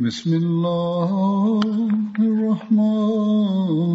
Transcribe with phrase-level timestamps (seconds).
[0.00, 1.10] بسم الله
[2.18, 3.89] الرحمن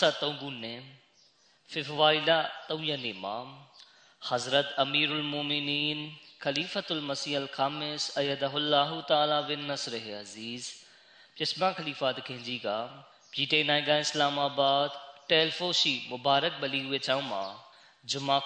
[0.00, 0.80] 2023ခုနှစ်
[1.72, 2.32] ဖေဖော်ဝါရီလ
[2.70, 3.36] 3ရက်နေ့မှာ
[4.28, 5.98] Hazrat Amirul Mu'minin
[6.44, 10.64] Khalifatul Masih Al-Khamis Ayadahullahu Ta'ala bin Nasr Aziz
[11.36, 12.68] ပြစ်မခလီဖာတခင်ကြီးက
[13.32, 14.86] ပြည်ထိုင်နိုင်ငံအစ္စလာမာဘတ်
[15.30, 17.44] တယ်ဖိုရှိမူဘာရက်ဘလီဝေချောင်းမှာ
[18.10, 18.36] ဂျမာ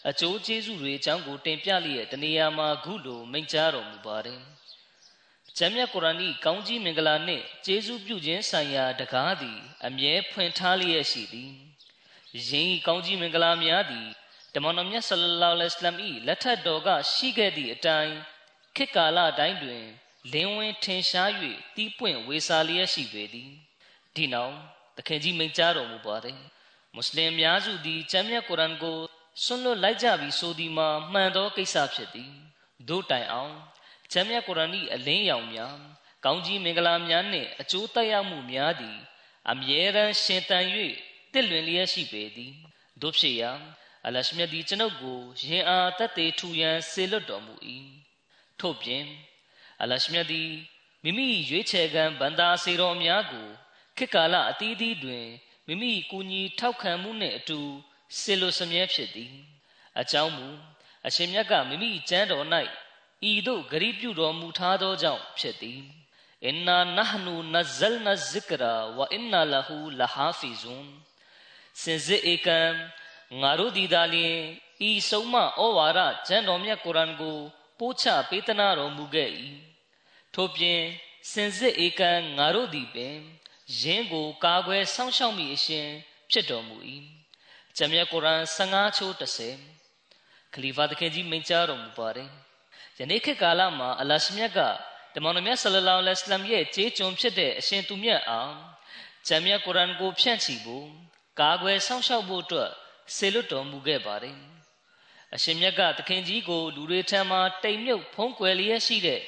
[0.08, 4.40] အကျိုးကျေးဇူးတွေအကြောင်းကိုတင်ပြလျက်တနေရာမှာခုလိုမိန့်ကြားတော်မူပါတယ်။
[5.58, 11.52] ကျမ်းမြတ်ကုရ်အာန်၏ကောင်းကြီးမင်္ဂလာနှင့်ကျေးဇူးပြုခြင်းဆိုင်ရာတကားသည် အမြဲဖွင့်ထားလျက်ရှိသည်။
[12.48, 14.08] ယင်း၏ကောင်းကြီးမင်္ဂလာများသည်
[14.54, 18.14] တမန်တော်မြတ်ဆလလောလ္လဟ်အလัยဟိဝါစလမ်၏လက်ထက်တော်ကရှိခဲ့သည့်အတိုင်း
[18.76, 19.84] ခေတ်ကာလအတိုင်းတွင်
[20.32, 21.30] လင်းဝင်ထင်ရှား၍
[21.76, 23.50] တီးပွင့်ဝေစာလျက်ရှိပေသည်
[24.14, 24.54] ဒီနောက်
[24.96, 26.38] တခင်ကြီးမိန့်ကြားတော်မူပါတယ်
[26.94, 28.98] မွတ်စလင်များစုသည်ကျမ်းမြတ်ကုရ်အာန်ကို
[29.44, 32.32] ဆွန့်လွတ်လိုက်ကြပြီးဆိုသည်မှာမှန်သောကိစ္စဖြစ်သည်
[32.88, 33.54] တို့တိုင်အောင်
[34.12, 35.74] ကျမ်းမြတ်ကုရ်အာန်၏အလင်းရောင်များ
[36.24, 38.98] ကောင်းကြီးမင်္ဂလာများနှင့်အကျိုးသက်ရောက်မှုများသည်
[39.50, 40.64] အမြဲတမ်းရှင်သန်၍
[41.32, 42.52] တည်လွင်လျက်ရှိပေသည်
[43.02, 43.50] တို့ဖြစ်ရာ
[44.06, 47.54] အလရှမြတ်သည်ကျွန်ုပ်ကိုယင်အားတတ်သေးထူရန်စေလွတ်တော်မူ၏
[48.60, 49.04] ထို့ပြင်
[49.82, 50.50] အလရှမြတ်သည်
[51.02, 53.48] မိမိရွေးချယ်ခံဗန္တာစေတော်များကို
[53.96, 55.26] ခေတ်ကာလအသီးသီးတွင်
[55.66, 57.60] မိမိကူညီထောက်ခံမှုနှင့်အတူ
[58.18, 59.34] စေလိုစမြဲဖြစ်သည်
[60.00, 60.48] အကြောင်းမူ
[61.06, 62.46] အရှင်မြတ်ကမိမိကျမ်းတော်၌
[63.30, 65.80] ဤသို့ဂရိပြုတော်မူထားသောကြောင့်ဖြစ်သည်
[66.44, 70.86] အင်နာနဟနူနဇလ်နဇစ်ကရာဝအင်နာလဟူလဟာဖီဇွန်
[71.80, 72.60] စင်စစ်ဧကံ
[73.40, 74.36] ငါတို့ဒီသာလျင်
[74.88, 77.38] ဤဆုံးမဩဝါဒကျမ်းတော်မြတ်ကုရ်အာန်ကို
[77.78, 79.30] ပို့ချပေးသနာတော်မူခဲ့၏
[80.34, 80.80] ထို့ပြင်
[81.32, 83.16] စင်စစ်ဧကံငါတို့သည်ပင်
[83.80, 85.88] ယင်းကိုကာကွယ်စောင့်ရှောက်မိအရှင်
[86.30, 86.76] ဖြစ်တော်မူ၏
[87.76, 92.30] ဂျမ်မြတ်ကုရ်အာန်15ချိုး30ခလီဖာသခင်ကြီးမိန့်ကြားတော်မူပါတယ်
[92.98, 94.60] ယနေ့ခေတ်ကာလမှာအလရှမြတ်က
[95.14, 98.54] တမန်တော်မြတ်ဆလလောလ္လဟ်အလိုင်းရဲ့ကြေးကျွန်ဖြစ်တဲ့အရှင်သူမြတ်အောင်
[99.28, 100.86] ဂျမ်မြတ်ကုရ်အာန်ကိုဖြန့်ချီဖို့
[101.40, 102.70] ကာကွယ်စောင့်ရှောက်ဖို့အတွက်
[103.16, 104.36] ဆေလွတ်တော်မူခဲ့ပါတယ်
[105.34, 109.20] အရှင်မြတ်ကသခင်ကြီးကိုလူတွေထံမှတိမ်မြုပ်ဖုံးကွယ်လျက်ရှိတဲ့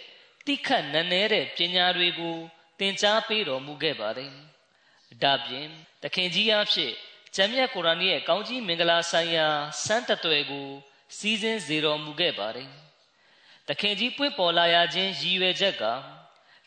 [0.50, 2.36] တိခတ်နက်နဲတဲ့ပညာတွေကို
[2.78, 4.32] သင်ကြားပေးတော်မူခဲ့ပါတယ်။
[5.22, 5.66] ဒါပြင်
[6.02, 6.92] သခင်ကြီးအဖြစ်
[7.36, 9.46] ကျမ်းမြတ်ကုရ်အာန်ရဲ့ကောင်းကြီးမင်္ဂလာဆိုင်ရာ
[9.84, 10.68] စံတသွယ်ကို
[11.16, 12.70] စီစဉ်စေတော်မူခဲ့ပါတယ်။
[13.68, 15.84] သခင်ကြီးပွင့်ပေါ်လာရခြင်းရည်ရွယ်ချက်က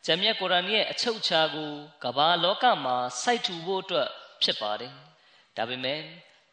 [0.05, 1.71] ကျမ်းမြတ်ကုရ်အာန်ရဲ့အချုပ်အခြာကို
[2.03, 4.09] ကမ္ဘာလောကမှာစိုက်ထူဖို့အတွက်
[4.43, 4.93] ဖြစ်ပါတယ်။
[5.57, 5.99] ဒါပေမဲ့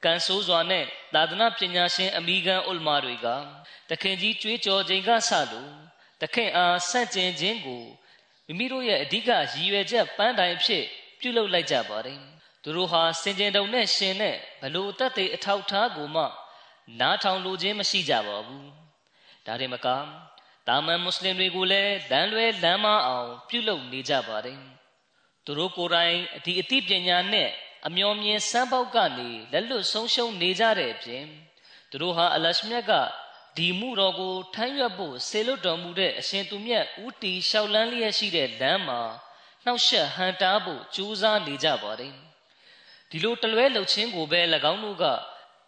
[0.05, 3.27] ကံဆိုးစွာနဲ့သာသနာပညာရှင်အမိခံဥလမာတွေက
[3.91, 5.90] တခင်ကြီးကြွေးကြော်ခြင်းကဆလို့
[6.21, 7.83] တခင်အားဆန့်ကျင်ခြင်းကို
[8.47, 10.85] မိမိတို့ရဲ့အဓိကရည်ရွယ်ချက်ပန်းတိုင်ဖြစ်
[11.21, 12.21] ပြုလုပ်လိုက်ကြပါတယ်
[12.63, 16.25] သူတို့ဟာစင်ကြင်တုံနဲ့ရှင်နဲ့ဘလို့တတ်တဲ့အထောက်ထားကိုမှ
[17.01, 18.69] နားထောင်လိုခြင်းမရှိကြပါဘူး
[19.47, 19.89] ဒါရင်မက
[20.67, 24.61] တာမန်မွတ်စလင်တွေကိုလည်းလမ်းလွဲလမ်းမအောင် ပြုလုပ်နေကြပါတယ်
[25.45, 27.49] သူတို့ကိုယ်တိုင်ဒီအသိပညာနဲ့
[27.87, 31.25] အမျော်မြင်စမ်းပေါက်ကနေလက်လွတ်ဆုံးရှုံးနေကြတဲ့အပြင်
[31.91, 32.93] သူတို့ဟာအလရှမြတ်က
[33.57, 39.01] ဒီမှုတော်ကိုထမ်းရွက်ဖို့ဆေလွတ်တော်မူတဲ့အရှင်သူမြတ်ဦးတီလျှောက်လန်းလျက်ရှိတဲ့လမ်းမှာ
[39.65, 42.15] နှောက်ယှက်ဟန်တားဖို့ကြိုးစားနေကြပါတယ်
[43.11, 44.41] ဒီလိုတလွဲလှုပ်ခြင်းကိုပဲ၎
[44.73, 45.05] င်းတို့က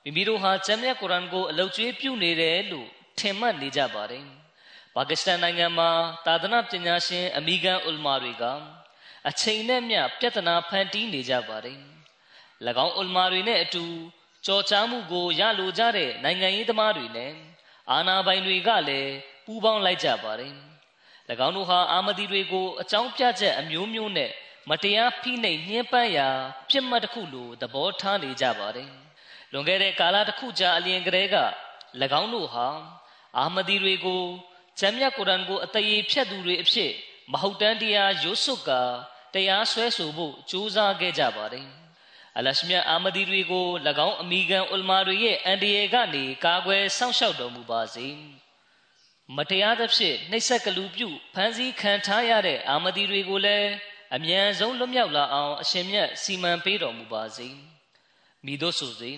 [0.05, 2.89] မိမိတို့ဟာကျမ်းမြတ်ကုရ်အာန်ကိုအလုတ်ကျွေးပြုနေတယ်လို့
[3.19, 4.25] ထင်မှတ်နေကြပါတယ်
[4.95, 5.91] ပါကစ္စတန်နိုင်ငံမှာ
[6.27, 8.45] သာသနာပညာရှင်အမေရိကန်ဥလမာတွေက
[9.29, 11.79] အချိန်နဲ့မျှပြဿနာဖန်တီးနေကြပါတယ်၎
[12.85, 13.85] င်းဥလမာတွေနဲ့အတူ
[14.47, 17.33] ကြော်ကြားမှုကိုရလိုကြတဲ့နိုင်ငံရေးသမားတွေနဲ့
[17.93, 19.13] အာဏာပိုင်တွေကလည်း
[19.47, 20.55] ပူးပေါင်းလိုက်ကြပါတယ်၎
[21.47, 24.31] င်းတို့ဟာအာမဒီတွေကိုအကြောင်းပြချက်အမျိုးမျိုးနဲ့
[24.71, 26.29] မတရားဖိနှိပ်ညှဉ်းပန်းရာ
[26.71, 28.91] ပြစ်မှတ်တစ်ခုလိုသဘောထားနေကြပါတယ်
[29.53, 31.37] လွန်ခဲ့တဲ့ကာလတစ်ခုကြာအလျင်ကလေးက၎
[32.21, 32.67] င်းတို့ဟာ
[33.39, 34.23] အာမဒီတွေကို
[34.81, 36.93] ဂျမ်းမြတ်ကုရ်အာန်ကိုအတရေဖြတ်သူတွေအဖြစ်
[37.33, 38.83] မဟုတ်တမ်းတရားရွတ်ဆွတ်ကာ
[39.35, 41.82] တရားဆွဲဆိုဖို့ကြိုးစားခဲ့ကြပါတယ်
[42.39, 43.67] အလရှမြတ်အာမဒီတွေကို၎
[44.09, 48.07] င်းအမိကန်ဥလမာတွေရဲ့အန်ဒီယေကနေကာကွယ်စောင့်ရှောက်တော်မူပါစေ
[49.37, 53.69] မတရားသဖြင့်နှိပ်စက်ကလူပြုဖန်ဆီးခံထားရတဲ့အာမဒီတွေကိုလည်း
[54.15, 57.49] အမြန်ဆုံးလွတ်မြောက်လာအောင်အရှင်မြတ်စီမံပေးတော်မူပါစေ
[58.45, 59.13] မိတို့ဆိုစေ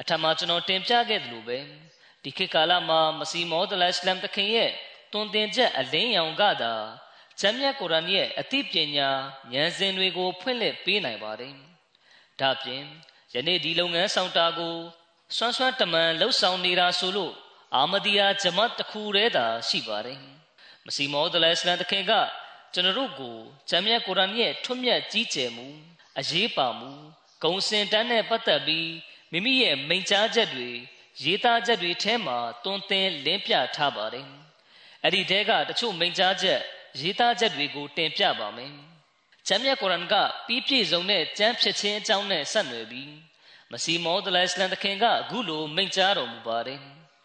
[0.00, 1.58] အထမကျွန်တော်တင်ပြခဲ့သလိုပဲ
[2.22, 4.70] ဒီခေတ်ကာလမှာမစီမောဒလအစ္စလမ်တခင်ရဲ့
[5.12, 6.74] တွင်တင်ချက်အလင်းရောင်ကသာ
[7.40, 9.08] ဂျမ်းမြတ်ကုရ်အာန်ရဲ့အသိပညာ
[9.52, 11.54] ဉာဏ်စဉ်တွေကိုဖွင့်လှစ်ပေးနိုင်ပါတယ်။
[12.40, 12.84] ဒါပြင်
[13.34, 14.76] ယနေ့ဒီလုပ်ငန်းဆောင်တာကို
[15.36, 17.32] စွမ်းစွမ်းတမန်လှုပ်ဆောင်နေတာဆိုလို့
[17.74, 20.18] အာမဒီယာဂျမတ်တစ်ခုတည်းသာရှိပါတယ်။
[20.86, 22.12] မစီမောဒလအစ္စလမ်တခင်က
[22.74, 23.36] ကျွန်တော်တို့ကို
[23.70, 25.68] ဂျမ်းမြတ်ကုရ်အာန်ရဲ့ထွတ်မြတ်ကြီးကျယ်မှု
[26.18, 26.90] အရေးပါမှု
[27.42, 28.90] ဂုံစင်တန်းနဲ့ပတ်သက်ပြီး
[29.32, 30.70] မိမိရဲ့မိန့်ကြားချက်တွေ
[31.22, 34.26] ရေးသားချက်တွေထဲမှာတွန်းတင်လင်းပြထားပါတယ်။
[35.02, 36.60] အဲ့ဒီတဲကတချို့မိန့်ကြားချက်
[37.00, 38.72] ရေးသားချက်တွေကိုတင်ပြပါမယ်။
[39.48, 40.14] ကျမ်းမြတ်ကုရ်အာန်က
[40.46, 43.12] ပြီးပြည့်စုံတဲ့ကျမ်းဖြစ်ခြင်းအကြောင်းနဲ့ဆက်နွယ်ပြီး
[43.70, 46.80] မစီမောဒလအစ္စလမ်တခင်ကအခုလိုမိန့်ကြားတော်မူပါတယ်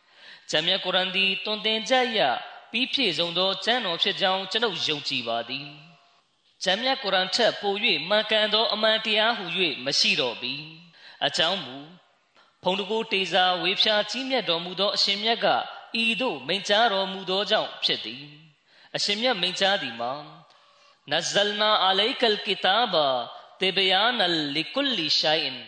[0.50, 2.19] ။ကျမ်းမြတ်ကုရ်အာန်ဒီတွန်းတင်ချက်ရ
[2.71, 5.68] ပြီးပြည့်စုံသောကျမ်းတော်ဖြစ်ကြောင်းကျွန်ုပ်ယုံကြည်ပါသည်။
[6.63, 7.74] ကျမ်းမြတ်ကုရ်အာန်ထက်ပို၍
[8.10, 9.45] မှန်ကန်သောအမှန်တရားဟု၍
[9.86, 10.54] မရှိတော့ပြီ။
[11.25, 11.77] အကြောင်းမူ
[12.63, 15.48] ဖုံတကိုတေစာဝေဖြာကြီးမြတ်တော်မူသောအရှင်မြတ်က
[16.01, 18.24] ဤသို့မိန့်ကြားတော်မူသောကြောင့်ဖြစ်သည်
[18.95, 20.13] အရှင်မြတ်မိန့်ကြားသည်မှာ
[21.11, 23.06] နဇလနာအလိုက်ကလ်ကီတာဘာ
[23.61, 24.20] တေဘယာန
[24.55, 25.61] လီကုလီရှိုင်န်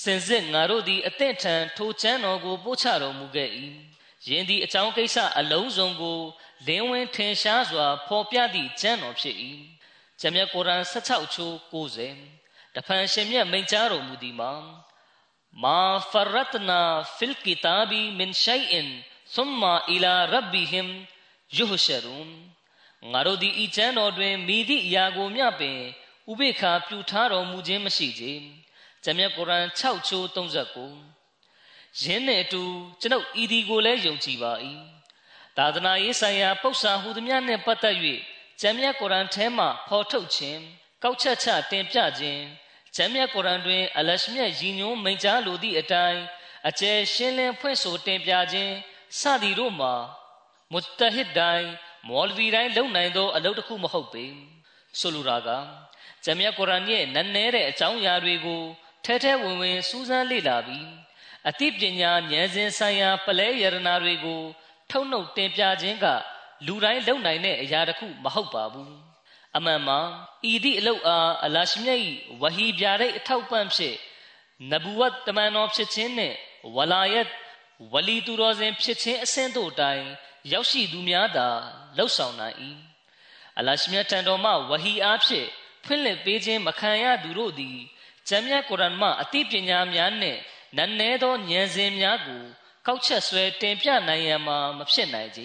[0.00, 3.50] စင်စစ်ငါတို့သည်အသင့်ထံထိုချမ်းတော်ကိုပို့ချတော်မူခဲ့၏
[4.28, 6.18] ယင်းသည်အကြောင်းကိစ္စအလုံးစုံကို
[6.66, 9.36] လင်းဝင်ထင်ရှားစွာဖော်ပြသည့်ကျမ်းတော်ဖြစ်၏
[10.20, 14.52] ဂျမ်းမြတ်ကုရ်အာန်16ချိုး90တဖန်ရှင်မြတ်မိန့်ကြားတော်မူသည်မှာ
[15.64, 21.06] ما فرطنا في الكتاب من شيء ثم الى ربهم
[21.58, 22.49] يحشرون ငါ
[23.25, 25.79] တို့ဒီဤချမ်းတော်တွင်မိသည့်အရာကိုမျှပင်
[26.31, 28.23] ဥပေက္ခပြုထားတော်မူခြင်းမရှိကြ။
[29.03, 32.63] ဂျမ်မြတ်ကုရ်အာန်6ချိုး39ယင်းနှင့်အတူ
[33.01, 34.53] ကျွန်ုပ်ဤဒီကိုလည်းယုံကြည်ပါ၏။
[35.57, 37.95] သာသနာရေးဆိုင်ရာပု္ပ္ပာဟူသည်များနှင့်ပတ်သက်၍
[38.61, 40.61] ဂျမ်မြတ်ကုရ်အာန်ထဲမှဖော်ထုတ်ခြင်း
[41.03, 42.43] ကောက်ချက်ချတင်ပြခြင်း
[42.95, 46.21] ကျမ်းမြတ်ကုရ်အာန်တွင်အလရှမြတ်ရည်ညွှန်းမိန့်ကြားလိုသည့်အတိုင်း
[46.67, 48.73] အကျယ်ရှင်းလင်းဖွင့်ဆိုတင်ပြခြင်း
[49.19, 49.93] စသည်တို့မှာ
[50.71, 51.67] မုတဟစ်တိုင်း
[52.07, 54.25] မော်လဗီတိုင်းလုံနိုင်သော အလုပ်တစ်ခုမဟုတ်ပေ
[54.99, 55.49] ဆိုလိုတာက
[56.23, 58.61] ကျမ်းမြတ်ကုရ်အာန်ရဲ့နည်းနည်းတဲ့အကြောင်းအရာတွေကို
[59.05, 60.87] ထဲထဲဝင်ဝင်စူးစမ်းလေ့လာပြီး
[61.49, 64.41] အသိပညာဉာဏ်စဉ်ဆိုင်ရာပလဲယရနာတွေကို
[64.89, 66.05] ထုတ်နှုတ်တင်ပြခြင်းက
[66.65, 68.93] လူတိုင်းလုံနိုင်တဲ့အရာတစ်ခုမဟုတ်ပါဘူး
[69.57, 69.99] အမှန်မှာ
[70.51, 71.99] ဤသည့်အလုတ်အားအလာရှိမြတ်၏
[72.41, 73.95] ဝဟီပြတဲ့အထောက်ပံ့ဖြစ်
[74.71, 76.35] နဘူဝတ်တမန်တော်ဖြစ်ခြင်းနှင့်
[76.75, 77.27] ဝလာယတ်
[77.91, 80.03] ဝလီသူတော်စင်ဖြစ်ခြင်းအဆင့်တို့တိုင်
[80.51, 81.49] ရောက်ရှိသူများသာ
[81.97, 82.57] လှုပ်ဆောင်နိုင်၏
[83.57, 85.47] အလာရှိမြတ်တန်တော်မှဝဟီအားဖြင့်
[85.85, 87.77] ဖွင့်လှစ်ပေးခြင်းမခံရသူတို့သည်
[88.27, 90.39] ကျမ်းမြတ်ကုရ်အာန်မှအသိပညာများနှင့်
[90.77, 92.43] နန်းနဲသောဉာဏ်စဉ်များကို
[92.85, 95.41] ကောက်ချက်ဆွဲတင်ပြနိုင်ရန်မှာမဖြစ်နိုင်ကြ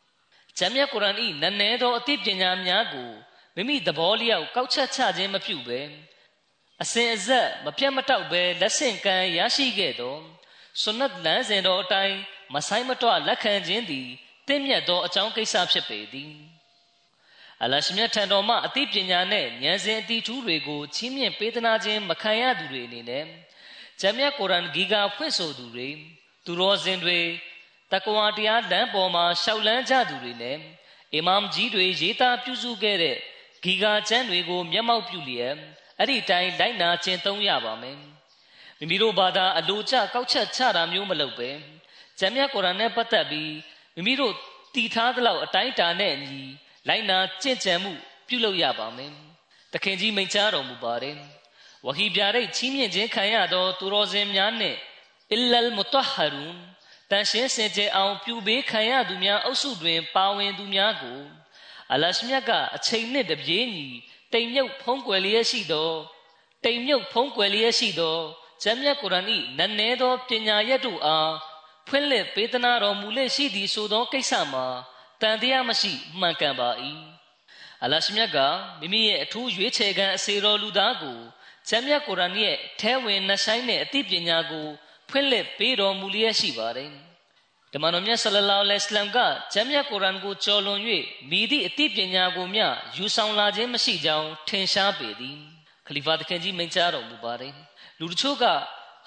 [0.58, 3.10] ။ကျမ်းမြတ်ကုရ်အာန်၏နန်းနဲသောအသိပညာများကို
[3.54, 5.80] မိမိသဘောလျောက်ကောက်ချက်ချခြင်းမပြုဘဲ
[6.82, 10.16] အစဉ်အဆက်မပြတ်မတောက်ဘဲလက်ဆင့်ကမ်းရရှိခဲ့သော
[10.80, 12.16] ဆွနတ်လမ်းစဉ်တော်အတိုင်း
[12.54, 14.08] မဆိုင်မတော့လက်ခံခြင်းသည်
[14.48, 16.32] တင့်မြတ်သောအကြောင်းကိစ္စဖြစ်ပေသည်
[17.62, 23.24] အလရှမြတ်ထံတော်မှအသိပညာနဲ့ဉာဏ်စဉ်အတိထူးတွေကိုချီးမြှင့်ပေးသနာခြင်းမခံရသူတွေအနေနဲ့
[24.00, 25.88] ဂျမ်းမြတ်ကုရ်အာန်ဂီကာဖွင့်ဆိုသူတွေ
[26.44, 27.18] သူတော်စင်တွေ
[27.92, 30.56] တကွာတရားလမ်းပေါ်မှာရှောက်လန်းကြသူတွေနဲ့
[31.14, 33.16] အီမမ်ကြီးတွေရေးသားပြုစုခဲ့တဲ့
[33.64, 35.54] ဂီကာကျမ်းတွေကိုမျက်မှောက်ပြုလျက်
[35.98, 37.98] အဲ့ဒီတိုင်းလိုက်နာကျင့်သုံးရပါမယ်
[38.78, 41.50] မိမိတို့ဘာသာအလိုကျကောက်ချက်ချတာမျိုးမလုပ်ပဲ
[42.18, 43.50] ကျမ်းမြတ်ကုရ်အာန်နဲ့ပတ်သက်ပြီး
[43.96, 44.34] မိမိတို့
[44.74, 46.42] တည်ထားသလောက်အတိုင်းတာနဲ့အညီ
[46.88, 47.92] လိုက်နာကျင့်ကြံမှု
[48.28, 49.12] ပြုလုပ်ရပါမယ်
[49.72, 51.16] တခင်ကြီးမိန့်ကြားတော်မူပါတယ်
[51.86, 54.78] ဝဟီပြရိတ်ချီးမြှင့်ခြင်းခံရသောသူတော်စင်များနှင့်
[55.32, 56.56] အလလ်မုတဟရူန်
[57.10, 61.20] တန်ရှင်းစင်ကြယ်အောင်ပြုပေးခံရသူများအုပ်စုတွင် ပါဝင်သူများကို
[61.92, 63.86] အလရှမြတ်ကအချိန်နှစ်တပြေးညီ
[64.32, 65.92] တိမ်မြုပ်ဖုံးကွယ်လျက်ရှိသော
[66.64, 68.18] တိမ်မြုပ်ဖုံးကွယ်လျက်ရှိသော
[68.62, 69.26] ကျမ်းမြတ်ကုရ်အာန်၏
[69.58, 71.32] နည်းနည်းသောပညာရက်တို့အား
[71.88, 74.66] ဖွင့်လှစ်ပေးသနာတော်မူလေရှိသည်ဆိုသောကိစ္စမှာ
[75.20, 76.70] တန်တရားမရှိမှန်ကန်ပါ၏
[77.84, 78.38] အလရှမြတ်က
[78.80, 81.18] မိမိရဲ့အထူးရွေးချယ်ခံအစေတော်လူသားကို
[81.68, 84.66] ကျမ်းမြတ်ကုရ်အာန်ရဲ့ထဲဝင်နှဆိုင်တဲ့အသိပညာကို
[85.08, 86.90] ဖွင့်လှစ်ပေးတော်မူလျက်ရှိပါတယ်
[87.72, 89.18] ဓမ္မတော်မြတ်ဆလလောလဟ်အလမ်က
[89.52, 90.80] ကျမ်းမြတ်ကုရ်အာန်ကိုကြော်လွန်၍
[91.30, 95.38] မိသည့်အသိပညာကိုမျှယူဆောင်လာခြင်းမရှိကြောင်းထင်ရှားပေသည်
[95.86, 97.54] ခလီဖာသခင်ကြီးမိန့်ကြားတော်မူပါတယ်
[97.98, 98.44] လူတချို့က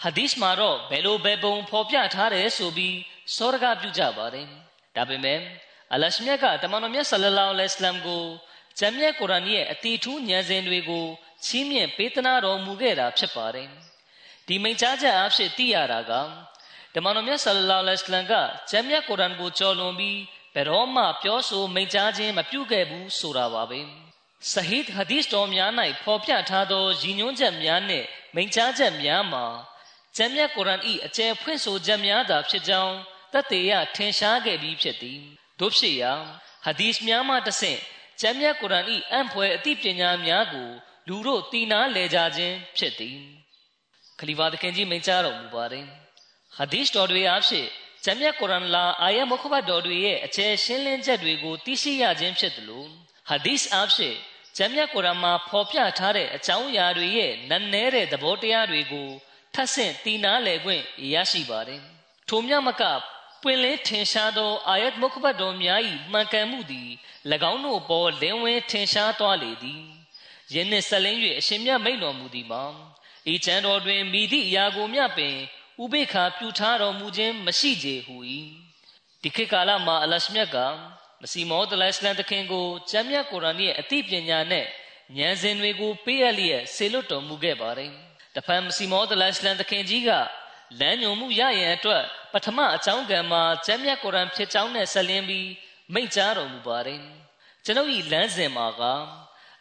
[0.03, 2.97] ဟာဒီစ်မှာတော့ဘယ်လိုဘယ်ပုံဖော်ပြထားတယ်ဆိုပြီး
[3.35, 4.47] စောရကပြုကြပါတယ်
[4.95, 5.39] ဒါပေမဲ့
[5.93, 8.23] အလရှမြတ်ကတမန်တော်မြတ်ဆလလောလဟ်အလမ်ကို
[8.79, 11.05] ဂျမ်းမြတ်ကုရ်အာန်ရဲ့အတီထူးဉာဏ်စဉ်တွေကို
[11.45, 13.69] ချီးမြှင့်ပေးသနာတော်မူခဲ့တာဖြစ်ပါတယ်
[14.47, 16.11] ဒီမိန့်ကြားချက်အဖြစ်သိရတာက
[16.93, 18.33] တမန်တော်မြတ်ဆလလောလဟ်အလမ်က
[18.69, 20.19] ဂျမ်းမြတ်ကုရ်အာန်ကိုကြော်လွန်ပြီး
[20.53, 23.79] ဘယ်တော့မှပြောဆိုမိန့်ကြားခြင်းမပြုခဲ့ဘူးဆိုတာပါပဲ
[24.51, 25.71] ဆဟီဒ်ဟာဒီစ်တော်များ၌
[26.03, 29.45] ဖော်ပြထားသောရည်ညွှန်းချက်များနှင့်မိန့်ကြားချက်များမှာ
[30.17, 32.95] ကျမ်းမြတ်ကုရ်အာန်၏အကျယ်ဖွင့်ဆိုချက်များသာဖြစ်ကြောင်း
[33.33, 35.19] တတ်သေးရထင်ရှားခဲ့ပြီးဖြစ်သည်
[35.59, 36.13] တို့ဖြစ်ရာ
[36.65, 37.79] ဟာဒီစ်များမှတဆင့်
[38.21, 40.69] ကျမ်းမြတ်ကုရ်အာန်၏အံ့ဖွယ်အသိပညာများကို
[41.07, 43.17] လူတို့တည်နာလဲကြခြင်းဖြစ်သည်
[44.19, 45.85] ခလီဖာသခင်ကြီးမိန့်ကြားတော်မူပါတယ်
[46.57, 47.67] ဟာဒီစ်တော်တွေအဖြစ်
[48.05, 52.87] ကျမ်းမြတ်ကုရ်အာန်လာအာယတ်မုခဘတ်တော်တွေရဲ့အကျယ်ရှင်းလင်းချက်တွေကိုသိရှိရခြင်းဖြစ်တယ်လို့
[53.29, 54.15] ဟာဒီစ်အဖြစ်
[54.57, 59.09] ကျမ်းမြတ်ကုရ်အာန်မှာဖော်ပြထားတဲ့အကြောင်းအရာတွေရဲ့နက်နဲတဲ့သဘောတရားတွေကို
[59.55, 60.83] ထပ်ဆင့်တည်နာလဲခွင့်
[61.13, 61.81] ရရှိပါတယ်
[62.29, 62.83] ထိုမြမက
[63.43, 65.79] ပွင့်လင်းထင်ရှားသောအာယတ်မုခဘတ်တော်များ၏
[66.11, 66.89] မှန်ကန်မှုသည်၎
[67.51, 69.83] င်းတို့ပေါ်လင်းဝင်းထင်ရှားသွားလေသည်
[70.53, 72.63] ယင်းနှင့်ဆက်လင်း၍အရှင်မြတ်မိန့်တော်မူသည်မှာ
[73.33, 75.35] ဤချမ်းတော်တွင်မိသည့်အရာကိုမြပင်
[75.83, 78.15] ဥပိ္ပခာပြုထားတော်မူခြင်းမရှိကြဟူ၏
[79.21, 80.57] ဒီခေတ်ကာလမှာအလရှမြတ်က
[81.21, 84.65] မစီမောဒလိုင်စလန်တခင်ကိုကျမ်းမြတ်ကုရ်အာန်ရဲ့အသိပညာနဲ့
[85.17, 88.04] ဉာဏ်စဉ်တွေကိုပေးအပ်လျက်ဆေလွတ်တော်မူခဲ့ပါတယ်
[88.35, 90.09] တဖန်မစီမောဒလိုင်စလန်တခင်ကြီးက
[90.79, 95.49] လမ်းညွန်မှုရရန်အတွက်ပထမအကြောင်းကံမှာကျမ်းမြတ်ကုရ်အာန်ဖြစ်ကြောင်းနဲ့ဆက်လင်းပြီး
[95.93, 97.01] မိန့်ကြားတော်မူပါတယ်
[97.65, 98.81] ကျွန်ုပ်၏လမ်းစဉ်မှာက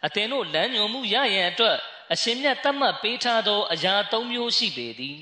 [0.04, 1.76] အသင်တို့လမ်းညွန်မှုရရန်အတွက်
[2.12, 5.20] အရှင်မြတ်တတ်မှတ်ပေးထားသောအရာ၃မျိုးရှိပေသည်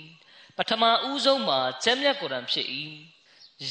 [0.57, 2.67] ပထမဦးဆုံးမှာကျမ်းမြတ်ကုရ်အာန်ဖြစ်၏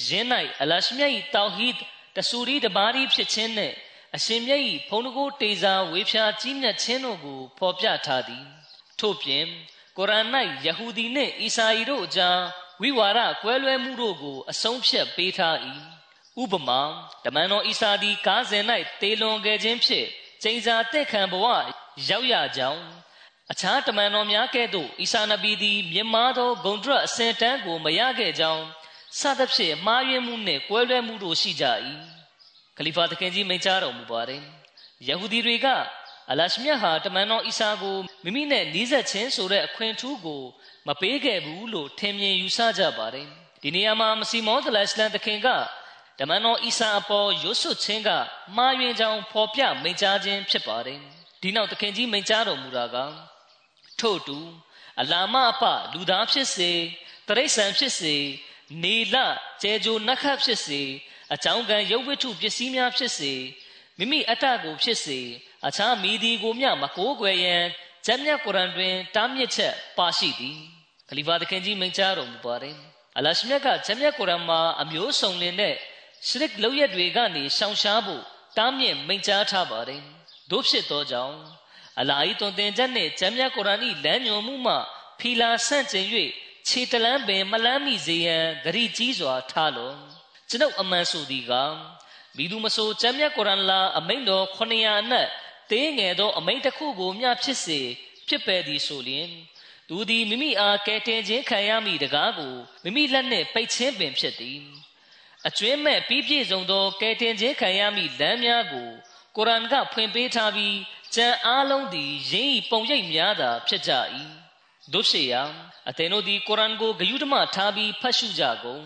[0.07, 0.27] ယင်း၌
[0.61, 1.77] အလရှမြတ်၏တောက်ဟီဒ်
[2.15, 3.75] တဆူရီတဘာရီဖြစ်ခြင်းနှင့်
[4.15, 8.45] အရှင်မြတ်၏ဘုံတကိုးတေစာဝေဖြာကြီးမြတ်ခြင်းတို့ကိုဖော်ပြထားသည်
[8.99, 9.45] ထို့ပြင်
[9.97, 10.27] ကုရ်အာန်၌
[10.65, 12.39] ယဟူဒီနှင့်အီစာအီတို့အကြား
[12.81, 15.55] ဝိဝါဒကွဲလွဲမှုတို့ကိုအဆုံးဖြတ်ပေးထား၏
[16.41, 16.81] ဥပမာ
[17.25, 18.63] တမန်တော်အီစာသည်ကားစဉ်၌
[19.01, 20.07] တေလွန်ခဲ့ခြင်းဖြင့်
[20.41, 21.45] ကျိန်စာတက်ခံဘဝ
[22.09, 22.83] ရောက်ရကြောင်း
[23.51, 28.63] အခြားတမန်တော်များကဲ့သို့အီစာနဗီသည်မြင်မာသောဂုံဒရအစင်တန်းကိုမရခဲ့ကြောင်း
[29.19, 31.65] စသဖြင့်မှားယွင်းမှုနှင့်ကွဲလွဲမှုတို့ရှိကြ၏
[32.77, 34.43] ခလီဖာသခင်ကြီးမိန့်ကြားတော်မူပါတယ်
[35.07, 35.67] ယဟူဒီတွေက
[36.31, 40.43] အလရှမြတ်ဟာတမန်တော်အီစာကိုမိမိနဲ့နီးစပ်ခြင်းဆိုတဲ့အခွင့်ထူးကို
[40.87, 43.27] မပေးခဲ့ဘူးလို့ထင်မြင်ယူဆကြပါတယ်
[43.61, 45.47] ဒီနေရာမှာမစီမောသလစလန်သခင်က
[46.19, 48.09] တမန်တော်အီစာအပေါ်ရွတ်ဆွခြင်းက
[48.57, 50.99] မှားယွင်းကြောင်းဖော်ပြမိန့်ကြားခြင်းဖြစ်ပါတယ်
[51.41, 52.97] ဒီနောက်သခင်ကြီးမိန့်ကြားတော်မူတာက
[53.99, 54.39] ထို့တူ
[55.01, 56.71] အလာမအပလူသားဖြစ်စေ
[57.27, 58.15] တရိษံဖြစ်စေ
[58.83, 59.15] နေလ
[59.61, 60.81] ကျဲကြိုနတ်ခတ်ဖြစ်စေ
[61.33, 63.33] အကြောင်းကံရုပ်ဝတ္ထုပစ္စည်းများဖြစ်စေ
[63.97, 65.19] မိမိအတ္တကိုဖြစ်စေ
[65.67, 67.63] အခြားမိဒီကိုမျှမကိုးကွယ်ရန်
[68.05, 70.57] ကျမ်းမြတ်ကုရ်အာန်တွင်တားမြစ်ချက်ပါရှိသည်
[71.09, 72.75] ခလီဖာသခင်ကြီးမိန့်ကြားတော်မူပါတယ်
[73.17, 75.75] အလရှမြတ်ကကျမ်းမြတ်ကုရ်အာန်မှာအမျိုးစုံလင်တဲ့
[76.27, 78.23] ရှရစ်လောက်ရက်တွေကနေရှောင်ရှားဖို့
[78.57, 80.01] တားမြစ်မိန့်ကြားထားပါတယ်
[80.51, 81.37] တို့ဖြစ်သောကြောင့်
[81.99, 84.75] အလာဤတွင်တင်ချက်နှင့်ကျမ်းမြတ်ကုရ်အာန်၏လမ်းညွှန်မှုမှ
[85.19, 86.05] ဖီလာဆန့်ကျင်၍
[86.67, 89.91] ခြေတလန်းပင်မလန်းမိစေရန်ဂရိကြီးစွာထားလော
[90.49, 91.53] ကျွန်ုပ်အမှန်ဆိုသည်က
[92.35, 95.27] မိသူမဆိုကျမ်းမြတ်ကုရ်အာန်လာအမိန့်တော်900အနက်
[95.71, 97.79] သေးငယ်သောအမိန့်တစ်ခုကိုမျှဖြစ်စေ
[98.27, 99.29] ဖြစ်ပယ်သည်ဆိုလျင်
[99.89, 104.59] သူသည်မိမိအားကဲတင်ခြင်းခံရမိတကားကိုမိမိလက်နှင့်ပိတ်ခြင်းပင်ဖြစ်သည်
[105.47, 108.89] အကျွင်းမဲ့ပြီးပြည့်စုံသောကဲတင်ခြင်းခံရမိလမ်းများကို
[109.35, 110.77] ကုရ်အာန်ကဖွင့်ပေးထားပြီး
[111.15, 113.91] ကျမ်းအားလုံးသည်ရင်းဤပုံရိပ်များသာဖြစ်ကြ၏
[114.93, 115.43] တို့ရှိရာ
[115.89, 118.83] အသင်တို့သည်ကုရ်အာန်ကိုဂယုဓမထားပြီးဖတ်ရှုကြကုန်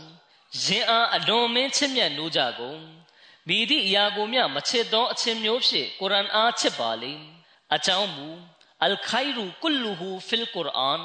[0.63, 2.79] ယင်အားအလွန်မင်းချစ်မြတ်နိုးကြကုန်
[3.49, 7.13] မိသည့်အရာကိုမျှမချစ်သောအချင်းမျိုးဖြင့်ကုရ်အာန်အားချစ်ပါလေ
[7.75, 8.29] အကြောင်းမူ
[8.83, 11.01] အလ်ခိုင်ရူကုလ်လူဟူဖီလ်ကုရ်အာန်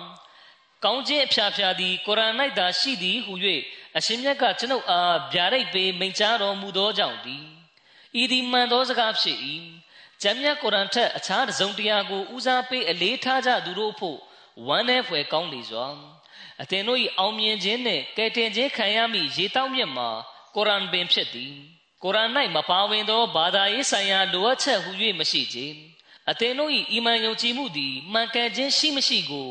[0.85, 3.33] ကောင်းခြင်းအဖျားဖျားသည်ကုရ်အာန်၌သာရှိသည်ဟု၍
[3.97, 7.45] အရှင်မြတ်ကကျွန်ုပ်အားဗျာဒိတ်ပေးမိန့်ကြားတော်မူသောကြောင့်သည်
[8.21, 9.39] ဤသည်မှန်သောစကားဖြစ်၏
[10.23, 14.19] ကျမ်းမြတ်ကုရ်အာန်ထက်အခြားတစုံတရာကိုဦးစားပေးအလေးထားကြသူတို့ဖို့
[14.67, 15.87] ဝမ်းနည်းဖွယ်ကောင်းလေစွာ
[16.63, 20.09] အသင်တို့၏အောင်မြင်ခြင်းနှင့်ကယ်တင်ခြင်းခံရမည့်ရေတောက်မြတ်မှာ
[20.55, 21.55] ကုရ်အာန်ပင်ဖြစ်သည်
[22.03, 25.75] ကုရ်အာန်၌မပါဝင်သောဘာသာရေးဆိုင်ရာလိုအပ်ချက်ဟု၍မရှိခြင်း
[26.31, 29.49] အသင်တို့၏အီမန်ယုံကြည်မှုသည်မှန်ကန်ခြင်းရှိမရှိကို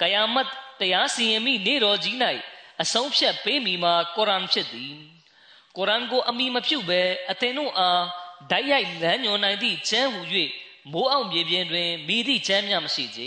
[0.00, 0.48] ကယာမတ်
[0.80, 2.16] တရားစီရင်မိနေတော်ကြီး၌
[2.82, 4.94] အဆုံးဖြတ်ပေးမိမှာကုရ်အာန်ဖြစ်သည်
[5.76, 8.02] ကုရ်အာန်ကိုအမိမပြုတ်ဘဲအသင်တို့အား
[8.50, 10.20] ဓာတ်ရိုက်လမ်းညွှန်နိုင်သည့်ချမ်းဟူ၍
[10.92, 13.20] မိုးအောင်မြေပြင်တွင်မိသည့်ချမ်းမြမရှိကြ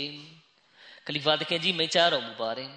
[1.06, 2.70] ခလီဖာတခင်ကြီးမိန့်ကြားတော်မူပါတယ်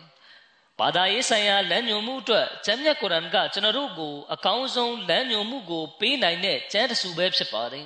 [0.80, 7.86] ဘာသာရေးဆိုင်ရာလမ်းညွှန်မှုအတွက်ကျမ်းမြတ်ကုရ်အာန်ကကျွန်တော်တို့ကိုအကောင်းဆုံးလမ်းညွှန်မှုကိုပေးနိုင်တဲ့ကျမ်းတစုပဲဖြစ်ပါတယ်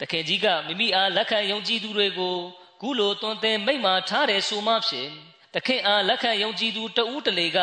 [0.00, 2.36] တခင်ကြီးကမိမိအားလက်ခံယုံကြည်သူတွေကို
[2.80, 5.10] ခုလိုတွင်တင်မိန့်မာထားတယ်ဆိုမှဖြင့်
[5.54, 7.58] တခင်အားလက်ခံယုံကြည်သူတဦးတလေက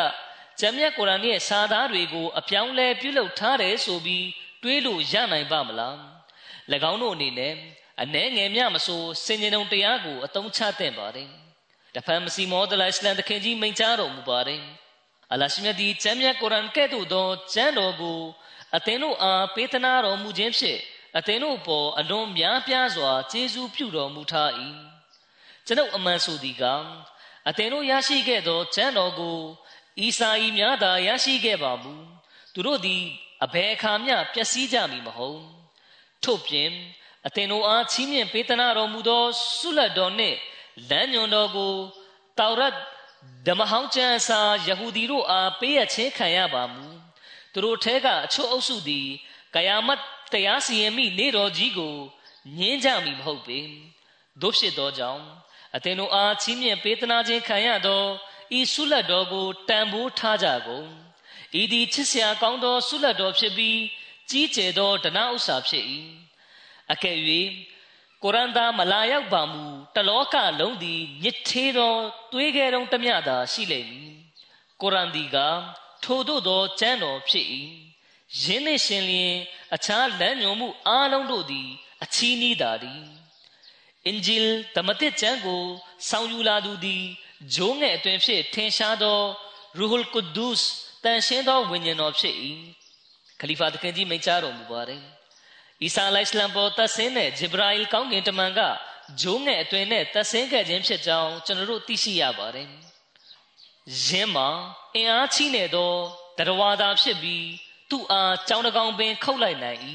[0.60, 4.26] ကျမ်းမြတ်ကုရ်အာန်ရဲ့စာသားတွေကိုအပြောင်းလဲပြုလုပ်ထားတယ်ဆိုပြီး
[4.62, 5.96] တွေးလို့ရနိုင်ပါမလား၎
[6.90, 7.52] င်းတို့အနေနဲ့
[8.02, 11.30] အနှဲငယ်မြမဆိုစင်ကြုံတရားကိုအသုံးချသင့်ပါတယ်
[11.96, 14.62] တဖန်မစီမောဒလာအစ္စလမ်တခင်ကြီးမိန့်ကြားတော်မူပါတယ်
[15.32, 18.20] အလရှိမြတ်ဒီကျမ်းမြတ်ကုရ်အာန်ကဲ့သို့သောကျမ်းတော်ကို
[18.76, 20.80] အသင်တို့အားပေးသနာတော်မူခြင်းဖြင့်
[21.18, 24.50] အသင်တို့ပေါ်အလွန်များပြားစွာကျေးဇူးပြုတော်မူထား၏
[25.66, 26.64] ကျွန်ုပ်အမှန်ဆိုသည်က
[27.48, 29.38] အသင်တို့ရရှိခဲ့သောကျမ်းတော်ကို
[30.00, 31.94] အီစာဤများသာရရှိခဲ့ပါမူ
[32.54, 33.02] သူတို့သည်
[33.44, 35.40] အဘယ်အခါမျှပျက်စီးကြမည်မဟုတ်
[36.24, 36.70] ထို့ပြင်
[37.26, 39.22] အသင်တို့အားချီးမြှင့်ပေးသနာတော်မူသော
[39.58, 40.38] ဆုလတ်တော်နှင့်
[40.90, 41.72] လမ်းညွန်တော်ကို
[42.38, 42.74] တောရတ်
[43.46, 46.86] ဓမ္မဟောင်းကျမ်းစာယဟူဒီတို့အားပေးရခြင်းခံရပါမူ
[47.52, 49.08] သူတို့ထဲကအချို့အုပ်စုသည်
[49.54, 50.00] ကယာမတ်
[50.32, 51.96] တရားစီရင်မိနေတော်ကြီးကို
[52.58, 53.60] ညင်းကြမည်မဟုတ်ပေ
[54.40, 55.24] တို့ဖြစ်သောကြောင့်
[55.76, 58.02] အသင်တို့အားချီးမြှင့်ပေးသနာခြင်းခံရသော
[58.58, 60.88] ဤဆုလတ်တော်ကိုတန်ဖိုးထားကြကုန်
[61.60, 63.78] ဤသည်ချစ်စရာကောင်းသောဆုလတ်တော်ဖြစ်ပြီး
[64.30, 65.84] ကြီးကျယ်သောဒနာဥစ္စာဖြစ်၏
[66.92, 67.18] အကယ်၍
[68.26, 69.64] ကုရ်အာန်သားမလာရောက်ပါမူ
[69.94, 71.94] တလောကလုံးသည်ညစ်သေးသော
[72.32, 74.16] သွေးခဲတုံးတမျှသာရှိလိမ့်မည်
[74.80, 75.36] ကုရ်အာန်ဒီက
[76.04, 77.46] ထိုတို့သောကျမ်းတော်ဖြစ်၏
[78.42, 79.34] ယင်းနှင့်ရှင်လျင်
[79.74, 81.68] အခြားလမ်းညွှန်မှုအားလုံးတို့သည်
[82.02, 83.02] အချီးနှီးသာသည်
[84.06, 85.62] အင်ဂျီလ်ဓမ္မသစ်ကျမ်းကို
[86.08, 87.04] ဆောင်းယူလာသူသည်
[87.54, 89.18] ဂျိုးငယ်အတွင်ဖြစ်ထင်ရှားသော
[89.78, 90.64] ရူဟူလ်ကုဒုစ်
[91.04, 92.34] တန်ရှင်းသောဝိညာဉ်တော်ဖြစ်၏
[93.40, 95.15] ခလီဖာတခင်ကြီးမိန့်ကြားတော်မူပါတယ်
[95.84, 98.60] အီဆာလိုင်စလမ်ပေါ်သက်ဆင်းတဲ့ဂျေဘရာအီလ်ကောင်းကင်တမန်က
[99.20, 102.68] ဂျိုးငယ်အတွင်နဲ့သက်ဆင်းခဲ့ခြင်းဖြစ်ကြောင်းကျွန်တော်တို့သိရှိရပါတယ်
[104.04, 104.48] ယင်းမှာ
[104.94, 105.92] အင်အားကြီးနေသော
[106.38, 107.46] တရဝါသာဖြစ်ပြီး
[107.90, 109.80] သူ့အားကြောင်းတကောင်ပင် ခုတ်လိုက်နိုင်၏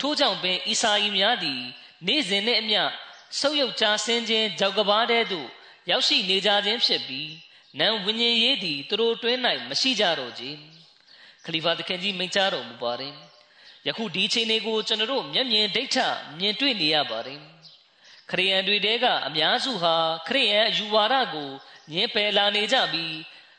[0.00, 1.60] ထို့ကြောင့်ပင်အီစာအီများသည်
[2.06, 2.82] နေ့စဉ်နှင့်အမျှ
[3.40, 5.48] ဆုပ်ယုပ်ကြဆင်းခြင်းကြောက်ကဘာတဲ့သို့
[5.90, 7.30] ရောက်ရှိနေကြခြင်းဖြစ်ပြီး
[7.78, 10.44] နံဝိညာဉ်ရေးသည်သူတို့တွင်း၌မရှိကြတော့ကြ
[11.44, 13.14] ခလီဖာသခင်ကြီးမိန့်ကြားတော်မူပါတယ်
[13.86, 15.96] ယခုဒီချိန်လေးကိုကျွန်တော်တို့မျက်မြင်ဒိဋ္ဌ
[16.38, 17.40] မြင်တွေ့နေရပါတယ်
[18.30, 19.94] ခရိယန်တွေတဲကအများစုဟာ
[20.28, 21.48] ခရိယန်အယူဝါဒကို
[21.92, 23.14] ညှင်းပယ်လာနေကြပြီး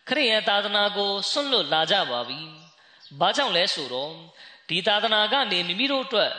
[0.07, 2.39] ခရိယန်သာသနာကိုဆွန့်လွတ်လာကြပါပြီ။
[3.19, 4.13] ဘာကြောင့်လဲဆိုတော့
[4.69, 6.31] ဒီသာသနာကနေမိမိတို့အတွက်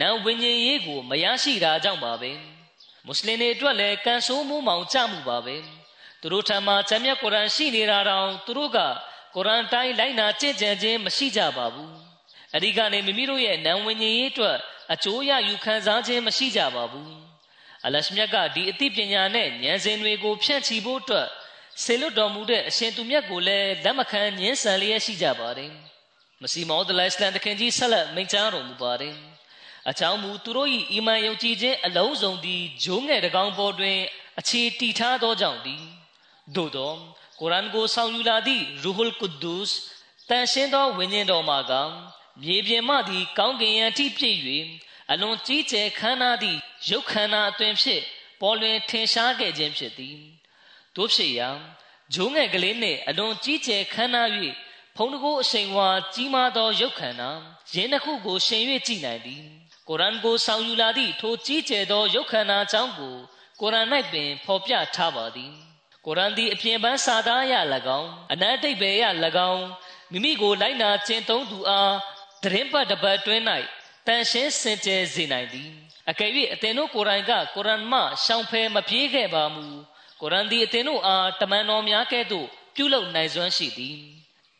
[0.00, 2.30] နံဝိညာဉ်ရေးကိုမရရှိတာကြောင့်ပါပဲ။
[3.06, 5.56] မွတ်စလင်တွေအတွက်လည်းကံဆိုးမှုမောင်ကြမှုပါပဲ။
[6.20, 8.78] သူတို့ထံမှာကျမ်းမြတ်ကုရ်အာန်ရှိနေတာတောင်သူတို့က
[9.34, 11.92] ကုရ်အာန်တိုင်းလိုက်နာကျင့်ကြံခြင်းမရှိကြပါဘူး။
[12.56, 14.56] အဒီကနေမိမိတို့ရဲ့နံဝိညာဉ်ရေးအတွက်
[14.92, 17.10] အကျိုးရယူခံစားခြင်းမရှိကြပါဘူး။
[17.86, 21.28] အလရှမြတ်ကဒီအသိပညာနဲ့ဉာဏ်စဉ်တွေကိုဖြန့်ချီဖို့အတွက်
[21.84, 25.72] ဆေလွတ်တော်မူတဲ့အရှင်သူမြတ်ကိုလည်းလက်မခံညှင်းဆန်လျက်ရှိကြပါတယ်။
[26.42, 29.14] မစီမောဒလိုင်စလန်တခင်ကြီးဆက်လက်မိန့်ကြားတော်မူပါတယ်။
[29.90, 33.98] အချောင်းမူသူတို့၏အီမန်ယုံကြည်ခြင်းအလုံးစုံသည်ဂျိုးငယ်တကောင်ပေါ်တွင်
[34.38, 35.84] အခြေတည်ထားသောကြောင့်သည်
[36.56, 36.92] သို့သော
[37.40, 39.74] ကုရ်အာန်ကိုဆောင်ယူလာသည့်ရူဟူလ်ကုဒ်ဒုစ်
[40.28, 41.72] တန်ရှင်းသောဝိညာဉ်တော်မှာက
[42.42, 44.38] မြေပြင်မှသည်ကောင်းကင်ယံထိပြည့်၍
[45.10, 48.02] အလွန်ကြီးကျယ်ခမ်းနားသည့်ရုပ်ခန္ဓာအတွင်ဖြင့်
[48.40, 50.16] ပေါ်လွင်ထင်ရှားခဲ့ခြင်းဖြစ်သည်
[50.96, 51.48] တို့ဖြစ်ရာ
[52.14, 54.28] ဂျိုးငယ်ကလေးနှင့်အလွန်ကြီးကျယ်ခမ်းနား၍
[54.96, 57.30] ဖုံးတကိုးအရှိန်ဝါကြီးမားသောရုပ်ခန္ဓာ
[57.72, 59.42] ရင်းတစ်ခုကိုရှင်၍ကြည်နိုင်သည်
[59.88, 63.16] ကုရ်အာန်ကိုဆောင်ယူလာသည့်ထိုကြီးကျယ်သောရုပ်ခန္ဓာအကြောင်းကို
[63.60, 65.52] ကုရ်အာန်၌ပင်ဖော်ပြထားပါသည်
[66.06, 67.54] ကုရ်အာန်သည်အပြင်ပန်းစာသားရ၎
[67.98, 69.04] င်းအနတ်တိတ်ပဲရ၎
[69.50, 69.64] င်း
[70.12, 71.92] မိမိကိုလိုက်နာကျင့်သုံးသူအား
[72.46, 73.42] တရင်ပတ်တပတ်တွင်း၌
[74.06, 75.70] တန်ရှင်းစင်ကြယ်စေနိုင်သည်
[76.10, 79.64] အကယ်၍အသင်တို့ကိုယ်တိုင်ကကုရ်အာန်မှရှောင်ဖယ်မပြေးခဲ့ပါမူ
[80.20, 83.96] ကုရ်အာန်သည်အသင်တို့အားတမန်တော်များကဲ့သို့ပြုလုပ်နိုင်စွမ်းရှိသည်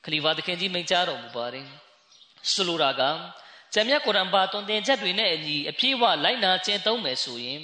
[0.05, 1.67] ခလီဖာသခင်ကြီးမိန့်ကြားတော်မူပါတယ်
[2.53, 3.03] ဆိုလိုတာက
[3.75, 7.61] ကျမ်းမြတ်ကုရ်အာန်ပါတွင်တင်ချက်တွေနဲ့အညီအပြည့်အဝလိုက်နာကျင့်သုံးမယ်ဆိုရင်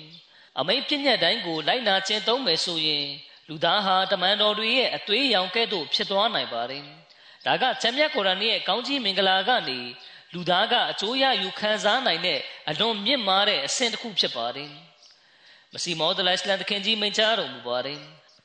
[0.59, 3.07] အမိန့်ပြည့်ညတ်တိုင်းကိုလိုက်နာကျင့်သုံးမယ်ဆိုရင်
[3.49, 6.85] လူသားဟာတမန်တော်တွေရဲ့အသွေးရောင်ကဲ့သို့ဖြစ်သွားနိုင်ပါတယ်
[7.47, 9.79] ဒါကကျမ်းမြတ်ကုရ်အာန်ရဲ့ကောင်းကြီးမင်္ဂလာကနေ
[10.33, 12.41] လူသားကအကျိုးရယူခံစားနိုင်တဲ့
[12.71, 14.71] အလွန်မြင့်မားတဲ့အဆင့်တစ်ခုဖြစ်ပါတယ်
[15.73, 18.01] မစီမောဒလိုင်စလန်တခင်ကြီးမိန့်ကြားတော်မူပါတယ်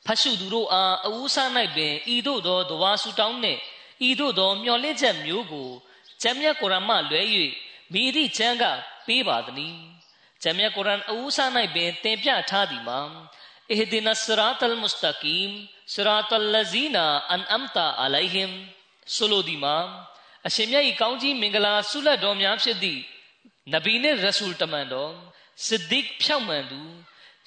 [0.05, 3.59] ဖတ်ရှုသူတို့အားအဝူးစား၌ပင်ဤသို့သောဒဝါဆူတောင်းနှင့်
[4.07, 5.69] ဤသို့သောမျှော်လင့်ချက်မျိုးကို
[6.21, 7.21] ကျမ်းမြတ်ကုရ်အာန်မှလွဲ၍
[7.93, 8.63] မိသည့်ချမ်းက
[9.07, 9.75] ပေးပါသည်။
[10.43, 12.99] ကျမ်းမြတ်ကုရ်အာန်အဝူးစား၌ပင်သင်ပြထားသည်မှာ
[13.71, 15.51] အဟဒီနစရာတလ်မုစတကီမ်
[15.93, 18.51] ဆရာတလဇီနာအန်အမ်တာအလိုင်ဟင်
[19.15, 19.77] ဆိုလိုဒီမှာ
[20.45, 23.01] အရှင်မြတ်၏ကောင်းကြီးမင်္ဂလာဆုလက်တော်များဖြစ်သည့်
[23.73, 25.13] နဗီနဲ့ရဆူလ်တမန်တော်
[25.65, 26.81] စစ်ဒစ်ဖြောက်မှန်သူ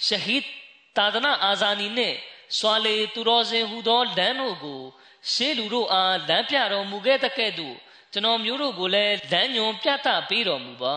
[0.07, 0.49] ရှဟီဒ်
[0.97, 2.17] တာဒနာအာဇာနီနှင့်
[2.59, 4.81] စွာလေသူတော်စင်ဟူသောလမ်းတို့ကို
[5.33, 7.77] ရှေးလူတို့အားလမ်းပြတော်မူခဲ့တဲ့ကဲ့သို့
[8.13, 10.97] ကျွန်တော်မျိုးတို့ကိုလည်းလမ်းညွန်ပြသပေးတော်မူပါ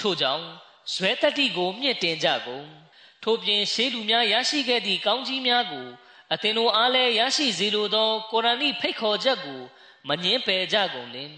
[0.00, 0.46] ထို့ကြောင့်
[0.94, 2.66] ဇွဲတတိကိုမြင့်တင်ကြကုန်
[3.22, 5.86] ထို့ပြင်ရှေးလူများရရှိခဲ့သည့်ကောင်းကြီးများကို
[6.32, 9.60] အသင်တို့အားလည်းရရှိစေလိုသောကုရ်အာန်၏ဖိတ်ခေါ်ချက်ကို
[10.08, 11.30] မငင်းပယ်ကြကုန်လင်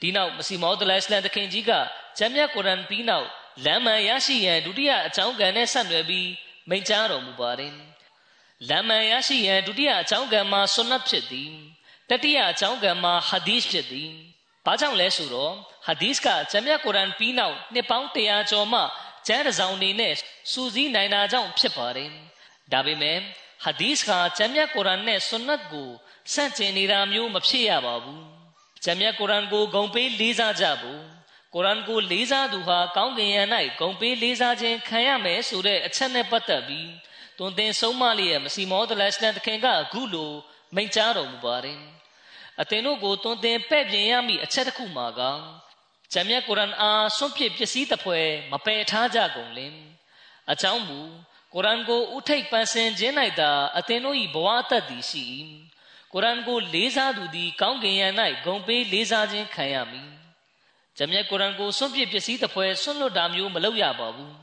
[0.00, 1.72] ဒီနောက်မစီမောဒလစ်လန်တခင်ကြီးက
[2.18, 3.28] ဂျမ်းမြတ်ကုရ်အာန်ပြီးနောက်
[3.64, 6.28] လမ်းမှန်ရရှိရန်ဒုတိယအကြောင်းကံနဲ့ဆက်နွယ်ပြီး
[6.68, 7.74] မိန့်ကြားတော်မူပါတယ်
[8.68, 11.52] လမ်းမှန်ရရှိရန်ဒုတိယအကြောင်းကံမှာဆွန်နတ်ဖြစ်သည်
[12.10, 14.10] တတိယအကြောင်းကံမှာဟာဒီစ်ဖြစ်သည်
[14.66, 15.54] ဘာကြောင့်လဲဆိုတော့
[15.86, 18.80] ဟာဒီစ်ကဂျမ်းမြတ်ကုရ်အာန်ပြီးနောက်နှစ်ပေါင်း100ကျော်မှ
[19.26, 20.14] ကျမ်းတစ်စောင်နေနဲ့
[20.52, 22.10] စူးစီးနိုင်တာကြောင့်ဖြစ်ပါတယ်
[22.72, 23.18] ဒါပေမဲ့
[23.64, 25.88] ဟာဒီစ်ကဂျမ်းမြတ်ကုရ်အာန်နဲ့ဆွန်နတ်ကို
[26.32, 28.24] ဆန့်ကျင်နေတာမျိုးမဖြစ်ရပါဘူး
[28.84, 31.02] ဂျမ်းမြတ်ကုရ်အာန်ကိုဂုံပေးလေးစားကြဖို့
[31.54, 33.42] ကုရ်အာန်ကိုလေးစားသူဟာကောင်းကင်ယံ၌
[33.80, 36.90] ဂုံပေးလေးစားခြင်းခံရမယ်ဆိုတဲ့အချက်နဲ့ပတ်သက်ပြီး
[37.38, 40.32] တွင်တင်ဆုံးမလေးရဲ့မစီမောဒလစလန်တခင်ကအခုလို
[40.74, 41.80] မိန့်ကြားတော်မူပါတယ်
[42.60, 45.20] အသင်တို့ကိုတွင်တင်ပဲ့ပြင်ရမည့်အချက်တစ်ခုမှာက
[46.12, 48.18] ဂျမ်းမြတ်ကုရ်အာန်အားဆွန့်ပစ်ပစ္စည်းတစ်ဖွဲ
[48.52, 49.74] မပယ်ထားကြကုန်လင်
[50.50, 51.00] အကြောင်းမူ
[51.54, 55.22] ကုရ်အာန်ကိုဥထိတ်ပန်းစင်ခြင်း၌သာအသင်တို့၏ဘဝအသက်သည်ရှိ၏
[56.12, 58.08] ကုရ်အာန်ကိုလေးစားသူသည်ကောင်းကင်ယံ၌
[58.46, 60.08] ဂုံပေးလေးစားခြင်းခံရမည်
[60.96, 64.34] ဂျမ်းမြတ်ကုရ်အာန်ကိုစွန့်ပစ်ပစ္စည်းတစ်ဖွဲဆွန့်လွတ်တာမျိုးမလုပ်ရပါဘူး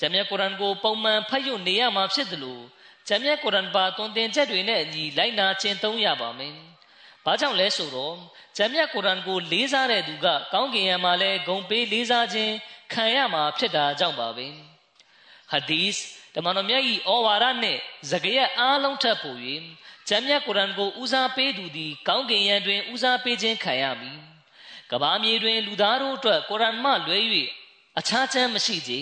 [0.00, 2.62] ဂျမ်းမြတ်ကုရ်အာန်ကိုပုံမှန်ဖတ်ရနေရမှာဖြစ်တယ်လို့
[3.08, 6.54] ဂျမ်းမြတ်ကုရ်အာန်ပါသွန်သင်ချက်တွေနဲ့အညီလိုက်နာကျင့်သုံးရပါမယ်
[7.24, 8.14] ဘာကြောင့်လဲဆိုတော့
[8.56, 12.54] ဂျမ်းမြတ်ကုရ်အာန်ကိုလေးစားတဲ့သူကကောင်းကင်ယံမှာလဲဂုံပေးလေးစားခြင်း
[12.92, 14.46] ခံရမှာဖြစ်တာကြောင့်ပါပဲ
[15.50, 16.02] ဟာဒီစ်
[16.36, 19.36] တမန်တော်မြတ်၏ဩဝါဒနှင့်ဇဂရက်အားလုံးထပ်ပို၍
[20.08, 24.18] ကျမ်းမြတ်ကုရ်အာန်ကိုဦးစားပေးသူသည်ကောင်းကင်ယံတွင်ဦးစားပေးခြင်းခံရမည်
[24.90, 27.18] ကဘာမြေတွင်လူသားတို့အတွက်ကုရ်အာန်မှလွဲ၍
[27.98, 28.92] အခြားချမ်းမရှိကြ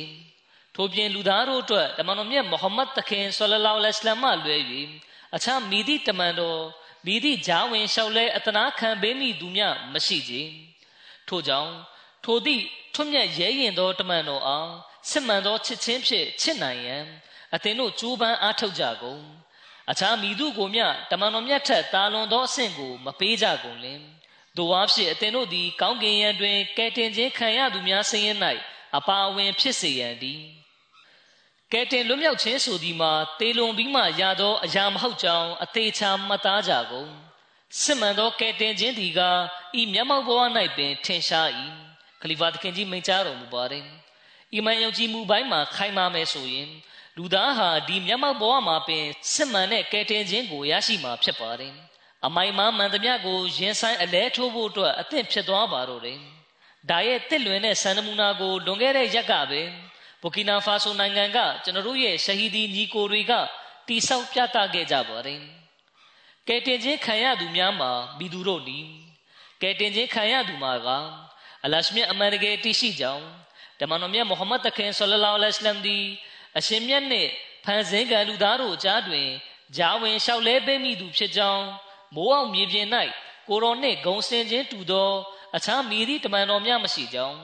[0.74, 4.56] ထို့ပြင်လူသားတို့အတွက်တမန်တော်မြတ်မုဟမ္မဒ်တခင်ဆလလောလဟ်အလัยဟ်မှလွဲ၍
[5.36, 6.60] အခြားမိသည့်တမန်တော်
[7.06, 10.34] မိသည့်ဂျာဝင်လျှောက်လဲအတနာခံပေးမိသူများမရှိကြ
[11.28, 11.72] ထို့ကြောင့်
[12.24, 12.62] ထိုသည့်
[12.94, 14.70] ထွတ်မြတ်ရဲရင်သောတမန်တော်အား
[15.10, 17.04] စစ်မှန်သောချစ်ချင်းဖြင့်ချစ်နိုင်ရန်
[17.54, 19.22] အသင်တို့ကြိုးပမ်းအားထုတ်ကြကုန်
[19.90, 24.00] အခြားမိသူကိုမျှတမန်တော်မြတ်ထက်တာလွန်သောအဆင့်ကိုမပေးကြကုန်လင်
[24.56, 28.32] တို့အားဖြင့်အသင်တို့သည်ကောင်းကင်ယံတွင်ကဲတင်ခြင်းခံရသူများဆင်းရဲ၌
[28.96, 30.40] အပါအဝင်ဖြစ်စေရန်သည်
[31.72, 37.10] ကဲတင်လွတ်မြောက်ခြင်းဆိုသည်မှာတေလွန်ပြီးမှရသောအရာမဟုတ်ကြောင်းအသေးချာမှတ်သားကြကုန်
[37.82, 39.20] စစ်မှန်သောကဲတင်ခြင်းသည်က
[39.78, 40.40] ဤမျက်မှောက်ဘဝ၌
[40.76, 41.48] ပင်ထင်ရှား၏
[42.20, 43.84] ခလီဖာသခင်ကြီးမိန့်ကြားတော်မူပါတယ်။
[44.56, 46.68] ဤမန်ယုံကြည်မှုပိုင်းမှာခိုင်မာမယ်ဆိုရင်
[47.16, 51.72] လူသားဟာဒီမျက်မှောက်ဘဝမှာပင်စစ်မှန်တဲ့ကယ်တင်ခြင်းကိုရရှိမှာဖြစ်ပါတယ်။
[52.26, 56.18] အမိုင်မမှန်သမျှကိုရင်ဆိုင်အလဲထိုးဖို့အတွက်အသင့်ဖြစ်သွားပါတော့တယ်။
[56.90, 59.62] ဒါရဲ့တစ်လွင်တဲ့စံနမူနာကိုလွန်ခဲ့တဲ့ရက်ကပဲ
[60.22, 63.32] ဘူကီနာဖာဆိုနိုင်ငံကကျွန်တော်တို့ရဲ့ရှဟီဒီညီကိုတွေက
[63.88, 65.40] တိဆောက်ပြသခဲ့ကြပါတယ်။
[66.48, 68.86] ကယ်တင်ခြင်းခံရသူများမှာမိသူတို့နီး
[69.62, 70.88] ကယ်တင်ခြင်းခံရသူမှာက
[71.64, 73.24] အလရှမြတ်အမှန်တကယ်တရှိကြောင်း
[73.80, 76.04] ဓမ္မတော်မြတ်မုဟမ္မဒ်တခင်ဆလလောလဟ်အလัยဟ်သည်
[76.58, 77.30] အရှင်မြတ်နှင့်
[77.64, 79.28] ဖန်ဆင်းကံလူသားတို့ကြားတွင်
[79.76, 81.64] ဂျာဝင်လျှောက်လဲပေးမိသူဖြစ်ကြောင်း
[82.14, 82.86] မိုးအောင်မြေပြင်၌
[83.48, 85.10] ကိုရောနှင့်ဂုံစင်ခြင်းတူသော
[85.56, 87.38] အခြားမိသည့်တမန်တော်များမရှိကြောင်း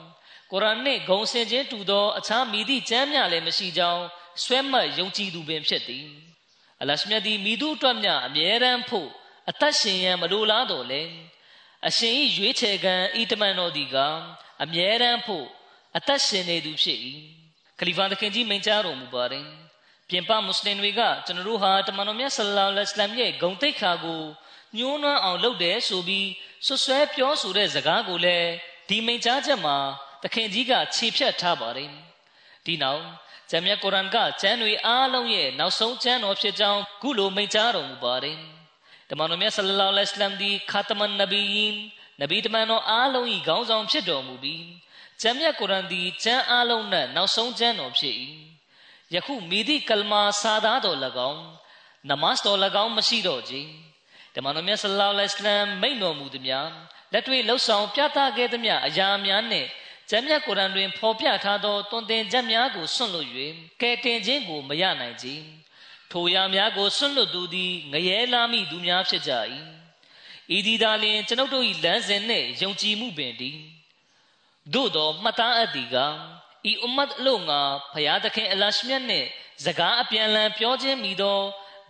[0.50, 4.04] ကုရ်အာန်နှင့်ဂုံစင်ခြင်းတူသောအခြားမိသည့်ကျမ်းများလည်းမရှိကြောင်း
[4.42, 6.06] ဆွဲမှတ်ယုံကြည်သူပင်ဖြစ်သည်
[6.80, 9.08] အလရှမြတ်သည်မိသူအတွက်မြအမြဲတမ်းဖို့
[9.50, 11.02] အသက်ရှင်ရန်မလိုလားတော်လဲ
[11.88, 13.96] အရှင်၏ရွေးချယ်ကံဤတမန်တော်သည်က
[14.62, 15.46] အမြဲတမ်းဖို့
[15.96, 16.98] အသက်ရှင်နေသူဖြစ်၏
[17.80, 19.44] ခလီဖာသခင်ကြီးမိန့်ကြားတော်မူပါတယ်
[20.08, 24.22] ပြင်ပမွတ်စလင်တွေကကျွန်တော်တို့ဟာတမန်တော်မြတ်ဆလလောလဟ်အလัยဟ်ရဲ့ဂုံတိတ်ခါကို
[24.76, 26.28] ညှိုးနွမ်းအောင်လုပ်တယ်ဆိုပြီး
[26.66, 28.50] ဆွဆွဲပြောဆိုတဲ့စကားကိုလည်း
[28.88, 29.76] ဒီမိန့်ကြားချက်မှာ
[30.22, 31.90] သခင်ကြီးကခြေဖြတ်ထားပါတယ်
[32.66, 33.02] ဒီနောက်
[33.50, 38.38] ဂျမ်းမြတ်ကုရ်အာန်ကကျမ်းတွေအားလုံးရဲ့နောက်ဆုံးကျမ်းတော်ဖြစ်ကြောင်းခုလိုမိန့်ကြားတော်မူပါတယ်
[39.10, 41.74] တမန်တော်မြတ်ဆလလောလဟ်အလัยဟ်ဒီခါတမန်နဗီယင်
[42.20, 44.64] နဗီတမန်တော်အားလုံး၏ခေါင်းဆောင်ဖြစ်တော်မူပြီး
[45.20, 48.14] ကျမ်းမြတ်ကုရ်အာန်သည်ကျမ်းအားလုံးနဲ့နောက်ဆုံးကျမ်းတော်ဖြစ်၏
[49.14, 50.98] ယခုမိသည့်ကလမာစာသားတော်၎
[51.30, 51.42] င်း
[52.08, 53.54] နမတ်တော်၎င်းမရှိတော့ကြ။
[54.34, 56.68] တမန်တော်မြတ်ဆလ္လာလဟ်အလัยဟ်မိန့်တော်မူသည်များ
[57.12, 59.68] လက်တွေ့လှုပ်ဆောင်ပြသခဲ့သည်များအရာများနှင့်
[60.10, 63.28] ကျမ်းမြတ်ကုရ်အာန်တွင်ဖော်ပြထားသောတွင်တင်ချက်များကိုစွန့်လွတ်၍
[63.80, 65.26] ကဲတင်ခြင်းကိုမရနိုင်ကြ။
[66.12, 69.32] ထိုရာများကိုစွန့်လွတ်သူသည်ငရဲလာမိသူများဖြစ်ကြ၏။
[70.56, 73.60] ဤဒီသာလျှင်ကျွန်ုပ်တို့၏လမ်းစဉ်နှင့်ယုံကြည်မှုပင်တည်း
[74.74, 75.96] သို့သောမှတ်သားအပ်သည်က
[76.70, 77.60] ဤအွမ်မတ်အလို့ငါ
[77.94, 79.26] ဖျားသခင်အလရှမြတ်နှင့်
[79.64, 81.38] စကားအပြန်လန်ပြောခြင်းမိသော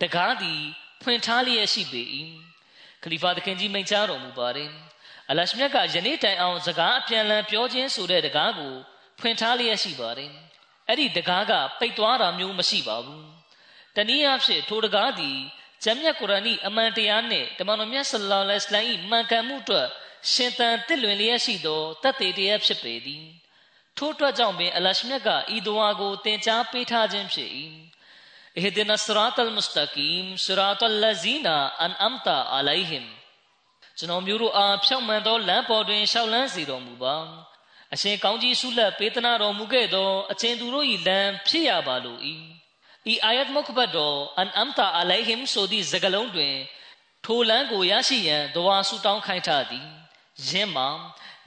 [0.02, 0.60] တကားသည်
[1.02, 2.02] ဖွင့်ထားလျက်ရှိပေ၏
[3.02, 4.70] ခလီဖာသခင်ကြီးမိန့်ကြားတော်မူပါတယ်
[5.30, 8.74] အလရှမြတ်ကယနေ့တိုင်အောင်စကားအပြန်လန်ပြောခြင်းဆိုတဲ့တကားကို
[9.20, 10.32] ဖွင့်ထားလျက်ရှိပါတယ်
[10.88, 13.26] အဲ့ဒီတကားကပိတ်သွားတာမျိုးမရှိပါဘူး
[13.96, 15.38] တနည်းအားဖြင့်ထိုတကားသည်
[15.84, 19.88] ဂျမ်မြတ်ကုရ်အာန်အမှန်တရားနှင့်တမန်တော်မြတ်ဆလ္လာလဟ်အလိုင်းမှန်ကန်မှုအတွက်
[20.32, 23.24] ရှင်သန်တစ်လွင်လျက်ရှိသောတတ်သေးတရားဖြစ်ပေသည်
[23.96, 27.50] ထို့အတွက်ကြောင့်ပင်အလရှမြတ်ကဤဒဝါကိုသင်ကြားပေးထားခြင်းဖြစ်၏
[28.56, 33.06] အဟဒီနစရာတ်အလ်မစတကီမ်စရာတ်အလ္လဇီနာအန်အမ်တာအလိုင်ဟင်
[33.98, 37.16] ကျွန်တော်မျိုးတို့အားဖြောင့်မှန်သောလမ်းပေါ်တွင်ရှောက်လန်းစေတော်မူပါ
[37.94, 42.18] အရှင်ကောင်းကြီးဆုလက်ပေးသနာတော်မူခဲ့သောအချင်းသူတို့၏လမ်းဖြစ်ရပါလို၏
[43.12, 46.54] ဤအာယတ်မုခဘတ်တော်အန်အမ်တာအလိုင်ဟင်ဆိုသည့်စကားလုံးတွင်
[47.24, 49.88] ထိုလမ်းကိုရရှိရန်ဒဝါဆုတောင်းခိုင်းထားသည်
[50.48, 50.88] ယင်းမှာ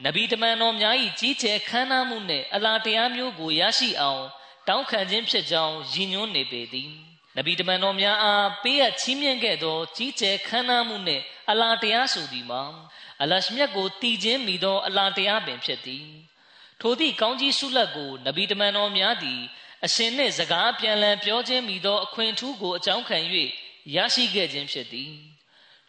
[0.06, 4.24] နဗီတမန်တော်များ၏ကြီးကျယ်ခမ်းနားမှုနှင့်အလားတရားမျိုးကိုရရှိအောင်
[4.68, 6.92] တောင်းခံခြင်းဖြစ်ကြောင်းရည်ညွှန်းနေပေသည်
[7.38, 12.64] နဗီတမန်တော်များအားပေးအပ်ချီးမြှင့်ခဲ့သောကြီးကျယ်ခမ်းနားမှုနှင့်အလားတရားဆိုသည်မှာ
[13.22, 16.08] အလရှမြတ်ကိုတည်ခြင်းမိသော အလားတရားပင်ဖြစ်သည်
[16.82, 19.42] ထိုသည့်ကောင်းကြီးဆုလက်ကိုနဗီတမန်တော်များသည်
[19.86, 23.18] အရှင်နှင့်စကားပြန်လည်ပြောခြင်းမိသော အခွင့်ထူးကိုအကြောင်းခံ၍
[23.96, 25.14] ရရှိခဲ့ခြင်းဖြစ်သည်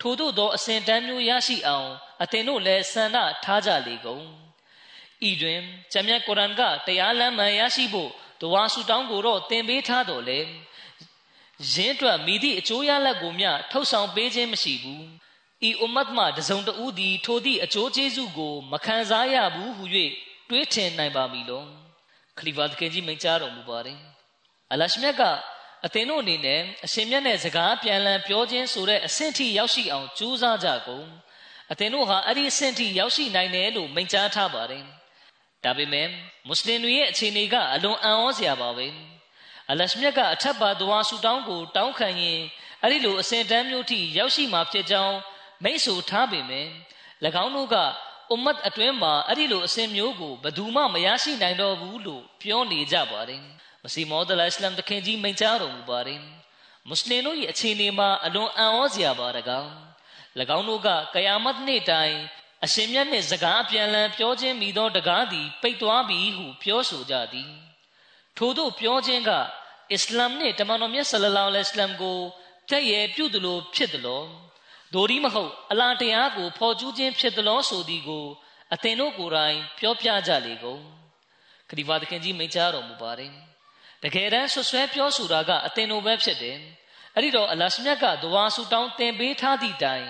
[0.00, 1.90] ထို့သောသောအစဉ်တန်းမျိုးရရှိအောင်
[2.24, 4.24] အသင်တို့လည်းဆန္ဒထားကြလေကုန်
[5.28, 5.60] ဤတွင်
[5.92, 8.10] ဂျမ်မြတ်ကုရ်အာန်ကတရားလမ်းမှန်ရရှိဖို့
[8.40, 10.38] ဒဝါဆူတောင်းကိုတော့သင်ပေးထားတော်လေ
[11.72, 15.04] ရင်းအတွက်မိသည့်အကျိုးရလဒ်ကိုမျှထုတ်ဆောင်ပေးခြင်းမရှိဘူး
[15.68, 19.84] ဤအွမတ်မှတစုံတဦးသည်ထိုသည့်အကျိုးကျေးဇူးကိုမခံစားရဘူးဟု၍
[20.48, 21.64] တွေးထင်နိုင်ပါမည်လော
[22.38, 23.98] ခလီဖာတခင်ကြီးမိန့်ကြားတော်မူပါတယ်
[24.72, 25.22] အလရှမြတ်က
[25.86, 31.06] အသင်တို့အနေနဲ့အရှင်မြတ်နဲ့စကားပြန်လည်ပြောခြင်းဆိုတဲ့အဆင့်ထိရောက်ရှိအောင်ကြိုးစားကြကုန်
[31.74, 34.84] အသင်တို့ဟာအဲ့ဒီအဆင့်ထိရောက်ရှိနိုင်တယ်လို့မိန့်ကြားထားပါတယ်
[35.64, 36.08] ဒါပေမဲ့
[36.46, 38.86] မွတ်စလင်တွေရဲ့အခြေအနေကအလွန်အံ့ဩစရာပါပဲ
[39.70, 42.40] အလရှမြတ်ကအထက်ပါဒွါဆူတောင်းကိုတောင်းခံရင်
[42.82, 45.16] အဲ့ဒီလိုအစဉ်တန်းမျိုးထိရောက်ရှိမှာဖြစ်ကြောင်း
[45.64, 46.66] မိတ်ဆိုထားပေမဲ့၎
[47.44, 47.76] င်းတို့က
[48.30, 53.42] အွမတ်အတွင်းမှာအဲ့ဒီလိုအစဉ်မျိုးကိုဘယ်သူမှမရရှိနိုင်တော့ဘူးလို့ပြောနေကြပါတယ်
[53.82, 56.20] မစီမောဒလအစ္စလမ်တခင်ကြီးမိန့်ကြားတော်မူပါတယ်
[56.88, 59.64] မွတ်စလင်တို့ရဲ့အခြေအနေမှာအလွန်အံ့ဩစရာပါတကား၎
[60.56, 62.16] င်းတို့ကကယာမတ်နေ့တိုင်
[62.64, 67.50] အရှင်မြတ်နှင့်စကားအပြန်လန်ပြောခြင်းမိသောတကားသည်ပိတ်သွားပြီဟုပြောဆိုကြသည်
[68.38, 69.30] ထို့သောပြောခြင်းက
[69.92, 72.18] အစ္စလာမ်နှင့်တမန်တော်မြတ်ဆလလောလဟ်အလัยဟိဝါစလမ်ကို
[72.70, 74.22] တည့်ရဲ့ပြုသလိုဖြစ်သလို
[74.94, 78.26] ဒိုဒီမဟုတ်အလားတရားကိုဖော်ကျူးခြင်းဖြစ်သလိုဆိုသည်ကို
[78.74, 80.82] အသင်တို့ကိုယ်တိုင်ပြောပြကြလေကုန်
[81.68, 83.32] ခရီးဝါသခင်ကြီးမိန့်ကြားတော်မူပါတယ်
[84.02, 86.58] တကယ်တမ်းဆွဆွဲပြောဆိုတာကအသင်တို့ပဲဖြစ်တယ်
[87.14, 90.06] အဲ့ဒီတော့အလရှမြတ်ကဒဝါဆူတောင်းသင်ပေးထားသည့်တိုင်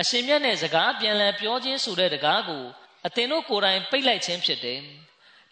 [0.00, 2.64] အရှင်မြတ်နဲ့စကားပြန်လည်ပြောခြင်းဆိုတဲ့တကားကို
[3.06, 4.80] အသင်တို့ကိုယ်တိုင်ပိတ်လိုက်ခြင်းဖြစ်တယ်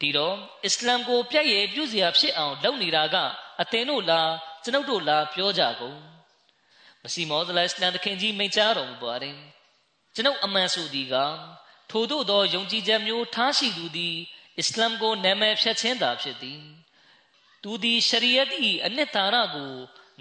[0.01, 3.17] ဒီတော့အစ္စလာမ်ကိုပြည့်ရည်ပြုစရာဖြစ်အောင်လုပ်နေတာက
[3.61, 4.33] အသင်တို့လား
[4.65, 5.99] ကျွန်ုပ်တို့လားပြောကြကုန်
[7.03, 9.37] မစီမောသလအစ္စလမ်သခင်ကြီးမိန့်ကြားတော်မူပါတယ်
[10.15, 11.17] ကျွန်ုပ်အမှန်ဆိုသည်က
[11.91, 14.17] ထို့သောသောယုံကြည်ချက်မျိုးထားရှိသူသည်
[14.59, 16.61] အစ္စလာမ်ကိုနာမည်ဖြတ်ခြင်းသာဖြစ်သည်
[17.63, 18.49] သူသည်ရှရီယတ်၏
[18.85, 19.73] အနှစ်သာရကို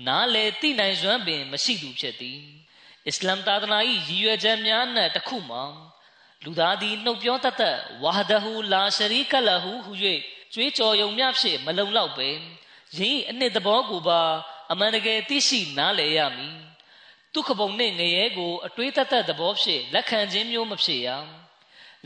[0.07, 2.39] နားလေသိနိုင်စွမ်းပင်မရှိသူဖြစ်သည်
[3.09, 5.63] အစ္စလာမ်သာသနာ၏ရည်ရွယ်ချက်များနှင့်တစ်ခုမှာ
[6.43, 9.91] လူသားသည်နှုတ်ပြောတတ်တဲ့ဝါဒဟူလာရှရီကလဟူဟု၍
[10.53, 12.27] ကြွေးကြော်ယုံမြဖြင့်မလုံလောက်ပဲ
[12.97, 14.21] ယင်းအနှစ်သဘောကိုပါ
[14.71, 16.57] အမှန်တကယ်သိရှိနားလည်ရမည်
[17.33, 21.07] ဒုက္ခပုံနှင့်ငရဲကိုအတွေးတတ်တဲ့သဘောဖြင့်လက်ခံခြင်းမျိုးမဖြစ်ရ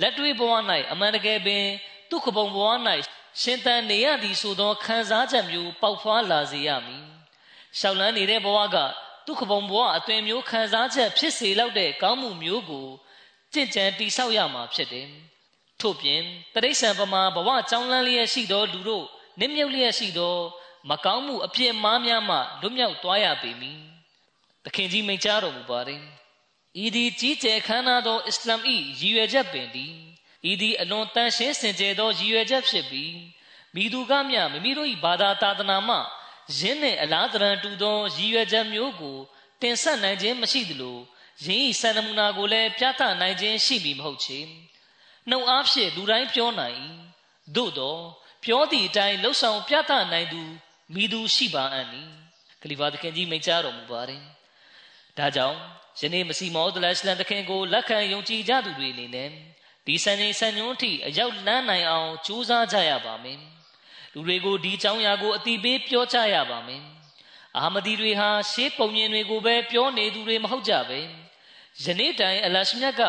[0.02, 0.54] လက်တွေ့ဘဝ၌
[0.92, 1.66] အမှန်တကယ်ပင်
[2.12, 2.68] ဒုက္ခပုံဘဝ၌
[3.42, 7.04] ရှင်သန်နေရသည်ဆိုသောခံစားချက်မျိုးပေါက်ဖွားလာစေရမည်
[7.80, 8.78] ရှောက်လန်းနေတဲ့ဘဝက
[9.28, 12.88] ဒုက္ခပုံဘဝအသွင်မျိုးခံစားချက်ဖြစ်စေလောက်တဲ့ကောင်းမှုမျိုးကို
[13.54, 15.08] ကြင်ကြံတိဆောက်ရမှာဖြစ်တယ်
[15.80, 16.22] ထို့ပြင်
[16.54, 19.06] တရိษံပမာဘဝကြောင်းလန်းလျက်ရှိသောလူတို့
[19.40, 20.36] နစ်မြုပ်လျက်ရှိသော
[20.90, 23.80] မကောင်းမှုအပြစ်မှားများမှလွတ်မြောက်သွားရပေမည်
[24.64, 26.02] သခင်ကြီးမိန့်ကြားတော်မူပါတယ်
[26.84, 28.62] ဤသည်ကြီးကျယ်ခမ်းနားသောအစ္စလာမ်၏
[29.00, 29.94] ရည်ရွယ်ချက်ပင်သည်
[30.52, 33.14] ဤသည်အလွန်တန်ရှင်းစင်ကြယ်သောရည်ရွယ်ချက်ဖြစ်ပြီး
[33.76, 35.98] မိသူကမျှမိမိတို့၏ဘာသာသာသနာမှ
[36.58, 39.18] ယင်းနှင့်အလားတရန်တူသောရည်ရွယ်ချက်မျိုးကို
[39.62, 40.98] တင်ဆက်နိုင်ခြင်းမရှိသလို
[41.46, 44.40] ယင်း၏စံနမူနာကိုလည်းပြသနိုင်ခြင်းရှိမည်မဟုတ်ချေ
[45.30, 46.80] နှုတ်အားဖြင့်လူတိုင်းပြောနိုင်
[47.56, 47.98] သို့သော
[48.44, 50.42] ပြောသည့်အတိုင်းလှုပ်ဆောင်ပြသနိုင်သူ
[50.94, 52.04] မိသူရှိပါအံ့နီ
[52.62, 54.22] ခလီဖာသခင်ကြီးမိန့်ကြားတော်မူပါတယ်
[55.18, 55.58] ဒါကြောင့်
[56.00, 59.30] ယနေ့မစီမောဒလရှလန်သခင်ကိုလက်ခံယုံကြည်ကြသူတွေအနေနဲ့
[59.86, 63.40] ဒီစံချိန်စံညွှန်းထိအရောက်လန်းနိုင်အောင်ကြိုးစားကြရပါမယ်
[64.14, 66.84] လူတွေကိုဒီအကြောင်းအရာကိုအတိပေးပြောကြရပါမယ်
[67.58, 71.00] အာမဒီတွေဟာရှေးပုံမြင်တွေကိုပဲပြောနေသူတွေမဟုတ်ကြပဲ
[71.84, 73.02] ယနေ့တိုင်အလရှမြတ်က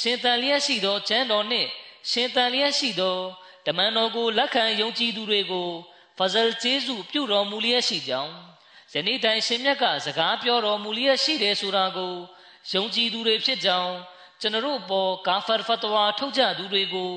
[0.00, 1.68] ရှင်တန်လျက်ရှိသောကျမ်းတော်နှင့်
[2.10, 3.18] ရှင်တန်လျက်ရှိသော
[3.66, 5.68] တမန်တော်ကိုလက်ခံယုံကြည်သူတွေကို
[6.18, 8.32] ဖဇလ်ကျေးဇူးပြုတော်မူလျက်ရှိကြောင်း
[8.92, 12.14] ယနေ့တိုင်ရှင်မြတ်ကစကားပြောတော်မူလျက်ရှိတယ်ဆိုတာကို
[12.72, 13.94] ယုံကြည်သူတွေဖြစ်ကြောင်း
[14.40, 17.10] ကျွန်တော်တို့ပေါ်ကာဖာဖတ်ဝါထုတ်ကြသူတွေကို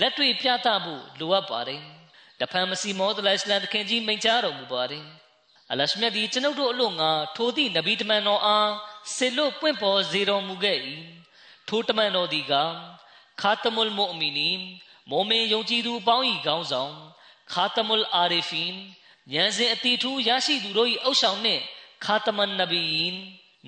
[0.00, 1.82] လက်တွေ့ပြသဖို့လိုအပ်ပါတယ်။
[2.40, 5.04] တဖန်မစီမောဒလိုင်စလန်တခင်ကြီးမိန့်ကြားတော်မူပါတယ်။
[5.70, 8.70] အလရှမြတ်ဒီကျွန်ုပ်တို့အလို့ငါထိုသည့်နဗီတမန်တော်အား
[9.14, 10.78] ဆေလို့ပွင့်ပေါ်စေတော်မူခဲ့၏။
[11.68, 12.52] ထိုတမန်တော်ဒီက
[13.40, 14.50] ခါတမုလ်မုအမီနီ
[15.10, 16.92] မောမင်ယုံကြည်သူအပေါင်း၏ခေါင်းဆောင်
[17.52, 18.70] ခါတမုလ်အာရီဖင်
[19.32, 21.62] ဉာဏ်စဉ်အတိထူးရရှိသူတို့၏အုပ်ဆောင်နှင့်
[22.04, 23.14] ခါတမန်နဗီယင်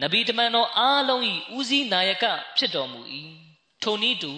[0.02, 1.22] နဗီတမန်တော်အားလုံး၏
[1.56, 2.24] ဦးစီးနာယက
[2.56, 3.00] ဖြစ်တော်မူ၏
[3.82, 4.32] ထိုနည်းတူ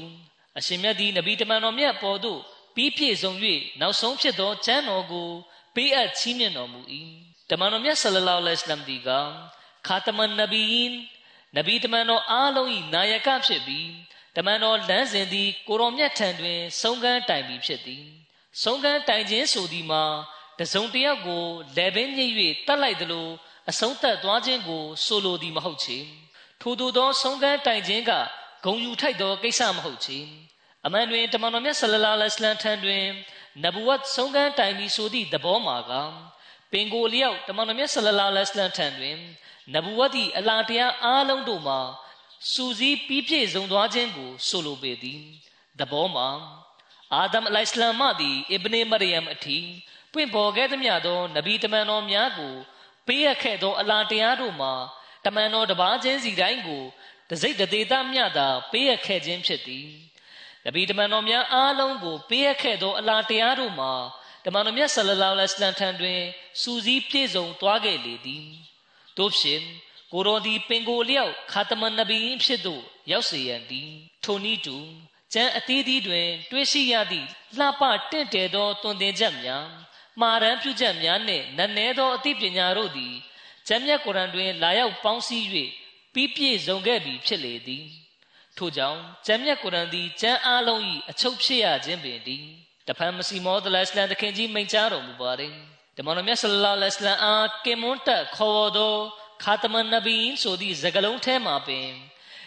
[0.59, 2.41] အရှင်မြတ်သည်နဗီတမန်တော်မြတ်ပေါ်သို့
[2.75, 3.33] ပြီးပြည့်စုံ၍
[3.81, 5.29] နောက်ဆုံးဖြစ်သောကျမ်းတော်ကို
[5.75, 6.81] ပေးအပ်ချီးမြှင့်တော်မူ၏
[7.51, 9.11] တမန်တော်မြတ်ဆလလောလဟ်အလัยဟိဝါစလမ်ဒီက
[9.87, 10.95] ခါတမန်နဗီယင်
[11.57, 13.89] နဗီတမန်တော်အားလုံး၏နာယကဖြစ်ပြီး
[14.37, 18.05] တမန်တော်လမ်းစဉ်သည်ကိုရောမြတ်ထံတွင်ဆုံးကမ်းတိုင်ပြီးဖြစ်သည်
[18.63, 20.05] ဆုံးကမ်းတိုင်ခြင်းဆိုသည်မှာ
[20.59, 21.45] တစုံတယောက်ကို
[21.77, 22.31] လေပင်ညစ်၍
[22.67, 23.29] တတ်လိုက်သလို
[23.71, 25.99] အဆုံးသက်သွားခြင်းကိုဆိုလိုသည်မဟုတ်ချေ
[26.61, 28.13] ထို့သောသောဆုံးကမ်းတိုင်ခြင်းက
[28.65, 30.19] ဂုံယူထိုက်သောကိစ္စမဟုတ်ချေ
[30.87, 33.05] အမှန်တွင်တမန်တော်မြတ်ဆလလာလဟ်အလိုင်းထံတွင်
[33.65, 35.93] နဗဝတ်ဆုံးကမ်းတိုင်ပြီးဆိုသည့်သဘောမှာက
[36.73, 39.17] ပင်ကိုလျောက်တမန်တော်မြတ်ဆလလာလဟ်အလိုင်းထံတွင်
[39.75, 41.81] နဗဝတ်၏အလားတရားအားလုံးတို့မှာ
[42.53, 45.21] စူစီးပြီးပြည့်စုံသွားခြင်းကိုဆိုလိုပေသည်
[45.79, 46.29] သဘောမှာ
[47.15, 49.59] အာဒမ်အလိုင်စလမ်မသည်အစ်ဘနေမရိယမ်အထိ
[50.13, 52.55] ပွင့်ပေါ်ခဲ့သမျှသောနဗီတမန်တော်များကို
[53.07, 54.73] ပေးအပ်ခဲ့သောအလားတရားတို့မှာ
[55.25, 56.85] တမန်တော်တပါးချင်းစီတိုင်းကို
[57.31, 59.87] တစိတ်တသေးသားမျှသာပေးအပ်ခဲ့ခြင်းဖြစ်သည်
[60.67, 63.93] နဗီတမန်တော်များအားလုံးကိုပေးအပ်ခဲ့သောအလားတရားတို့မှာ
[64.45, 66.21] တမန်တော်မြတ်ဆလလောလဟ်အလัยဟ်ထံတွင်
[66.61, 68.47] စူးစီးပြည့်စုံသွားခဲ့လေသည်
[69.19, 69.63] တို့ဖြင့်
[70.13, 73.91] ကိုရောဒီပင်ကိုလျောက်ခါတမန်နဗီဖြစ်သို့ရောက်စေရန်သည်
[74.25, 74.77] ထိုနည်းတူ
[75.33, 77.27] ကျမ်းအသီးသီးတွင် တွေ့ရှိရသည့်
[77.59, 79.67] လှပတင့်တယ်သောတွင်တင်ချက်များ
[80.21, 83.15] မှားရန်ပြုချက်များနှင့်နက်နဲသောအသိပညာတို့သည်
[83.69, 85.47] ကျမ်းမြတ်ကုရ်အန်တွင် လာရောက်ပေါင်းစည်း၍
[86.15, 87.85] ပြီးပြည့်စုံခဲ့ပြီဖြစ်လေသည်
[88.59, 92.45] ထို့ကြောင့်ကျမ်းမြတ်ကုရ်အန်သည်ကျမ်းအားလုံး၏အချုပ်ဖြစ်ရခြင်းပင်သည်
[92.89, 95.55] တဖန်မစီမောဒလစ်လန်တခင်ကြီးမိန့်ကြားတော်မူပါသည်
[95.97, 98.95] တမန်တော်မြတ်ဆလ္လာလဟ်အလัยဟိဝါစလမ်အားကင်မွန်းတက်ခေါ်သော
[99.43, 101.89] ခါတမန်နဗီဆိုသည့်စကားလုံးထဲမှာပင်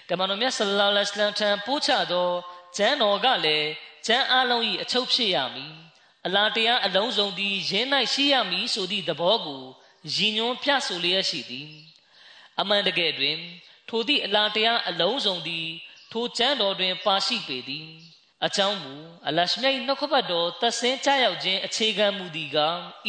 [0.09, 2.29] တမန်တော်မြတ်ဆလ္လာလဟ်အလัยဟိဝါစလမ်ထံပို့ချသော
[2.77, 3.69] ကျမ်းတော်ကလည်း
[4.07, 5.73] ကျမ်းအားလုံး၏အချုပ်ဖြစ်ရမည်
[6.25, 9.63] အလားတရားအလုံးစုံသည်ယင်း၌ရှိရမည်ဆိုသည့်သဘောကို
[10.15, 11.69] ရည်ညွှန်းပြဆိုလျက်ရှိသည်
[12.59, 13.37] အမှန်တကယ်တွင်
[13.89, 15.67] ထိုသည့်အလားတရားအလုံးစုံသည်
[16.13, 17.87] ထိုကျမ်းတော်တွင်ပါရှိပေသည်
[18.45, 18.93] အကြောင်းမူ
[19.27, 22.57] အလရှမြိုင်နှုတ်ခပတ်တော်သက်ဆင်းကြရောက်ခြင်းအခြေခံမူသည်က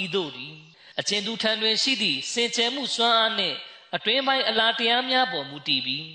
[0.03, 0.55] ဤသို့သည်
[1.01, 3.57] အချင်းသူထံတွင်ရှိသည့်စင်ကြယ်မှုစွမ်းအားနှင့်
[3.95, 6.07] အတွင်းပိုင်းအလားတရားများပေါ်မူတည်ပြီး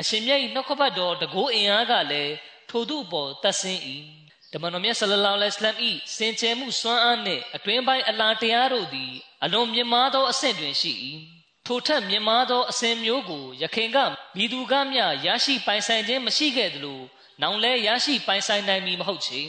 [0.00, 2.34] အရှင်မြတ်၏နှုတ်ခပတ်တော်တကိုးအင်အားကလည်း
[2.70, 3.80] ထိုသူအပေါ်သက်ဆင်း၏
[4.52, 9.12] တမန်တော်မြတ်ဆလလောလဟ်အလัยဟိစင်ကြယ်မှုစွမ်းအားနှင့်အတွင်းပိုင်းအလားတရားတို့သည်
[9.44, 10.92] အလွန်မြင့်မားသောအဆင့်တွင်ရှိ၏
[11.66, 13.98] ထိုထက်မြင့်မားသောအစဉ်မျိုးကိုယခင်က
[14.36, 17.00] မိသူကမျှရရှိပိုင်ဆိုင်ခြင်းမရှိခဲ့သလို
[17.42, 19.40] နောင်လဲရရှိပိုင်ဆိုင်နိုင်မည်မဟုတ်ချေ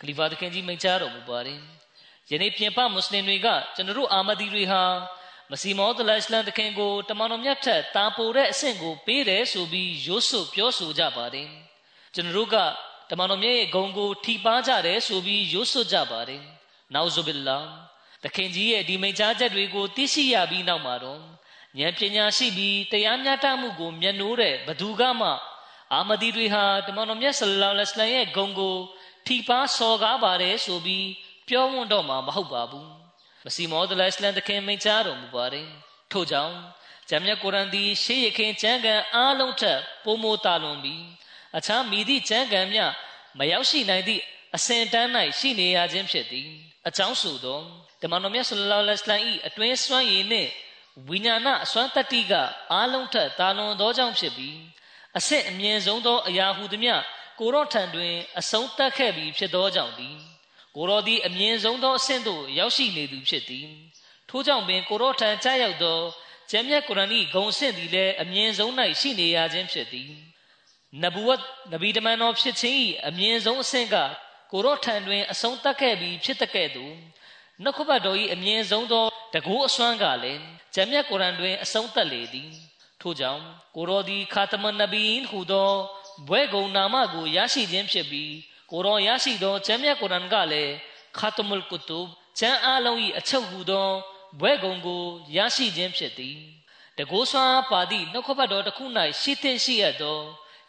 [0.00, 1.60] ခလီဖာသခင်ကြီးမိန့်ကြားတော်မူပါတယ်
[2.30, 4.82] ယနေ့ပြင်ပမွတ်စလင်တွေကကျွန်တော်တို့အာမဒီတွေဟာ
[5.50, 11.48] မစီမောဒလအစ္စလမ်တခင်ကိုတမန်တော်မြတ်ထက်တာပိုတဲ့အဆင့်ကိုပေးတယ်ဆိုပြီးရိုးစွပြောဆိုကြပါတယ်
[12.14, 12.56] ကျွန်တော်တို့က
[13.10, 16.42] တမန်တော်မြတ်ရဲ့ဂုံကိုထိပါကြတယ်ဆိုပြီးရိုးစွကြပါတယ်။
[16.94, 17.58] နောက်ဇူဘီလာ
[18.24, 21.33] တခင်ကြီးရဲ့ဒီမိန့်ကြားချက်တွေကိုသိရှိရပြီးနောက်မှာတော့
[21.80, 25.30] ဉာဏ်ပညာရှိပြီးတရားမျှတမှုကိုမျက်နှိုးတဲ့ဘသူကမှ
[25.92, 28.76] အာမဒီတွေဟာတမန်တော်မြတ်ဆလ္လာလဟ်အလိုင်းရဲ့ဂုံကို
[29.26, 31.06] ထိပါစော်ကားပါတယ်ဆိုပြီး
[31.48, 32.88] ပြောဝွန်းတော့မှာမဟုတ်ပါဘူး။
[33.44, 35.68] မစီမောဒလအစ္စလမ်တခင်မိန့်ကြားတော်မူပါတယ်။
[36.12, 36.54] ထို့ကြောင့်
[37.08, 41.02] ဂျမ်မြတ်ကုရ်အန်ဒီရှေးရခင်ကျမ်းဂန်အားလုံးထက်ပိုမိုတာလွန်ပြီး
[41.56, 42.78] အခြားမိသည့်ကျမ်းဂန်မြ
[43.38, 44.22] မရောက်ရှိနိုင်သည့်
[44.56, 45.08] အစဉ်တန်း၌
[45.38, 46.48] ရှိနေရခြင်းဖြစ်သည်
[46.88, 47.60] အကြောင်းဆိုသော
[48.02, 50.50] တမန်တော်မြတ်ဆလ္လာလဟ်အလိုင်း၏အတွင်းစွမ်းရည်နှင့်
[51.08, 52.32] ဝိညာဏအစွမ်းတတ္တိက
[52.72, 54.58] အားလုံးထက်တာလွန်သောကြောင့်ဖြစ်ပြီး
[55.18, 56.94] အဆင့်အမြင့်ဆုံးသောအရာဟုသမျှ
[57.38, 60.16] ကိုရော့ထံတွင် အဆုံးသတ်ခဲ့ပြီးဖြစ်သောကြောင့်သည်
[60.76, 63.68] ကိုရောသည်အမြင့်ဆုံးသောအဆင့်သို့ရောက်ရှိနေသူဖြစ်သည်
[64.28, 65.98] ထို့ကြောင့်ပင်ကိုရော့ထံကြားရောက်သော
[66.50, 70.10] ကျမ်းမြတ်ကုရ်အာန်၏ဂုံဆင့်သည်လည်းအမြင့်ဆုံး၌ရှိနေရခြင်းဖြစ်သည်
[71.02, 71.40] နဗူဝတ်
[71.72, 72.76] နဗီတမန်တော်ဖြစ်ခြင်း၏
[73.06, 73.96] အမြင့်ဆုံးအဆင့်က
[74.52, 76.94] ကိုရော့ထံတွင် အဆုံးသတ်ခဲ့ပြီးဖြစ်တဲ့ကဲ့သို့
[77.62, 80.42] နှုတ်ခပတ်တော်၏အမြင့်ဆုံးသောတကူအစွမ်းကလည်း
[80.74, 82.50] ဂျမ်းမြတ်ကုရ်အန်တွင် အဆုံးသတ်လေသည်
[83.00, 83.42] ထို့ကြောင့်
[83.76, 85.70] ကိုရောသည်ခါတမန်နဗီဟူသော
[86.28, 88.32] ဘွဲကုံနာမကိုရရှိခြင်းဖြစ်ပြီး
[88.70, 90.74] ကိုရောရရှိသောဂျမ်းမြတ်ကုရ်အန်ကလည်း
[91.18, 92.08] ခါတမုလ်ကုတုဘ်
[92.38, 93.88] ကျမ်းအလုံး၏အချုပ်ဟူသော
[94.40, 95.02] ဘွဲကုံကို
[95.36, 96.36] ရရှိခြင်းဖြစ်သည်
[96.98, 98.84] တကူစွမ်းပါသည့်နှုတ်ခပတ်တော်တစ်ခု၌
[99.20, 100.18] ရှိသင့်ရှိရသော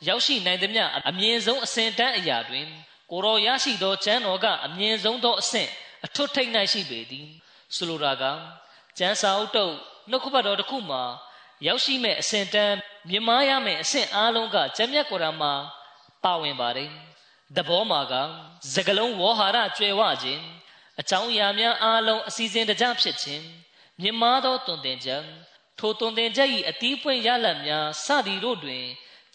[0.07, 2.67] ရောက်ရှိနိုင်သမျှအမြင့်ဆုံးအစဉ်တန်းအရာတွင်
[3.11, 5.69] ကိုရောရရှိသောကျမ်းတော်ကအမြင့်ဆုံးသောအဆင့်
[6.05, 7.27] အထွတ်ထိပ်၌ရှိပေသည်
[7.75, 8.23] ဆိုလိုတာက
[8.97, 9.75] ကျမ်းစာအုပ်တုပ်
[10.09, 11.03] နှုတ်ကပတ်တော်တစ်ခုမှာ
[11.67, 12.75] ရောက်ရှိမဲ့အစဉ်တန်း
[13.09, 15.53] မြင်မာရမယ့်အဆင့်အားလုံးကကျမ်းမြတ်ကုရ်အာန်မှာ
[16.23, 16.89] ပါဝင်ပါတယ်။
[17.55, 18.13] တဘောမှာက
[18.73, 20.43] စကလုံးဝေါ်ဟာရကျွယ်ဝခြင်း
[20.99, 23.45] အကြောင်းအရာများအားလုံးအစီအစဉ်တကျဖြစ်ခြင်း
[24.01, 25.23] မြင်မာသောတွင်တင်ချက်
[25.79, 28.83] ထိုတွင်တင်ချက်၏အတီးပွင့်ရလဒ်များစသည်တို့တွင်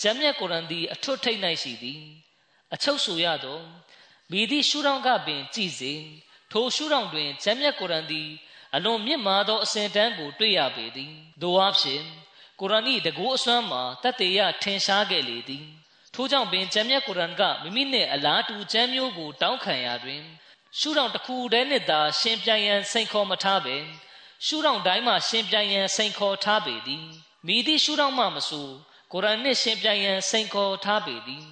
[0.02, 2.00] ကျမ်းမြတ်ကုရ်အာန်သည်အထွတ်ထိပ်၌ရှိသည်
[2.74, 3.60] အချုပ်ဆိုရသော
[4.30, 5.92] မိသည့်ရှုထောင့်ကပင်ကြည်စေ
[6.52, 8.28] ထိုရှုထောင့်တွင်ကျမ်းမြတ်ကုရ်အာန်သည်
[8.74, 11.12] အလွန်မြင့်မာသောအစဉ်တန်းကိုတွေ့ရပေသည်။
[11.42, 12.02] သို့အဖြစ်
[12.60, 15.66] ကုရ်အာန်၏တကူအစွမ်းမှာတတ်သေးရထင်ရှားခဲ့လေသည်
[16.14, 20.22] ထို့ကြောင့်ပင်ကျမ်းမြတ်ကုရ်အာန်ကမိမိနှင့်အလားတူကျမ်းမျိုးကိုတောင်းခံရာတွင်
[20.78, 23.76] ရှုထောင့်တစ်ခုတည်းနဲ့သာရှင်ပြိုင်ရန်စိန်ခေါ်မထားပဲ
[24.46, 27.04] ရှုထောင့်တိုင်းမှာရှင်ပြိုင်ရန်စိန်ခေါ်ထားပေသည်
[27.46, 28.68] မိသည့်ရှုထောင့်မှမဆို
[29.12, 31.44] ကုရ်အာန်နှင့်ရှင်ပြိုင်ရန်စိန်ခေါ်ထားပေသည်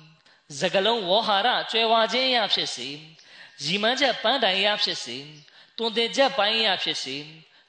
[0.59, 2.89] စကလုံးဝဟာရကျွဲဝါခြင်းရဖြစ်စေ
[3.65, 5.19] ရီမန်းချက်ပန်းတိုင်ရဖြစ်စေ
[5.79, 7.17] တွင်တင်ချက်ပိုင်းရဖြစ်စေ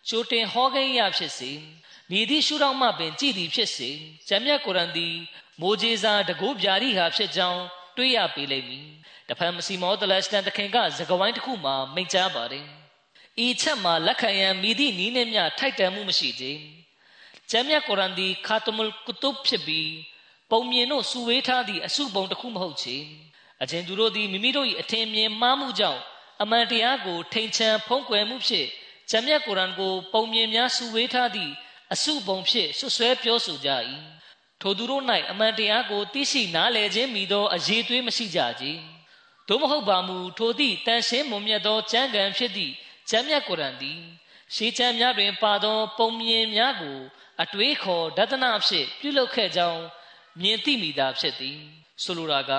[0.07, 1.51] ချိုတင်ဟောကိန်းရဖြစ်စေ
[2.11, 3.89] မိသည့်ရှုထောင့်မှပင်ကြည်သည်ဖြစ်စေ
[4.27, 5.15] ဂျမ်းမြတ်ကုရ်အန်သည်
[5.61, 7.63] မိုးကြီးစာတကူဗျာရိဟာဖြစ်ကြောင်း
[7.97, 8.87] တွေ့ရပေလိမ့်မည်
[9.29, 12.65] တဖန်မစီမောတလစတန်တခင်ကဇဂဝိုင်းတစ်ခုမှာမိန့်ကြားပါတယ်
[13.45, 16.57] ဤချက်မှာလက်ခံရန်မိသည့်နီးနှင့်မြထိုက်တန်မှုမရှိသေး
[17.51, 19.91] ဂျမ်းမြတ်ကုရ်အန်သည်ခါတမုလ်ကုတုဖြစ်ပြီး
[20.51, 22.97] ပုံမြင်တို့စုဝေးထားသည့်အစုပုံတစ်ခုမဟုတ်ချေ
[23.61, 26.01] အချင်းသူတို့သည်မိမိတို့၏အထင်မြင်မှားမှုကြောင့်
[26.41, 28.67] အမှန်တရားကိုထိန်ချန်ဖုံးကွယ်မှုဖြင့်
[29.09, 31.53] ဂျမ်းမြတ်ကုရ်အန်ကို ပုံမြင်များစုဝေးထားသည့်
[31.93, 33.69] အစုပုံဖြင့်ဆွဆွဲပြောဆိုကြ၏
[34.61, 38.65] ထိုသူတို့၌အမှန်တရားကိုသိရှိနားလည်ခြင်းမိသောအရေးသွေးမရှိကြကြ
[39.47, 42.73] သို့မဟုတ်ပါမူထိုသည့်တန်ရှင်းမွန်မြတ်သောကျမ်းဂန်ဖြစ်သည့်
[43.09, 43.99] ကျမ်းမြတ်ကုရ်အန်သည်
[44.55, 46.97] ရှေးကျမ်းများတွင်ပါသော ပုံမြင်များကို
[47.41, 49.83] အတွေးခေါ်ဒသနာဖြင့်ပြုလုပ်ခဲ့ကြောင်း
[50.41, 51.57] မြင်သိမိတာဖြစ်သည်
[52.03, 52.51] ဆိုလိုတာက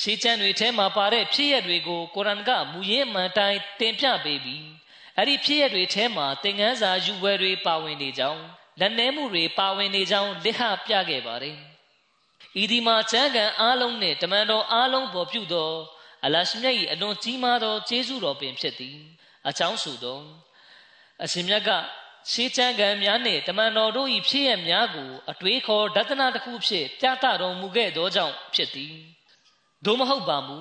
[0.00, 4.66] ရှေးကျမ်းတွေထဲမှာပါတဲ့ဖြစ်ရပ်တွေကိုကုရ်အန်ကမူရင်းမှန်တိုင်းတင်ပြပေးပြီး
[5.16, 8.42] အဲ့ဒီဖြစ်ရပ်တွေထဲမှာသင်ခန်းစာယူပွဲတွေပါဝင်နေကြောင်း
[8.80, 11.56] လက်နှဲမှုတွေပါဝင်နေကြောင်းလက်ဟပြခဲ့ပါတယ်။
[12.62, 15.70] ဤဒီမှာချမ်းကန်အားလုံးနဲ့တမန်တော်အားလုံးပေါ်ပြုသော
[16.24, 18.96] အလရှမြတ်၏အလွန်ကြီးမားသောကျေးဇူးတော်ပင်ဖြစ်သည်။
[19.48, 20.20] အချောင်းဆိုသော
[21.24, 21.70] အရှင်မြတ်က
[22.30, 28.96] ရှေးချမ်းကန်များနှင့်တမန်တော်တို့၏ဖြစ်ရများကိုအတွေးခေါ်ဒသနာတစ်ခုဖြင့်ပြသတော်မူခဲ့သောကြောင့်ဖြစ်သည်။
[29.84, 30.58] သို့မဟုတ်ပါမူ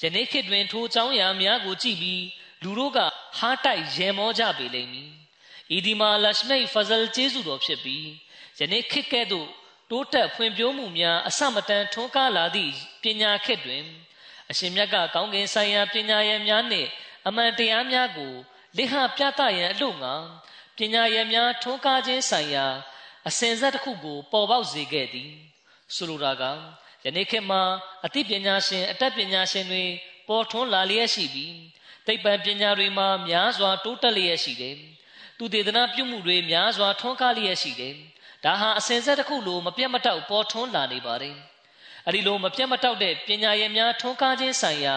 [0.00, 2.24] ယနေ့ခေတ်တွင်ထိုအကြောင်းအရာများကိုကြည့်ပြီး
[2.62, 2.98] လူတို့က
[3.38, 5.10] ဟားတိုက်ရေမောကြပေလိမ့်မည်
[5.76, 8.06] ဤဒီမာလရှမိတ်ဖဇလ်ကျေးဇူးတော်ဖြစ်ပြီး
[8.58, 9.48] ယနေ့ခေတ်ကဲ့သို့
[9.90, 13.84] တိုးတက်ဖွံ့ဖြိုးမှုများအစမတန်ထွန်းကားလာသည့်ပညာခေတ်တွင်
[14.50, 16.88] အရှင်မြတ်ကကောင်းကင်ဆိုင်ရာပညာရည်များနှင့်
[17.26, 18.34] အမှန်တရားများကို
[18.76, 20.14] လိဟပြသရန်အလို့ငါ
[20.76, 22.66] ပညာရည်များထွန်းကားခြင်းဆိုင်ရာ
[23.28, 25.30] အစဉ်ဆက်တစ်ခုကိုပေါ်ပေါက်စေခဲ့သည်
[25.94, 26.44] ဆိုလိုတာက
[27.08, 27.62] ယနေ့ခေတ်မှာ
[28.06, 29.84] အသိပညာရှင်အတတ်ပညာရှင်တွေ
[30.28, 31.54] ပေါ်ထွန်းလာလျက်ရှိပြီး
[32.06, 34.76] သိပ္ပံပညာတွေမှာများစွာတိုးတက်လျက်ရှိတယ်။
[35.38, 37.94] သူတေသနာပြုမှုတွေများစွာထွန်းကားလျက်ရှိတယ်။
[38.44, 41.36] ဒါဟာအစဉ်ဆက်တစ်ခုလိုမပြတ်မတောက်ပေါ်ထွန်းလာနေပါတယ်။
[42.06, 44.96] အဲဒီလိုမပြတ်မတောက်တဲ့ပညာရည်များထွန်းကားခြင်းဆိုင်ရာ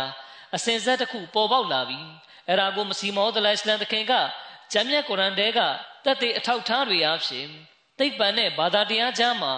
[0.56, 2.08] အစဉ်ဆက်တစ်ခုပေါ်ပေါက်လာပြီး
[2.50, 4.14] အဲဒါကိုမစီမောဒလိုင်စလန်တခင်က
[4.72, 5.60] ဂျမ်းမြတ်ကုရ်အန်တဲက
[6.06, 7.48] တက်တဲ့အထောက်ထားတွေအဖြစ်
[8.00, 9.54] သိပ္ပံနဲ့ဘာသာတရားကြားမှာ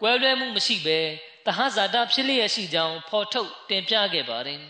[0.00, 1.00] ကွဲလွဲမှုမရှိဘဲ
[1.48, 4.60] တဟဇာတာဖြစ်လျက်ရှိကြောင်းဖော်ထုတ်တင်ပြခဲ့ပါတယ်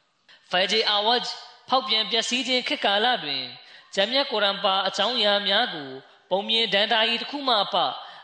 [0.50, 1.22] ။ဖိုင်ဂျီအာဝတ်
[1.68, 3.42] ဖောက်ပြန်ပျက်စီးခြင်းခေတ်ကာလတွင်
[3.94, 5.90] ဂျမ်းမြတ်ကုရ်အန်ပါအကြောင်းအရာများကို
[6.30, 7.76] ပုံမြင်ဒန်တာဤတစ်ခုမှအပ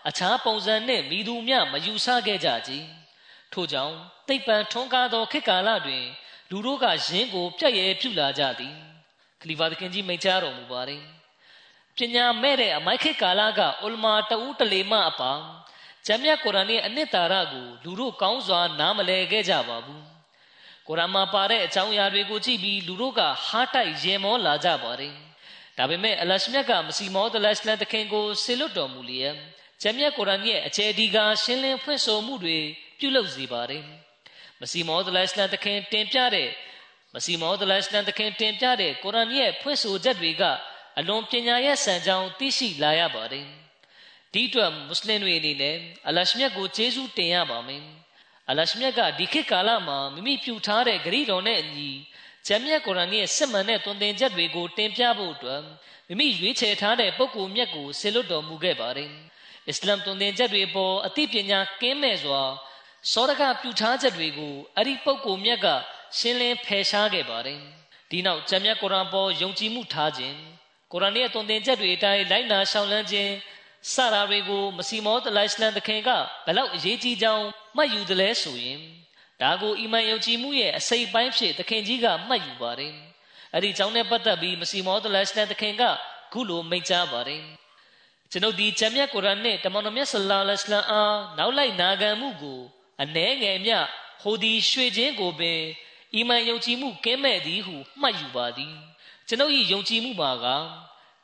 [0.09, 2.73] အခြားပုံစံနှင့်မိသူမျှမယူဆခဲ့ကြကြ။
[3.53, 3.95] ထို့ကြောင့်
[4.29, 6.05] သိပ္ပံထွန်းကားသောခေတ်ကာလတွင်
[6.51, 8.75] လူတို့ကယင်းကိုပြည့်ရဲပြုလာကြသည်။
[9.41, 11.03] ခလီဖာသခင်ကြီးမိန့်ကြားတော်မူပါတယ်။
[11.97, 15.33] ပညာမဲ့တဲ့အမိုက်ခေတ်ကာလကအူလမာတဦးတလေမအပါ
[16.07, 20.05] ဂျမ်းမြတ်ကုရ်အန်ရဲ့အနှစ်သာရကိုလူတို့ကောင်းစွာ နားမလည်ခဲ့ကြပါဘူး
[20.89, 25.13] ကုရ်အာန်မှာပါတဲ့အကြောင်းအရာတွေကိုကြည့်ပြီးလူတို့ကဟားတိုက်ရင်မောလာကြပါတယ်။
[25.79, 29.35] ဒါပေမဲ့အလရှမြတ်ကမစီမောဒလရှလန်တခင်ကိုဆေလွတ်တော်မူလျက်
[29.83, 32.59] ဂျမ်းမြတ်ကုရ်အာန်ရဲ့အခြေအဒီကရှင်းလင်းဖွင့်ဆိုမှုတွေ
[32.99, 33.83] ပြုလုပ်စေပါတယ်။
[34.61, 36.49] မစီမောဒလရှလန်တခင်တင်ပြတဲ့
[37.15, 40.43] မစီမောဒလရှလန်တခင်တင်ပြတဲ့ကုရ်အာန်ရဲ့ဖွင့်ဆိုချက်တွေက
[40.99, 43.49] အလွန်ပညာရဲ့စံကြောင်းသိရှိလာရပါတယ်။
[44.35, 45.77] ဒီအတွက်မွတ်စလင်တွေအနေနဲ့
[46.09, 47.83] အလရှမြတ်ကိုကျေးဇူးတင်ရပါမယ်။
[48.51, 51.91] အလရှမြတ်ကဒီခေတ်ကာလမှာမိမိပြုထားတဲ့ဂရိတော်နဲ့အညီ
[52.47, 55.61] ဂျမ်းမြတ်ကုရ်အာန်ရဲ့စစ်မှန်တဲ့သွန်သင်ချက်တွေကိုတင်ပြဖို့အတွက်
[56.09, 59.11] မိမိရွေးချယ်ထားတဲ့ပုဂ္ဂိုလ်မြတ်ကိုဆေလွတ်တော်မူခဲ့ပါတယ်။
[59.69, 62.43] အစ္စလာမ်သွန်သင်ချက်တွေပေါ်အသိပညာကင်းမဲ့စွာ
[63.13, 65.67] စောရကပြုထားချက်တွေကိုအဲ့ဒီပုဂ္ဂိုလ်မြတ်က
[66.19, 67.61] ရှင်းလင်းဖယ်ရှားခဲ့ပါတယ်။
[68.11, 70.37] ဒီနောက်ဂျမ်းမြတ်ကုရ်အာန်ပေါ်ယုံကြည်မှုထားခြင်း
[70.93, 73.33] ကုရ်အာန်ရဲ့သွန်သင်ချက်တွေအတိုင်းလိုက်နာရှောင်လန်းခြင်း
[73.93, 76.11] စတာတွေကိုမစီမောတလိုင်စလန်သခင်က
[76.47, 78.79] ဘလောက်အရေးကြီးကြောင်းမှတ်ယူတယ်လဲဆိုရင်
[79.41, 82.95] ဒါကိုအီမန်ယုံကြည်မှုရဲ့အစိတ်ပိုင်းဖြစ်သခင်ကြီးကမှတ်ယူပါတယ်။
[83.55, 85.83] အဲ့ဒီကြောင့်နဲ့ပတ်သက်ပြီးမစီမောတလိုင်စလန်သခင်က
[86.33, 87.43] ခုလိုမိန့်ကြားပါတယ်။
[88.31, 92.61] ကျွန်ုပ်ဒီဂျမ်မြတ်ကုရ်အာန်နဲ့တမန်တော်မြတ်ဆလ္လာလဟ်အလိုင်းအားနောက်လိုက်နာခံမှုကို
[93.03, 93.73] အနှဲငယ်မြ
[94.23, 95.61] ဟိုဒီရွှေချင်းကိုပင်
[96.15, 98.75] အီမန်ယုံကြည်မှုကင်းမဲ့သည်ဟုမှတ်ယူပါသည်
[99.29, 100.47] ကျွန်ုပ်၏ယုံကြည်မှုပါက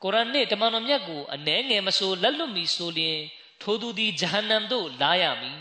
[0.03, 3.19] ကုရ်အာန်နှင့်တမန်တော်မြတ်ကိုအနှဲငယ်မဆိုလက်လွတ်မီဆိုလျင်
[3.63, 5.61] ထိုသူသည်ဂျဟန္နမ်သို့လာရမည်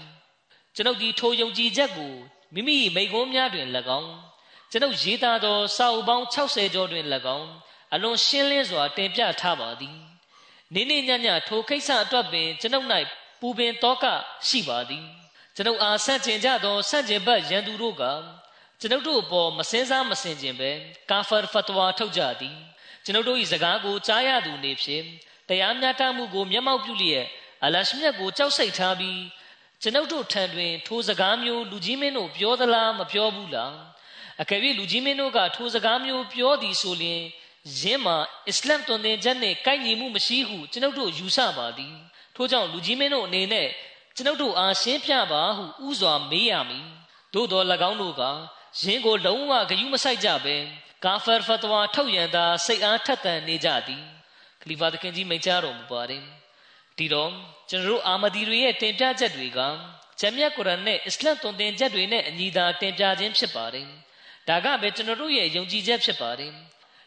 [0.75, 2.13] ကျွန်ုပ်ဒီထိုယုံကြည်ချက်ကို
[2.53, 3.67] မိမိမိကုန်းများတွင်၎
[3.99, 4.11] င်း
[4.71, 7.05] ကျွန်ုပ်ရေးသားသောစာအုပ်ပေါင်း60ကျော်တွင်၎
[7.37, 7.49] င်း
[7.93, 9.97] အလွန်ရှင်းလင်းစွာတင်ပြထားပါသည်
[10.73, 12.87] နေ့နေ့ညညထိုကိစ္စအတွက်ပင်ကျွန်ုပ်၌
[13.39, 14.05] ပူပင်တောက
[14.47, 15.05] ရှိပါသည်
[15.55, 18.03] ကျွန်ုပ်အားဆန့်ကျင်ကြသောဆန့်ကျင်ဘက်ရန်သူတို့က
[18.79, 20.71] ကျွန်ုပ်တို့အပေါ်မစင်းစားမစင်ကျင်ပဲ
[21.09, 22.57] ကာဖာဖတ်တဝါထုတ်ကြသည်
[23.09, 25.03] ကျွန်ုပ်တို့၏စကားကိုကြားရသူနေဖြင့်
[25.49, 27.25] တရားမျှတမှုကိုမျက်မှောက်ပြုလျက်
[27.63, 29.21] အလရှမြတ်ကိုကြောက်စိတ်ထားပြီး
[29.81, 33.73] ကျွန်ုပ်တို့ထံတွင် ထိုစကားမျိုးလူကြီးမင်းတို့ပြောသလားမပြောဘူးလား
[34.41, 37.21] အကယ်၍လူကြီးမင်းတို့ကထိုစကားမျိုးပြောသည်ဆိုလျှင်
[37.79, 41.95] ယင်းမှာအစ္စလမ်တွင်တင်ချက်နှင့်ကိုက်ညီမှုမရှိဟုကျွန်ုပ်တို့ယူဆပါသည်
[42.35, 43.67] ထို့ကြောင့်လူကြီးမင်းတို့အနေနဲ့
[44.15, 46.85] ကျွန်ုပ်တို့အားရှင်းပြပါဟုဥစွာမေးရမည်
[47.33, 48.21] သို့တော်၎င်းတို့က
[48.81, 50.55] ယင်းကိုလုံးဝဂယုမဆိုင်ကြပဲ
[51.05, 54.03] ကာဖာဖတ်ဝါထုတ်ရန်သာစိတ်အားထက်သန်နေကြသည်
[54.61, 56.23] ခလီဖာသခင်ကြီးမိန့်ကြားတော်မူပါတယ်
[56.97, 57.31] ဒီတော့
[57.69, 59.59] ကျွန်တော်တို့အာမဒီတွေရဲ့တင်ပြချက်တွေက
[60.19, 63.87] ဂျမ်မြတ်ကုရ်အာန်နဲ့အစ္စလာမ်သွန်သင်ချက်တွေနဲ့အညီသာတင်ပြခြင်းဖြစ်ပါတယ်
[64.47, 66.51] ဒါကပဲကျွန်တော်တို့ရဲ့ယုံကြည်ချက်ဖြစ်ပါတယ်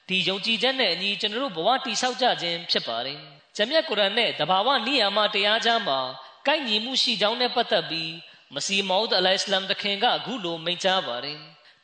[0.08, 3.18] ဒီယုံကြည်ချက်နဲ့အညီကျွန်တော်တို့ဘဝတည်ဆောက်ကြခြင်းဖြစ်ပါတယ်
[3.56, 6.00] ဂျမ်မြတ်ကုရ်အာန်နဲ့တဘာဝနိယာမတရားကြားမှာ
[6.46, 8.12] ကိုက်ညီမှုရှိကြောင်းနဲ့ပတ်သက်ပြီး
[8.54, 11.38] မစီမောဒ်အလိုင်စလမ်တခင်ကအခုလိုမိန့်ကြားပါတယ်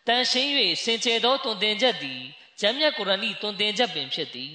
[0.08, 0.50] တန်ရှင်း၍
[0.84, 2.20] စင်ကြယ်သောသွန်သင်ချက်သည်
[2.60, 4.54] ဂျမ်းမြတ်ကုရ်အာန်၏သွန်သင်ချက်ပင်ဖြစ်သည်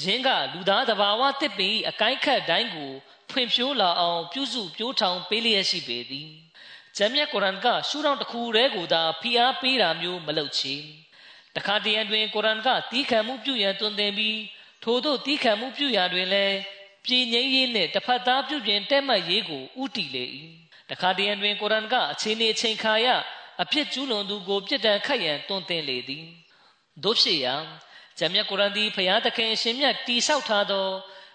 [0.00, 2.92] ယင်းကလူသားတဘာဝတစ်ပင်၏အကိုင်းခတ်တိုင်းကို
[3.30, 6.28] ဖွင့်ဖြိုးလာအောင်ပြုစုပြိုးထောင်ပေးလျက်ရှိပေသည်
[6.96, 10.74] ဂျမ်းမြတ်ကုရ်အာန်ကရှုထောင့်တစ်ခုတည်းကိုသာဖိအားပေးတာမျိုးမလုပ်ချေ
[11.56, 14.38] တခါတရံတွင်ကုရ်အာန်ကတီးခံမှုပြုရန်သွန်သင်ပြီး
[14.84, 16.56] ထို့သောတီးခံမှုပြုရာတွင်လည်း
[17.04, 20.24] ပြည်ငြိမ်းရေးနှင့်တစ်ဖက်သားပြုပြင်တဲ့မှတ်ရေးကိုဥတီလေ၏
[20.90, 23.06] တခါတရံတွင်ကုရ်အာန်ကအခြေအနေချိန်ခါရ
[23.62, 26.24] အဖြစ်ကျူးလွန်သူကိုပြစ်ဒဏ်ခတ်ရန်တွန်းတင်လေသည်
[27.04, 27.54] တို့ဖြစ်ရာ
[28.18, 30.86] ဂျမ်းမြတ်ကုရ်အာန်သည်ဖျားသခင်အရှင်မြတ်တိဆောက်ထားသော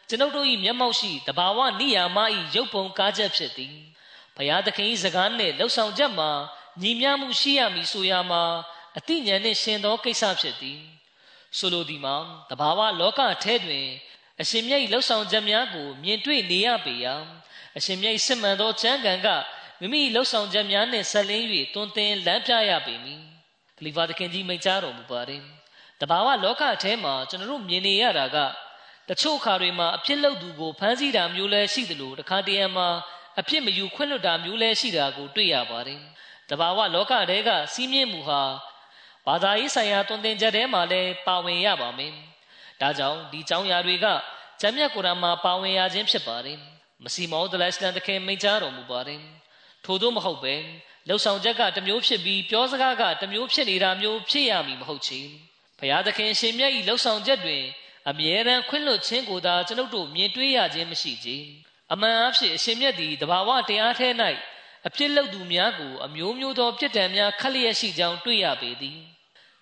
[0.10, 2.18] ကျွန်ုပ်တို့၏မျက်မှောက်ရှိတဘာဝနိယာမ၏
[2.56, 3.76] ရုပ်ပုံကားချက်ဖြစ်သည်
[4.36, 6.32] ဖျားသခင်၏စကားနှင့်လှုပ်ဆောင်ချက်မှာ
[6.82, 8.44] ညီမျှမှုရှိရမည်ဆိုရာမှာ
[8.98, 10.80] အတိညာနှင့်ရှင်သောကိစ္စဖြစ်သည်
[11.58, 12.16] ဆိုလိုသည်မှာ
[12.50, 13.88] တဘာဝလောကထဲတွင်
[14.42, 17.16] အရှင်မြတ်၏လှုပ်ဆောင်ချက်များကိုမြင်တွေ့နေရပေရာ
[17.78, 19.28] အရှင်မြတ်၏စစ်မှန်သောချမ်းကန်က
[19.82, 23.22] မိမိလှုပ်ဆောင်ချက်များနှင့်ဆက်လင်း၍တွင်တင်လမ်းပြရပေမည်
[23.78, 25.42] ခလီဖာသခင်ကြီးမိန့်ကြားတော်မူပါတယ်
[26.02, 28.38] တဘာဝလောကအထဲမှာကျွန်တော်တို့မြင်နေရတာက
[29.10, 32.88] တချို့ခါတွေမှာအဖြစ်လုပ်သူကိုဖမ်းဆီးတာမျိုးလဲရှိသလိုတခါတရံမှာ
[33.40, 36.00] အဖြစ်မယူခွင့်လွတ်တာမျိုးလဲရှိတာကိုတွေ့ရပါတယ်
[36.50, 38.42] တဘာဝလောကတဲကစီးမြင့်မှုဟာ
[39.28, 42.14] ဘာသာရေးဆိုင်ရာတွင်တင်ချက်ထဲမှာလည်းပါဝင်ရပါမယ်
[42.82, 44.06] ဒါကြောင့်ဒီကြောင်းရာတွေက
[44.62, 46.58] ဂျမ်းမြတ်ကုရ်အာန်မှာပါဝင်ရခြင်းဖြစ်ပါတယ်
[47.04, 49.22] မစီမောဒလစ်လန်တခင်မိန့်ကြားတော်မူပါတယ်
[49.86, 50.56] ထို့သောမဟုတ်ပဲ
[51.08, 55.20] လှုပ်ဆောင်ချက်ကတမျိုးဖြစ်ပြီးပြောစကားကတမျိုးဖြစ်နေတာမျိုးဖြစ်ရမည်မဟုတ်ချေ
[55.80, 57.64] ဘုရားသခင်ရှင်မြတ်၏လှုပ်ဆောင်ချက်တွင်
[58.10, 61.30] အမြဲတမ်းခွင့်လွှတ်ခြင်းကိုသာကျွန်ုပ်တို့မြင်တွေ့ရခြင်းမရှိကြ
[61.94, 64.10] အမှန်အဖြစ်အရှင်မြတ်သည်တဘာဝတရားထဲ၌
[64.88, 69.00] အပြစ်လုပ်သူများကိုအမျိုးမျိုးသောပြစ်ဒဏ်များခက်လျက်ရှိကြောင်းတွေ့ရပေသည်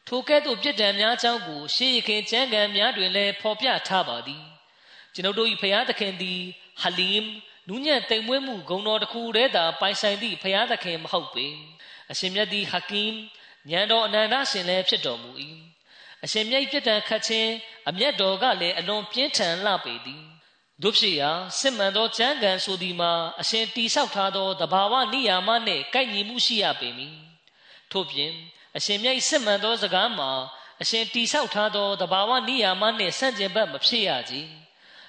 [0.07, 4.43] ထိုကဲ့သို့ပြစ်ဒဏ်များအကြောင်းကိုရှေးရခင်ကျမ်းဂန်များတွင်လည်းဖော်ပြထားပါသည်
[5.13, 6.39] ကျွန်ုပ်တို့၏ဘုရားသခင်သည်
[6.81, 7.27] ဟလီမ်
[7.69, 11.47] နူးညံ့တိမ်မွေးမှုဂုဏ်တော်တစ်ခုတည်းသာပိုင်ဆိုင်သည့်ဘုရားသခင်မဟုတ်ပေ
[12.11, 13.13] အရှင်မြတ်သည်ဟကီမ်
[13.71, 15.31] ဉာဏ်တော်အနန္တရှင်လည်းဖြစ်တော်မူ၏
[16.23, 17.51] အရှင်မြတ်ပြစ်ဒဏ်ခတ်ခြင်း
[17.89, 20.23] အမျက်တော်ကလည်းအလွန်ပြင်းထန်လှပေသည်
[20.83, 23.11] တို့ဖြစ်ရာစစ်မှန်သောကျမ်းဂန်ဆိုသည်မှာ
[23.41, 27.17] အရှင်တိဆောက်ထားသောတဘာဝနိယာမနှင့်ကိုက်ညီမှုရှိရပေမည်
[27.91, 28.31] ထို့ပြင်
[28.77, 30.31] အရှင်မြတ်စစ်မှန်သောစကားမှာ
[30.81, 34.33] အရှင်တိဆောက်ထားသောတဘာဝနိယာမနှင့်ဆန့်ကျင်ဘက်မဖြစ်ရကြ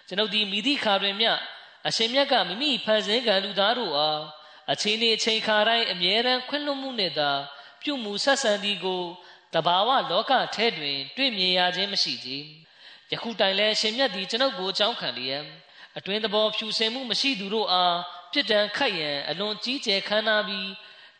[0.07, 1.27] ကျွန်ုပ်ဒီမိသည့်ခါတွင်မြ
[1.89, 4.23] အရှင်မြတ်ကမိမိဖန်ဆင်းကံလူသားတို့အား
[4.73, 7.31] အချိန်နေအချိန်ခါတိုင်းအမြဲတမ်းခွင့်လွှတ်မှုနှင့်သာ
[7.83, 9.03] ပြုမှုဆက်ဆံသည်ကို
[9.55, 12.31] တဘာဝလောကထဲတွင် တွေ့မြင်ရခြင်းမရှိကြ
[13.13, 15.45] ယခုတိုင်လဲရှင်မြတ်သည်ကျွန်ုပ်ကိုအကြောင်းခံလျက်
[15.99, 17.97] အတွင်သဘောဖြူစင်မှုမရှိသူတို့အား
[18.33, 20.71] ပြစ်ဒဏ်ခတ်ရန်အလွန်ကြီးကျယ်ခမ်းနားပြီး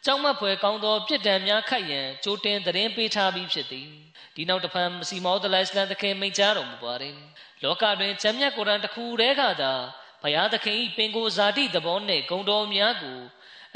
[0.05, 3.89] ကြောက်မက်ဖွယ်ကောင်းသောပြစ်ဒဏ်များခတ်ရန်ကြိုတင်သတင်းပေးထားပြီးဖြစ်သည်
[4.35, 7.15] ဒီနောက်တစ်ဖန်မစီမောဒလိုင်စလန်တခင်မိန့်ကြားတော်မူပါတယ်
[7.63, 9.75] လောကတွင်ဂျမ်းမြတ်ကုရ်အာန်တစ်ခုတည်းကသာ
[10.23, 13.19] ဘုရားသခင်၏ပင်ကိုယ်ဇာတိသဘောနှင့်ဂုံတော်များကို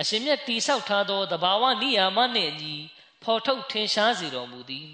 [0.01, 2.75] အရှင်မြတ်တိဆောက်ထားသောတဘာဝနိယာမနှင့်အညီ
[3.23, 4.89] ဖော်ထုတ်ထင်ရှားစေတော်မူသည်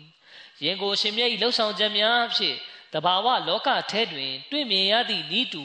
[0.65, 2.57] ယင်ကိုရှင်မြတ်၏လှုပ်ဆောင်ချက်များဖြင့်
[2.95, 5.65] တဘာဝလောကထဲတွင် တွေ့မြင်ရသည့်ဤတူ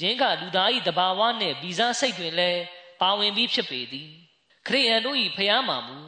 [0.00, 2.62] ယင်ကလူသား၏တဘာဝနှင့်ဗီဇစိတ်တွင်လည်း
[3.00, 4.08] ပါဝင်ပြီးဖြစ်ပေသည်
[4.66, 5.98] ခရိယန်တို့၏ဖျားမှာမူ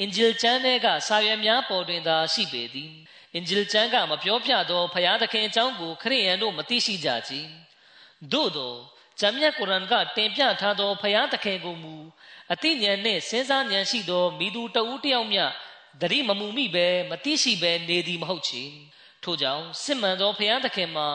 [0.00, 2.90] အင်ဂျယ်ကျမ်းထဲကစာရွက်များပေါ်တွင်သာရှိပေသည်
[3.34, 7.32] အင်ဂျယ်ကျမ်းကမပြောပြသောဖျားသခင်အကြောင်းကိုခရိယန်တို့မသိရှိကြကြ
[8.32, 8.74] သို့သော
[9.20, 11.94] ဂျမ်းမြတ်ကုရ်အာန်ကတင်ပြထားသောဖျားသခင်ကိုမူ
[12.52, 15.44] အသိဉာဏ်နှင့်စဉ်းစားဉာဏ်ရှိသောမိသူတဦးတယောက်မျှ
[16.00, 18.64] တတိမမူမိပဲမသိရှိပဲနေသည်မဟုတ်ချေ
[19.22, 21.08] ထို့ကြောင့်စစ်မှန်သောဖျားသခင်မှာ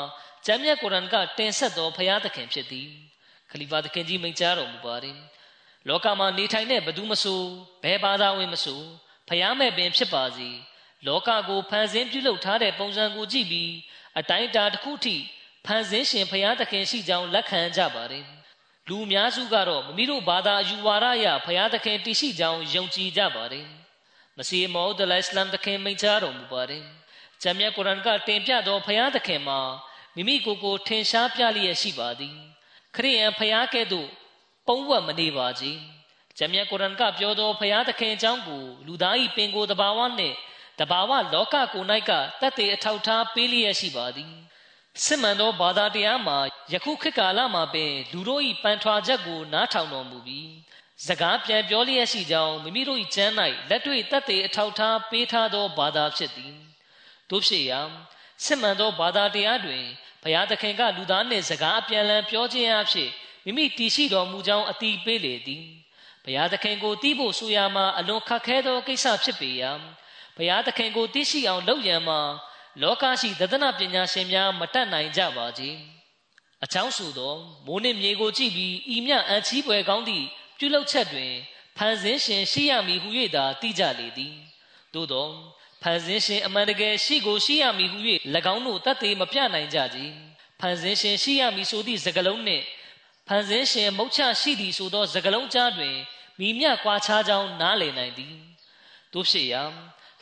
[0.45, 2.89] ဂျမ်းမြတ်ကုရ်အာန်ကတင်ဆက်သောဖျားသခင်ဖြစ်သည်
[3.51, 5.17] ခလီဖာသခင်ကြီးမိန့်ကြားတော်မူပါတယ်
[5.87, 7.41] လောကမှာနေထိုင်တဲ့ဘသူမဆို
[7.83, 8.81] ဘယ်ဘာသာဝင်မဆို
[9.29, 10.49] ဖျားမဲ့ပင်ဖြစ်ပါစေ
[11.07, 13.71] လောကကိုဖန်ဆင်းပြုလုပ်ထားတဲ့ပုံစံကိုကြည့်ပြီး
[14.19, 15.15] အတိုင်းအတာတစ်ခုထိ
[15.67, 18.25] ဖန်ဆင်းရှင်ဖျားသခင်ရှိကြောင်းလက်ခံကြပါတယ်
[18.89, 23.67] လူအများစုကတော့မမီတို့ဘာသာအယူဝါဒအရဖျားသခင်တည်ရှိကြောင်းယုံကြည်ကြပါတယ်
[24.37, 26.83] မစီမောဒ်လအစ္စလမ်သခင်မိန့်ကြားတော်မူပါတယ်
[27.41, 29.59] ဂျမ်းမြတ်ကုရ်အာန်ကတင်ပြသောဖျားသခင်မှာ
[30.15, 32.35] မိမိကိုယ်ကိုထင်ရှားပြလျက်ရှိပါသည်
[32.95, 34.09] ခရိယန်ဖျားကဲ့သို့
[34.67, 35.79] ပုံဝတ်မနေပါကြီး
[36.37, 40.35] ဂျမ်းမြတ်ကုရ်အာန်ကပြောသောဖျားသခင်အကြောင်းကိုလူသား၏ပင်ကိုယ်တဘာဝနှင့်
[40.79, 42.11] တဘာဝလောကကို၌က
[42.41, 44.33] တတ်တဲ့အထောက်ထားပေးလျက်ရှိပါသည်
[45.05, 46.37] စစ်မှန်သောဘာသာတရားမှာ
[46.73, 50.51] ယခုခေတ်ကာလမှာပင်လူတို့၏ပန်ထွာချက်ကိုနားထောင်တော်မူပြီး
[51.07, 53.33] စကားပြန်ပြောလျက်ရှိကြောင်းမိမိတို့၏ကျမ်း၌
[53.69, 56.55] လက်တွေ့တတ်တဲ့အထောက်ထားပေးထားသောဘာသာဖြစ်သည်
[57.29, 57.81] တို့ဖြစ်ရာ
[58.43, 59.83] စစ်မှန်သောဘာသာတရားတွင်
[60.21, 63.09] ဘုရားသခင်ကလူသားနှင့်စကားအပြန်အလှန်ပြောခြင်းအဖြစ်
[63.45, 65.63] မိမိတည်ရှိတော်မူကြောင်းအတိပေးလေသည်
[66.23, 69.71] ဘုရားသခင်ကိုတီးဖို့ဆိုရမှာအလွန်ခက်ခဲသောကိစ္စဖြစ်ပေရာ
[70.37, 72.21] ဘုရားသခင်ကိုသိရှိအောင်လုပ်ရန်မှာ
[72.81, 75.63] လောကရှိသဒ္ဒနာပညာရှင်များမတတ်နိုင်ကြပါကြ။
[76.63, 77.33] အချောင်းဆိုသော
[77.65, 80.25] မိုးနှင့်မြေကိုကြည့်ပြီးဤမြအန်ချီးပွဲကောင်းသည့်
[80.57, 81.31] ပြုလုပ်ချက်တွင်
[81.77, 84.33] ဖန်ဆင်းရှင်ရှိရမည်ဟု၍သာသိကြလေသည်။
[84.93, 85.27] သို့သော
[85.83, 87.97] ဖန်ဆင်းရှင်အမှန်တကယ်ရှိကိုရှိရမည်ဟု၍၎
[88.53, 89.99] င်းတို့တတ်သေးမပြနိုင်ကြကြ။
[90.59, 92.63] ဖန်ဆင်းရှင်ရှိရမည်ဆိုသည့်စကားလုံးနှင့်
[93.27, 95.95] ဖန်ဆင်းရှင်မုတ်ချရှိသည်ဆိုသောစကားလုံးကြားတွင်
[96.39, 98.33] မိမြကွာခြားကြောင်းနားလည်နိုင်သည်။
[99.13, 99.63] တို့ဖြစ်ရာ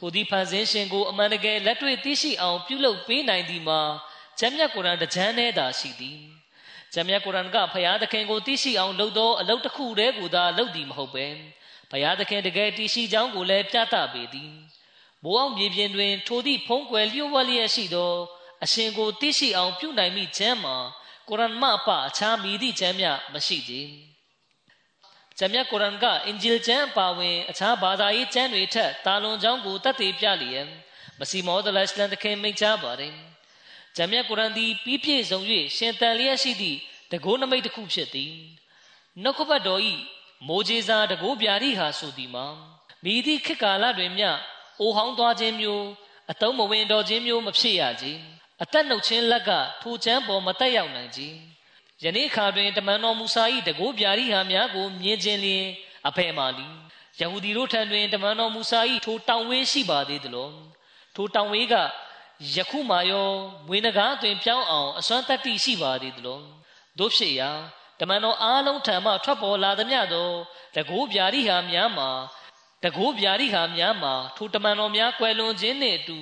[0.06, 3.82] ထိုဒီဖန်ဆင်းရှင်ကိုအမှန်တကယ်လက်တွေ့သိရှိအောင်ပြုလုပ်ပေးနိုင်သည်မှာ
[4.40, 6.20] ဂျမ်းမြတ်ကုရ်အာန်တစ်ချမ်းနဲ့သာရှိသည်
[6.94, 11.28] ဂျမ်းမြတ်ကုရ်အာန်ကဖျားသခင်ကိုသိရှိအောင်လုပ်သောအလုပ်တစ်ခုတည်းကိုသာလုပ်သည်မဟုတ်ပဲ
[11.92, 14.52] ဖျားသခင်တကယ်သိရှိကြောင်းကိုလည်းပြသပေသည်
[15.24, 18.14] မိုးအောင်မြေပြင်တွင် ထိုသည့်ဖုံးကွယ်လျှို့ဝှက်လျက်ရှိသော
[18.64, 20.76] အရှင်ကိုသိရှိအောင်ပြုနိုင်မိခြင်းမှာ
[21.30, 24.15] ကုရ်အာန်မှအပအခြားမိသည့်ကျမ်းမြမရှိသေး
[25.40, 30.68] ဂျမ်မြတ်ကုရ်အာန်ကအင်ဂျီလ်ကျမ်းပါဝင်အခြားဘာသာရေးကျမ်းတွေထက်တာလွန်ကြောင်းကိုတတ်သိပြလျက်
[31.20, 33.14] မစီမောဒ်လစ်လန်တခင်မိန့်ကြားပါတယ်
[33.96, 35.40] ဂျမ်မြတ်ကုရ်အာန်သည်ပြီးပြည့်စုံ၍
[35.78, 36.78] ရှင်တန်လျက်ရှိသည့်
[37.12, 38.34] တကိုးနမိတ်တစ်ခုဖြစ်သည်
[39.24, 39.94] နှုတ်ကပတ်တော်ဤ
[40.48, 42.46] မိုးကြီးစားတကိုးပြာရီဟာဆိုသည်မှာ
[43.04, 44.24] မိသည့်ခေတ်ကာလတွင်မြ
[44.80, 45.86] အိုဟောင်းသွားခြင်းမျိုး
[46.32, 48.06] အတုံးမဝင်တော်ခြင်းမျိုးမဖြစ်ရကြ
[48.64, 51.22] အသက်နှုတ်ခြင်းလက်ကထိုချမ်းပေါ်မတက်ရောက်နိုင်ကြ
[52.04, 55.66] ယနေ့ခါတွင်တမန်တော်မူဆာ၏တကိုးပြာရီဟာများကိုမြင်ခြင်းလျင်
[56.08, 56.68] အဖယ်မာလီ
[57.20, 60.50] ယဟူဒီတို့ထံတွင်တမန်တော်မူဆာ၏ထိုတောင်ဝေးရှိပါသေးသလို
[61.16, 61.76] ထိုတောင်ဝေးက
[62.56, 63.30] ယခုမှရော
[63.68, 66.40] မွေးနဂါတွင်ပြောင်းအောင်အစွမ်းတတ္တိရှိပါသေးသလို
[67.00, 67.52] တို့ဖြစ်ရာ
[68.00, 70.30] တမန်တော်အားလုံးထံမှထွက်ပေါ်လာသည်မြသော
[70.76, 72.10] တကိုးပြာရီဟာများမှာ
[72.84, 76.20] တကိုးပြာရီဟာများမှာထိုတမန်တော်များကွယ်လွန်ခြင်းနှင့်အတူ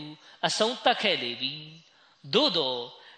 [0.47, 1.53] အဆုံးသတ်ခဲ့လေပြီ
[2.33, 2.75] သို့သော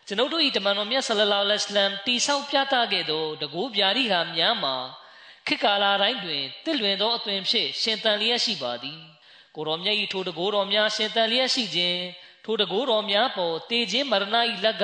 [0.07, 4.75] ကျွန်ုပ်တို့၏တမန်တော်မြတ်ဆလလောလဟ်အလမ်တိဆောက်ပြသခဲ့သောတကူပြာရိဟာများမှာ
[5.47, 8.99] ခေတ်ကာလတိုင်းတွင်တည်လွင်သောအသွင်ဖြင့်ရှင်တန်လျက်ရှိပါသည်
[9.55, 12.01] ကိုတော်မြတ်၏ထိုတကူတော်များရှင်တန်လျက်ရှိခြင်း
[12.45, 14.83] ထိုတကူတော်များပေါ်တည်ခြင်းမရဏ၏လက်က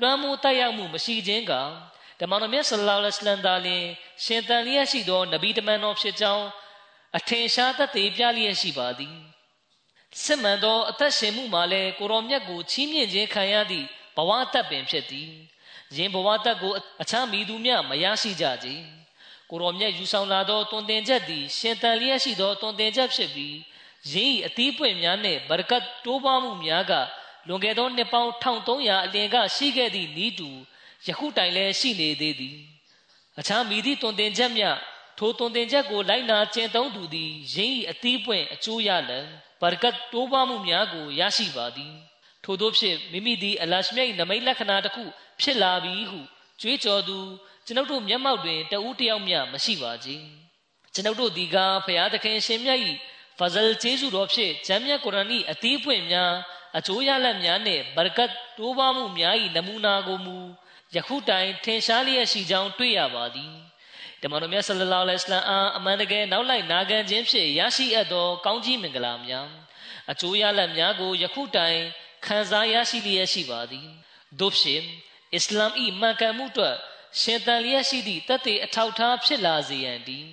[0.00, 1.52] လွှမ်းမိုးတိုက်ရောက်မှုမရှိခြင်းက
[2.20, 3.84] တမန်တော်မြတ်ဆလလောလဟ်အလမ်သာလျှင်
[4.24, 6.46] ရှင်တန်လျက်ရှိသောနဗီတမန်တော်ဖြစ်ကြောင်း
[7.16, 9.16] အထင်ရှားသက်သေပြလျက်ရှိပါသည်
[10.22, 13.88] စစ်မှန်သောအသက်ရှင်မှုမှာလည်းကိုတော်မြတ်ကိုချီးမြှင့်ခြင်းခံရသည့်
[14.18, 15.30] ဘဝတက်ပင်ဖြစ်သည်
[15.96, 18.68] ယင်ဘဝတက်ကိုအခြားမိသူမြမရရှိကြကြ
[19.50, 23.56] ကိုရောမြတ်ယူဆောင်လာသောတွင်တင်ချက်သည်ရှင်တန်လျက်ရှိသောတွင်တင်ချက်ဖြစ်ပြီး
[24.12, 26.92] ယင်း၏အသီးပွင့်များနှင့်ဘရကတ်တိုးပွားမှုများက
[27.46, 30.50] လွန်ခဲ့သောနှစ်ပေါင်း1300အလင်ကရှိခဲ့သည့်ဤတူ
[31.06, 32.56] ယခုတိုင်လည်းရှိနေသေးသည်
[33.38, 34.64] အခြားမိသည့်တွင်တင်ချက်မြ
[35.18, 39.18] ထိုတွင်တင်ချက်ကိုလိုက်နာကျင့်သုံးသူသည်ယင်း၏အသီးပွင့်အကျိုးရလံ
[39.60, 41.94] ဘရကတ်တိုးပွားမှုများကိုရရှိပါသည်
[42.44, 45.04] ထို့သောဖြင့်မိမိသည်အလရှမြတ်၏နမိတ်လက္ခဏာတစ်ခု
[45.40, 46.20] ဖြစ်လာပြီဟု
[46.60, 47.18] ကြွေးကြော်သူ
[47.66, 50.08] ကျွန်ုပ်တို့မျက်မှောက်တွင်တဦးတယောက်မျှမရှိပါကြ
[50.94, 52.80] ကျွန်ုပ်တို့ဒီကဖရာသခင်ရှင်မြတ်၏
[53.38, 56.32] ဖဇလ်ကျေးဇူးတော်ဖြင့်ဂျမ်းမြတ်ကုရ်အာန်၏အသီးပွင့်များ
[56.76, 60.36] အကျိုးရလဒ်များနှင့်ဘရကတ်တိုးပွားမှုများ၏နမူနာကိုမူ
[60.94, 63.54] ယခုတိုင်ထင်ရှားလျက်ရှိကြောင်းတွေ့ရပါသည်
[64.22, 69.46] တမန်တော်မြတ်ဆလလောလဟ်အလัยဟိအားအမှန်တကယ်နောက်လိုက်နာခံခြင်းဖြင့်ရရှိအပ်သောကောင်းကြီးမင်္ဂလာများ
[70.10, 71.80] အကျိုးရလဒ်များကိုယခုတိုင်
[72.26, 73.88] ခံစားရရှိလျက်ရှိပါသည်
[74.40, 74.82] တို့ဖြင့်
[75.34, 76.76] အစ္စလာမ်၏မှန်ကန်မှုအတွက်
[77.20, 80.30] ရှင်တန်လျက်ရှိသည့်တသက်အထောက်ထားဖြစ်လာစေရန်တည်း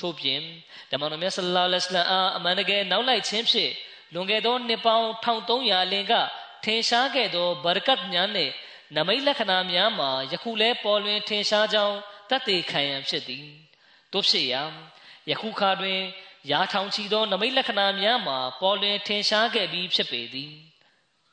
[0.00, 0.40] ထို့ပြင်
[0.90, 3.72] ဓမ္မတော်မြတ်ဆလ္လာလဟ်အလိုင်းအားအမှန်တကယ်နောက်လိုက်ခြင်းဖြင့်
[4.14, 6.14] လွန်ခဲ့သောနှစ်ပေါင်း1300လင်က
[6.64, 8.52] ထင်ရှားခဲ့သောဘရကတ်များနှင့်
[8.96, 11.96] နမိတ်လက္ခဏာများမှာယခုလဲပေါ်လွင်ထင်ရှားကြောင်း
[12.30, 13.46] တတ်သိခံရန်ဖြစ်သည်
[14.12, 14.62] တို့ဖြစ်ရာ
[15.30, 16.00] ယခုခါတွင်
[16.50, 20.52] ရာထောင်ချီသောနမိတ်လက္ခဏာများမှာပေါ်လွင်ထင်ရှားခဲ့ပြီးဖြစ်ပေသည်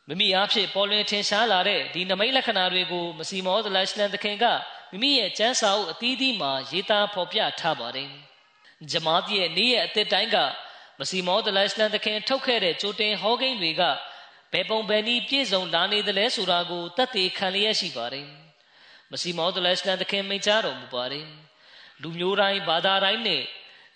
[0.09, 4.45] မိမိအားဖြင့်ပေါ်လွင်ထင်ရှားလာတဲ့ဒီနမိတ်လက္ခဏာတွေကိုမစီမောဒလရှလန်တခင်က
[4.91, 8.09] မိမိရဲ့ကျမ်းစာအုပ်အသီးသီးမှာရေးသားဖော်ပြထားပါတယ်
[8.91, 10.37] ဂျမားတ်ရဲ့နေ့ရက်အသက်တိုင်းက
[10.99, 13.81] မစီမောဒလရှလန်တခင်ထုတ်ခဲ့တဲ့ကြိုတင်ဟောကိန်းတွေက
[14.51, 18.27] ဘယ်ပုံဘယ်နည်းပြည့်စုံလာနေသလဲဆိုတာကိုတတ်သိခံလျက်ရှိပါတယ်
[19.11, 21.27] မစီမောဒလရှလန်တခင်မိန့်ကြားတော်မူပါတယ်
[22.01, 23.43] လူမျိုးတိုင်းဘာသာတိုင်းနဲ့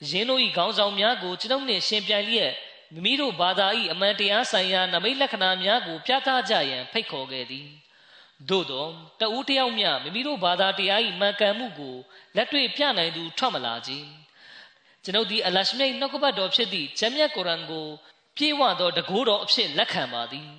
[0.10, 2.53] ယင်းတို့၏ခေါင်းဆောင်များကိုကျွန်ုပ်နှင့်ရှင်ပြိုင်လျက်
[2.94, 7.68] မိမိတို့ဘာသာ၏အမှန်တရားဆိုင်ရာနမိတ်လက္ခဏာများကိုပြသကြရန်ဖိတ်ခေါ်ခဲ့သည်
[8.50, 8.86] သို့သော
[9.20, 11.96] တဦးတယောက်မျှမိမိတို့ဘာသာတရား၏မှန်ကန်မှုကို
[12.36, 14.10] လက်တွေ့ပြနိုင်သူထွက်မလာခြင်း
[15.04, 17.88] ကျွန်ုပ်သည်အလရှမိတ်နှုတ်ကပတ်တော်ဖြစ်သည့်ဂျမ်းမြတ်ကုရ်အန်ကို
[18.38, 20.50] ပြေဝသောတကိုးတော်အဖြစ်လက်ခံပါသည်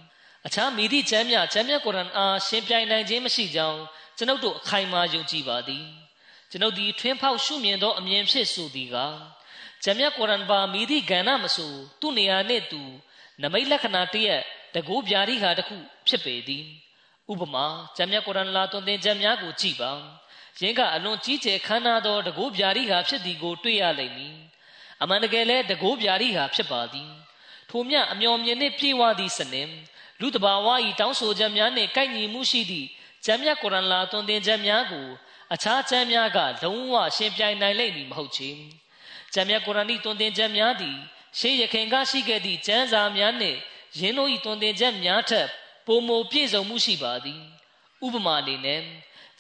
[0.47, 3.81] အခြားမိသည့်ဂျမ်းမြတ်ဂျမ်းမြတ်ကုရ်အန်အားရှင်ပြိုင်နိုင်ခြင်းမရှိကြောင်း
[4.17, 5.87] ကျွန်ုပ်တို့အခိုင်အမာယုံကြည်ပါသည်
[6.51, 8.97] ကျွန်ုပ်သည်ထွင်းဖောက်ရှုမြင်သောအမြင်ဖြစ်ဆိုသည်က
[9.85, 12.83] ဂျမ်းမြတ်ကုရ်အန်ပါမိသည့်ကဏ္ဍမဆိုသူ့နေရာနှင့်သူ
[13.43, 14.43] နမိတ်လက္ခဏာတရက်
[14.75, 15.77] တကူဗျာဒိဟာတစ်ခု
[16.09, 16.65] ဖြစ်ပေသည်
[17.33, 17.67] ဥပမာ
[17.97, 19.93] ဂျမ်းမြတ်ကုရ်အန်လာသွန်သင်ချက်များကိုကြည့်ပါ
[20.61, 24.37] ယင်းကအလွန်ကြီးကျယ်ခမ်းနားသောတကူဗျာဒိဟာဖြစ်သည်ကိုတွေ့ရလိမ့်မည်
[25.03, 27.11] အမှန်တကယ်လဲတကူဗျာဒိဟာဖြစ်ပါသည်
[27.71, 29.71] ထိုမြအမျော်မြင်နှင့်ပြေဝသည့်စနင်
[30.21, 30.69] လူတဘာဝ၏
[31.01, 32.89] တောင်းဆိုချက်များနှင့်ကိုက်ညီမှုရှိသည့်
[33.25, 35.07] ဂျမ်းမြတ်ကုရ်အန်လာသွန်သင်ချက်များကို
[35.55, 38.51] အခြားကျမ်းများကလုံးဝရှင်းပြနိုင်လိမ့်မည်မဟုတ်ချေ
[39.35, 40.97] ကျမ်းမြတ်ကုရ်အာန်၏တွင်တင်ချက်များသည်
[41.39, 43.59] ရှေးရခင်ကရှိခဲ့သည့်ကျမ်းစာများနှင့်
[43.99, 45.47] ယင်းတို့၏တွင်တင်ချက်များထက်
[45.87, 47.41] ပိုမိုပြည့်စုံမှုရှိပါသည်
[48.05, 48.81] ဥပမာအနေနဲ့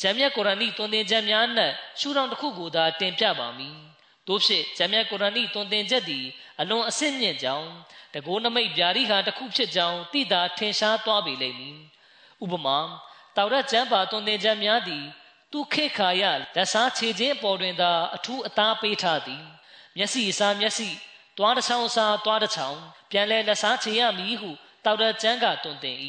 [0.00, 1.44] ကျမ်းမြတ်ကုရ်အာန်၏တွင်တင်ချက်များ၌
[2.00, 3.76] ရှုထောင့်တစ်ခုကိုသာတင်ပြပါမည်
[4.28, 6.24] တို့ဖြစ်ကျမ်းမြတ်ကုရ်အာန်၏တွင်တင်ချက်သည်
[6.60, 7.68] အလွန်အဆင့်မြင့်ကြောင်း
[8.14, 11.76] တကိုးနမိတ်ဗျာဒိဟာတစ်ခုဖြစ်ကြောင်းသိတာထင်ရှားသွားပေလိမ့်မည်
[12.44, 12.78] ဥပမာ
[13.36, 15.04] တောက်ရကျမ်းပါတွင်တင်ချက်များသည်
[15.52, 16.22] သူခေခါရ
[16.54, 19.44] လက်စားခြေချင်းပေါ်တွင်သာအထူးအသားပေးထားသည်
[19.96, 20.88] မျက်စိအစားမျက်စိ
[21.36, 22.78] သွားတစ်ချောင်းအစားသွားတစ်ချောင်း
[23.10, 24.50] ပြန်လဲလက်စားခြေရမည်ဟု
[24.84, 25.98] တောက်တဲ့ကျမ်းကတွင်တင်၏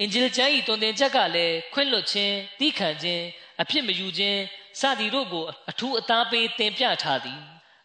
[0.00, 3.24] အင်ဂျီလ်ကျမ်း၏တွင်တင်ချက်ကလည်းခွင့်လွတ်ခြင်းတိခံခြင်း
[3.60, 4.40] အဖြစ်မယူခြင်း
[4.80, 7.40] စသည်တို့ကိုအထူးအသားပေးတင်ပြထားသည်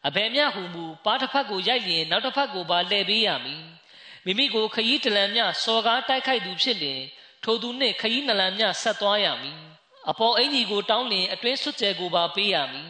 [0.07, 3.63] အဘယ်မျှဟုမူပါတစ်ဖက်ကိုရိုက်ရင်နောက်တစ်ဖက်ကိုပါလှည့်ပေးရမည်
[4.25, 7.01] မိမိကိုခရီးတလန်မြစော်ကားတိုက်ခိုက်သူဖြစ်လျင်
[7.43, 9.59] ထိုသူနှင့်ခရီးနလန်မြဆက်သွားရမည်
[10.09, 12.89] အပေါ်အင်ကြီးကိုတောင်းလင်အတွင်းဆွတ်ကျဲကိုပါပေးရမည်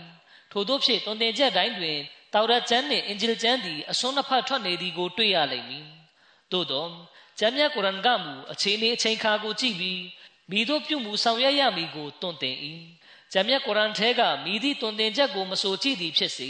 [0.54, 1.98] ထို့သောဖြင့်တွင်တင်ချက်တိုင်းတွင်
[2.34, 5.86] တောက်ရကျမ်းနှင့်အင်ဂျီလ်ကျမ်းသည်အစွန်းနှစ်ဖက်ထွက်နေသည်ကိုတွေ့ရလိမ့်မည်
[6.52, 6.88] သို့သော
[7.40, 10.02] ကျမ်းမြတ်ကုရ်အန်ကမူအခြေအနေအချိန်ခါကိုကြည့်ပြီး
[10.52, 12.58] မိတို့ပြုမှုဆောင်ရွက်ရမည်ကိုတွင်တင်၏
[13.34, 16.50] ကျမ်းမြတ်ကုရ်အန်ထဲကမိသည့်တွင်တင်ချက်ကိုမဆိုကြည့်သည်ဖြစ်စေ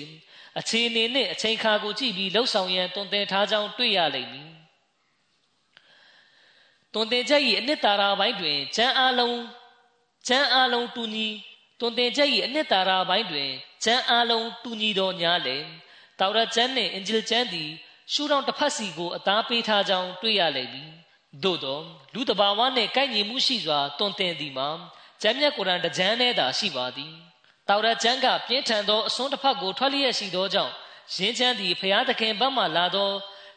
[0.60, 4.52] အခြေအနေနှင့်အချိန်ခါကိုကြည့်ပြီးလှုပ်ဆောင်ရန်တွင်တင်ထားကြောင်းတွေ့ရလိမ့်မည်
[6.94, 9.40] တွင်တင်ချက်၏အနှစ်သာရပိုင်းတွင်ကျမ်းအလုံး
[10.28, 11.28] ကျမ်းအလုံးတူညီ
[11.84, 13.50] တွင်တင်ချက်၏အနှစ်သာရပိုင်းတွင်
[13.84, 15.58] ကျမ်းအလုံးတူညီတော်ညာလေ
[16.20, 17.70] တောက်ရကျမ်းနှင့်အင်ဂျီလ်ကျမ်းသည်
[18.14, 20.90] ရှုထောင့်တစ်ဖက်စီကိုအသားပေးထားကြောင်းတွေ့ရလိမ့်မည်
[21.44, 21.80] သို့သော
[22.14, 24.70] လူတဘာဝနှင့်ကိုက်ညီမှုရှိစွာတွင်တင်သည်မှာ
[25.22, 27.14] ကျမ်းမြတ်ကုရ်အန်တကြမ်းနဲ့သာရှိပါသည်
[27.70, 30.74] တောက်ရကျမ်းကပြင်းထန်သောအစွန်းတစ်ဖက်ကိုထွက်လျက်ရှိသောကြောင့်
[31.16, 33.12] ယင်းချမ်းသည်ဖျားသခင်ဘက်မှလာသော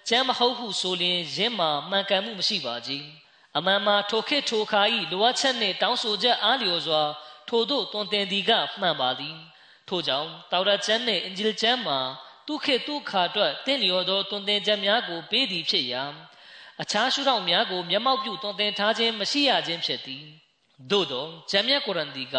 [0.09, 3.05] ကျမ်းမဟုတ်ဟုဆိုလျင်ယင်းမှာမှန်ကန်မှုမရှိပါကြီး
[3.57, 7.03] အမှန်မှာထိုခေတ်ထိုခါ၏လိုအပ်ချက်နှင့်တောင်းဆိုချက်အားလျော်စွာ
[7.49, 9.37] ထိုတို့တွင်တင်သည်ကမှန်ပါသည်
[9.89, 11.99] ထို့ကြောင့်တောက်ရကျမ်းနှင့်အင်ဂျီလ်ကျမ်းမှာ
[12.47, 16.05] သူခေတ်သူခါအတွက်တင့်လျော်သောတွင်တင်ချက်များကိုပေးသည်ဖြစ်ရာ
[16.83, 20.25] အခြားရှုထောင့်များကိုမျက်မှောက်ပြုတွင်တင်ထားခြင်းမရှိရခြင်းဖြစ်သည်
[20.91, 22.37] သို့သောကျမ်းမြတ်ကုရ်အန်ဒီက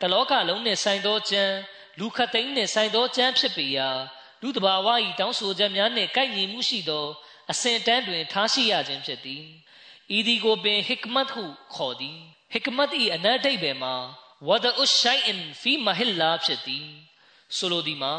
[0.00, 1.54] တလောကလုံးနှင့်ဆိုင်သောကျမ်း
[1.98, 3.88] လူခတ်သိမ်းနှင့်ဆိုင်သောကျမ်းဖြစ်ပေရာ
[4.42, 4.88] လူတဘာဝ၏
[5.20, 7.06] တောင်းဆိုချက်များနှင့်ကိုက်ညီမှုရှိသော
[7.50, 9.42] အစဉ်တန်းတွင်ထားရှိရခြင်းဖြစ်သည်
[10.16, 12.18] ဤဒီကိုပင်ဟစ်မတ်ဟုခေါ်သည်
[12.52, 13.94] ဟစ်မတ်၏အနတ်ဒိတ်ဘယ်မှာ
[14.46, 16.86] ဝဒဥရှိုင်အင်ဖီမဟစ်လာဖြစ်သည်
[17.56, 18.14] ဆိုလိုသည်မှာ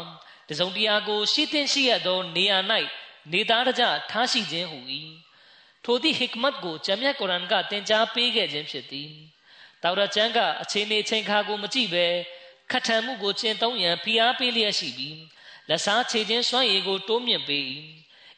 [0.48, 2.58] တစုံတရာကိုရှိသင့်ရှိရသောနေရာ၌
[3.32, 4.78] နေသားတကြထားရှိခြင်းဟူ၏
[5.84, 9.10] ထိုသည့်ဟစ်မတ်ကိုဂျမ်းမြတ်ကုရ်အန်ကသင်ကြားပေးခဲ့ခြင်းဖြစ်သည်
[9.82, 12.06] တောက်ရကျမ်းကအခြေအနေချိန်ခါကိုမကြည့်ပဲ
[12.70, 15.18] ခတ်ထန်မှုကိုကျင့်သုံးရန်ဖိအားပေးလျက်ရှိပြီး
[15.68, 17.64] လက်စားခြေခြင်းစွမ်းရည်ကိုတိုးမြင့်ပေး၏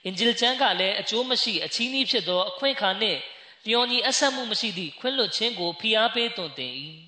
[0.04, 3.20] အင်ဂျီလ်ကျမ်းကလည်းအကျိုးမရှိအချီးနှီးဖြစ်သောအခွင့်အခါနှင့်
[3.66, 6.72] လျော်ညီအဆက်မှုမရှိသည့်ခွင့်လွှတ်ခြင်းကိုဖိအားပေးသွန်သင်၏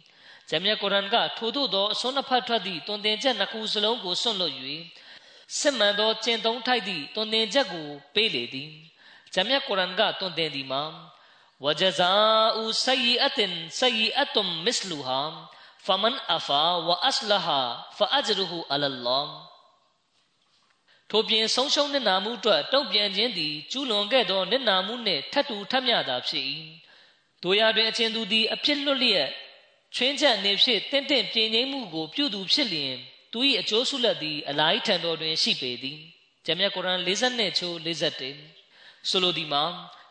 [0.51, 4.55] ဂျမ်မြတ်ကုရ်အန်ကထို့သို့သောအစွန်းနှစ်ဖက်ထွက်သည့်သွန်သင်ချက်နှစ်ခုစလုံးကိုစွန့်လွတ်၍
[5.59, 8.71] စစ်မှန်သောကျင့်သုံးထိုက်သည့်သွန်သင်ချက်ကိုပေးလေသည်
[9.35, 10.83] ဂျမ်မြတ်ကုရ်အန်ကသွန်သင်သည်မှာ
[11.65, 12.13] ဝဂျဇာ
[12.63, 15.21] ဥဆယီအတင်ဆယီအတုမ်မစ်လူဟာ
[15.85, 17.61] ဖမန်အဖာဝအစလဟာ
[17.97, 19.27] ဖအဂျရူအလလော
[21.11, 26.45] ထို့ပြင်ဆုံးရှုံးနစ်နာမှုအတွက်တုံ့ပြန်ခြင်းသည်ကျူးလွန်ခဲ့သောနစ်နာမှုနှင့်ထပ်တူထပ်မျှသာဖြစ်၏
[27.43, 29.29] တို့ရတွင်အချင်းသူသည်အဖြစ်လွတ်လျက်
[29.95, 32.95] ချွင်းချက်နေဖြစ်တင့်တင့်ပြင်းငိမ့်မှုကို ပြုသူဖြစ်လျင်
[33.33, 35.99] သူ၏အကျိုးဆုလက်သည်အလိုက်ထံတော်တွင်ရှိပေသည်
[36.45, 39.63] ဂျမ်းမြတ်ကုရ်အာန်50နှစ်ချိုး51ဆိုလိုသည်မှာ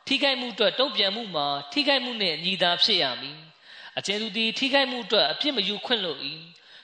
[0.07, 3.39] ထိခိုက်မှုအတွက်တုံ့ပြန်မှုမှာထိခိုက်မှုနှင့်ညီသာဖြစ်ရမည်
[3.97, 6.19] အကျဉ်သူသည်ထိခိုက်မှုအတွက်အပြစ်မယူခွင့်လို့၏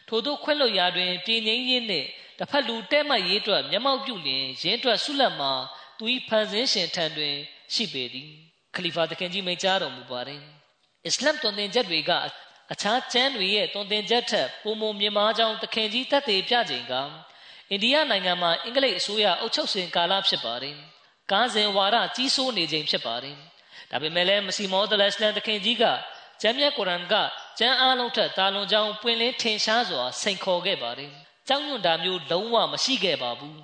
[0.09, 2.07] ထို့သောခွင့်လို့ရာတွင်ပြင်းငိမ့်ရင်းနှင့်
[2.39, 5.51] တစ်ဖက်လူတဲမှတ်ရေးအတွက်မျက်မှောက်ပြုလျင်ရင်းအတွက်ဆုလက်မှာ
[5.97, 7.35] သူ၏ဖန်ဆင်းရှင်ထံတွင်
[7.73, 8.29] ရှိပေသည်
[8.75, 10.41] ခလီဖာတခင်ကြီးမိန့်ကြားတော်မူပါတယ်
[11.05, 12.29] အစ္စလမ်တွင်တင်ချက်တွေကအ
[12.81, 16.93] ခြားကျမ်းတွေရဲ့တွင်တင်ချက်ထက်ပုံမမြင်မာကြောင်းတခင်ကြီးသက်သေပြခြင်းက
[17.69, 20.77] အိန္ဒိယနိုင်ငံမှာအင်္ဂလိပ်အစိုးရအုပ်ချုပ်စဉ်ကာလဖြစ်ပါတယ်
[21.31, 23.37] ကားစဉ်ဝါဒကြီးစိုးနေခြင်းဖြစ်ပါတယ်
[23.91, 25.85] ဒါပေမဲ့လည်းမစီမောဒလစ်လန်တခင်ကြီးက
[26.41, 27.15] ကျမ်းမြတ်ကုရ်အာန်က
[27.59, 31.11] ကျမ်းအားလုံးထက်တာလွန်ကြောင်းပွင့်လင်းထင်ရှားစွာစိန်ခေါ်ခဲ့ပါတယ်
[31.47, 33.59] ကြောင်းညွန့်တာမျိုးလုံးဝမရှိခဲ့ပါဘူး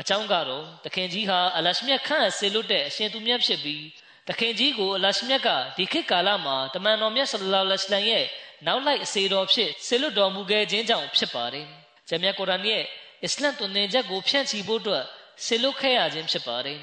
[0.00, 3.82] အကြောင်းကတော့တခင်ကြီးဟာအလရှမြတ်ခန့်ဆေလွတ်တဲ့အရှင်သူမြတ်ဖြစ်ပြီး
[4.28, 8.24] တခင်ကြီးကိုအလရှမြတ်ကဒီခေတ်ကာလမှာတမန်တော်မြတ်ဆလ္လာလဟ်အလัยဟ်ရဲ့
[8.66, 11.66] နောက်လိုက်အစေတော်ဖြစ်ဆေလွတ်တော်မူခဲ့ခြင်းကြောင့်ဖြစ်ပါတယ်
[12.08, 12.84] ဂျမ်းမြတ်ကုရ်အာန်ရဲ့
[13.24, 15.04] အစ္စလမ်တွင်ချက်ကိုဖြန့်ချီဖို့အတွက်
[15.44, 16.78] ဆေလွတ်ခဲ့ရခြင်းဖြစ်ပါတယ်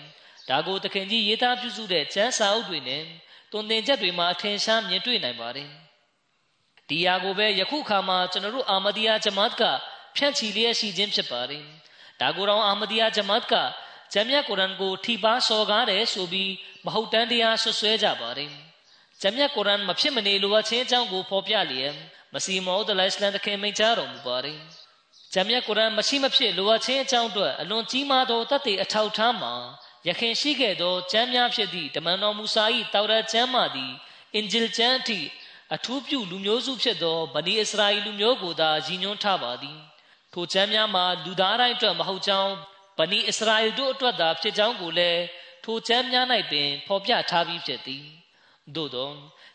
[0.50, 3.04] ဒါကိုတခင်ကြီးရေးသားပြုစုတဲ့ကျမ်းစာအုပ်တွေနဲ့
[3.52, 5.70] တွင်ချက်တွေမှာအထင်ရှားမြင်တွေ့နိုင်ပါတယ်
[6.90, 9.62] ဒီယာကိုပဲယခုခါမှာကျွန်တော်တို့အာမဒီယာဂျမတ်က
[10.16, 11.64] ဖြန့်ချီလျက်ရှိခြင်းဖြစ်ပါတယ်။
[12.22, 13.54] ဒါကိုယ်တော်အာမဒီယာဂျမတ်က
[14.14, 16.52] ဂျမ်မြတ်ကုရ်အန်ကိုထိပါစော်ကားတယ်ဆိုပြီး
[16.86, 18.52] မဟုတ်တမ်းတရားဆွဆွဲကြပါတယ်။
[19.22, 21.94] ဂျမ်မြတ်ကုရ်အန်မဖြစ်မနေလိုအပ်ခြင်းအကြောင်းကိုဖော်ပြလျက်
[22.34, 24.60] မစီမောဒလိုင်စလန်တခင်မိန့်ကြားတော်မူပါတယ်။
[25.34, 29.54] ဂျမ်မြတ်ကုရ်အန်မရှိမဖြစ်လိုအပ်ခြင်းအကြောင်းအတွက်အလွန်ကြီးမားသောတတ်သိအထောက်ထားမှာ
[30.08, 33.92] ယခင်ရှိခဲ့သောကျမ်းများဖြစ်သည့်တမန်တော်မူစာ၏တောက်ရကျမ်းမှသည်
[34.36, 35.20] အင်ဂျီလ်ကျမ်းအထိ
[35.76, 39.78] အထူးပြုလူမျိုးစုဖြစ်သောဗနီအစ္စရာအီလူမျိုးကိုသာရည်ညွှန်းထားပါသည်
[40.34, 42.54] ထိုကျမ်းများမှာလူသားတိုင်းအတွက်မဟုတ်ကြောင်း
[43.00, 45.22] ဗနီအစ္စရာအီတို့အတွက်သာဖြစ်ကြောင်းကိုလည်း
[45.64, 48.06] ထိုကျမ်းများ၌ပင်ဖော်ပြထားပြီးဖြစ်သည်
[48.76, 49.12] သို့သော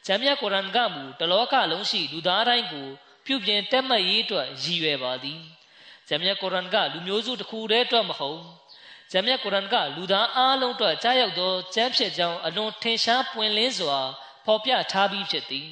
[0.07, 2.89] ကျမ်းမြတ်ကုရ်အာန်ကမူတလောကလုံးရှိလူသားတိုင်းကို
[3.27, 5.41] ပြုပြင်တက်မှတ်ရေးအတွက်ရည်ရွယ်ပါသည်
[6.09, 8.41] ကျမ်းမြတ်ကုရ်အာန်ကလူမျိုးစုတစ်ခုတည်းအတွက်မဟုတ်
[9.13, 13.99] ကျမ်းမြတ်ကုရ်အာန်ကလူသားအားလုံးအတွက်ကြားရောက်သောကျမ်းဖြစ်ကြောင်းအလွန်ထင်ရှားပွင့်လင်းစွာ
[14.45, 15.71] ဖော်ပြထားပြီးဖြစ်သည်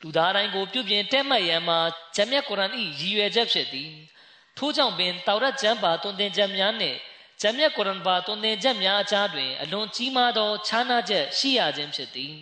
[0.00, 1.78] လူသားတိုင်းကိုပြုပြင်တက်မှတ်ရန်မှာ
[2.16, 3.90] ဂျမ်းမြတ်ကုရ်အာန်၏ရည်ရွယ်ချက်ဖြစ်သည်
[4.58, 6.98] ထို့ကြောင့်ပင်တောရတ်ကျမ်းပါတွင်တင်ချက်များနှင့်
[7.40, 12.32] ဂျမ်းမြတ်ကုရ်အာန်ပါတွင်တင်ချက်များအကြားတွင်အလွန်ကြီးမားသောခြားနားချက်ရှိရခြင်းဖြစ်သည်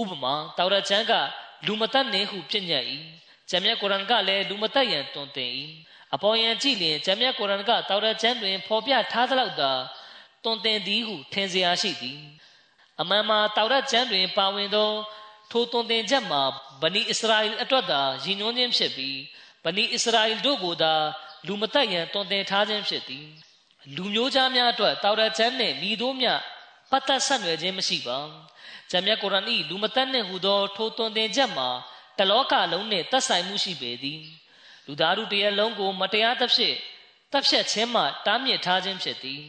[0.00, 1.12] ဥပမာတောရတ်ကျမ်းက
[1.66, 2.84] လူမတတ်နေဟုပြည့်ညတ်၏
[3.50, 5.50] ဂျမ်းမြတ်ကုရ်အာန်ကလည်းလူမတတ်ရန်တွင်တင်၏
[6.14, 9.72] အပေါ်ယံကြည့်လျင်ဂျမ်းမြတ်ကုရ်အာန်ကတောရတ်ကျမ်းတွင်ဖော်ပြထားသလောက်သာ
[10.44, 12.20] တွင်တင်သည်ဟုထင်စရာရှိသည်
[13.00, 14.90] အမှန်မှာတောရတ်ကျမ်းတွင် ပါဝင်သော
[15.50, 16.42] ထိုတွင်တင်ချက်မှာ
[16.82, 19.18] ဗနီအစ္စရာအီအတွက်သာရည်ညွှန်းခြင်းဖြစ်ပြီး
[19.64, 20.94] ဗနီအစ္စရာအီတို့ကိုသာ
[21.46, 23.26] လူမတက်ရန်တွင်တင်ထားခြင်းဖြစ်သည်
[23.96, 26.28] လူမျိုးသားများအတွက်တောက်ရချမ်းနှင့်မိတို့မြ
[26.90, 28.18] ပတ်သက်ဆက်နွယ်ခြင်းမရှိပါ
[28.90, 31.68] ဂျမ်းမြတ်ကုရ်အာန်၏လူမတက်နှင့်ဟူသောထိုတွင်တင်ချက်မှာ
[32.18, 34.20] တလောကလုံးနှင့်သက်ဆိုင်မှုရှိပေသည်
[34.86, 36.76] လူသားတို့တရလုံးကို မတရားသဖြင့်
[37.32, 39.42] တပ်ဖြတ်ခြင်းမှတားမြစ်ထားခြင်းဖြစ်သည်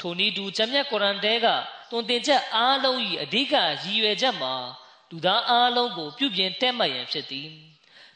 [0.00, 1.46] ထိုနည်းတူဂျမ်းမြတ်ကုရ်အာန်တဲက
[1.90, 4.54] တွင်တင်ချက်အားလုံး၏အဓိကရည်ရွယ်ချက်မှာ
[5.10, 7.48] လူသားအားလုံးကိုပြုပြင်တက်မှတ်ရန်ဖြစ်သည်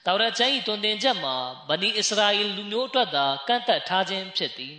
[0.07, 1.35] တောရကျမ်း၏တွင်တင်ချက်မှာ
[1.69, 4.77] ဗနီအစ္စရာအီလူမျိုးအတွက်သာကန့်သက်ထားခြင်းဖြစ်သည်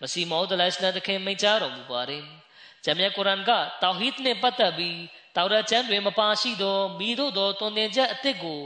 [0.00, 2.24] မစီမောဒလိုင်စလန်တခင်မိန့်ကြားတော်မူပါတယ်
[2.84, 3.50] ဂျမ်မြတ်ကုရ်အာန်က
[3.82, 4.98] တောဟီဒ်နှင့်ပတ်သက်ပြီး
[5.36, 8.60] တောရကျမ်းတွင်မပါရှိသောမိတို့သောတွင်တင်ချက်အသစ်ကို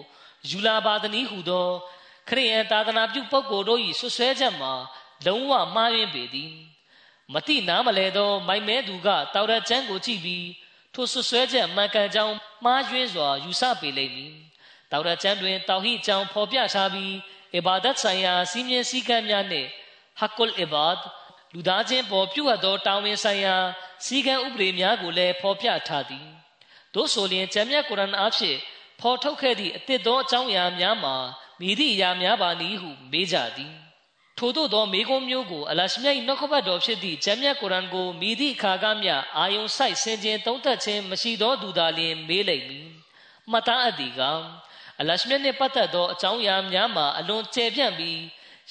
[0.50, 1.68] ယူလာပါသည်နည်းဟုသော
[2.28, 4.72] ခရိယန်သာသနာပြုပုဂ္ဂိုလ်တို့၏ဆွဆွဲချက်မှာ
[5.26, 6.52] လုံးဝမှားယွင်းပေသည်
[7.32, 10.46] မတိနားမလဲသောမိုင်မဲသူကတောရကျမ်းကိုကြည့်ပြီး
[10.94, 14.49] ထိုဆွဆွဲချက်မှန်ကန်ကြောင်းမှားယွင်းစွာယူဆပေလိမ့်မည်
[14.92, 17.14] တောက်ရကျမ်းတွင်တောက်ဟိအကြောင်းဖော်ပြထားပြီး
[17.54, 19.68] အီဘာဒတ်ဆိုင်ရာစီးမြင်စည်းကမ်းများနှင့်
[20.20, 20.98] ဟကုလ်အီဘာဒ်
[21.54, 23.56] လူသားချင်းပေါ်ပြုအပ်သောတာဝန်ဆိုင်ရာ
[24.04, 26.26] စီကံဥပဒေများကိုလည်းဖော်ပြထားသည်
[26.94, 28.58] သို့ဆိုလျှင်ကျမ်းမြတ်ကုရ်အာန်အားဖြင့်
[29.00, 31.16] ဖော်ထုတ်ခဲ့သည့်အသစ်သောအကြောင်းအရာများမှာ
[31.60, 33.74] မိသည့်အရာများပါနည်းဟုမေးကြသည်
[34.38, 42.88] ထို့သောသောမေကွန်မျိုးကိုအလရှမြတ်၏နှုတ်ခပတ်တော်ဖြစ်သည့်ကျမ်းမြတ်ကုရ်အာန်ကိုမိသည့်အခါကမျှအာယုံဆိုင်ဆင်ခြင်သုံးသပ်ခြင်းမရှိသောသူသာလျှင်မေးလိမ့်မည်
[43.50, 44.22] မှတ်သားအပ်သည်က
[45.00, 48.20] အလရှမြတ်နှင့်ပတ်သက်သောအကြောင်းအရာများမှာအလွန်ကျယ်ပြန့်ပြီး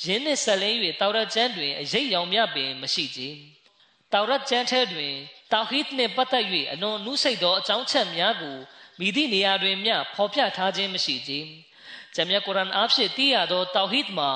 [0.03, 3.21] ယင်းနှင့်ဆက်လင်း၍တောရတ်ကျမ်းတွင်အရေးရောင်မြပင်မရှိကြ။
[4.13, 5.13] တောရတ်ကျမ်းထဲတွင်
[5.51, 8.57] တောဟီဒ်နှင့်ပတ်သက်၍အလွန်နုစိတ်သောအကြောင်းချက်များကို
[8.99, 11.32] မိသည့်နေရာတွင်မျှဖော်ပြထားခြင်းမရှိကြ။
[12.15, 14.32] ဂျမ်မြတ်ကုရ်အာန်အားဖြင့်သိရသောတောဟီဒ်မှာ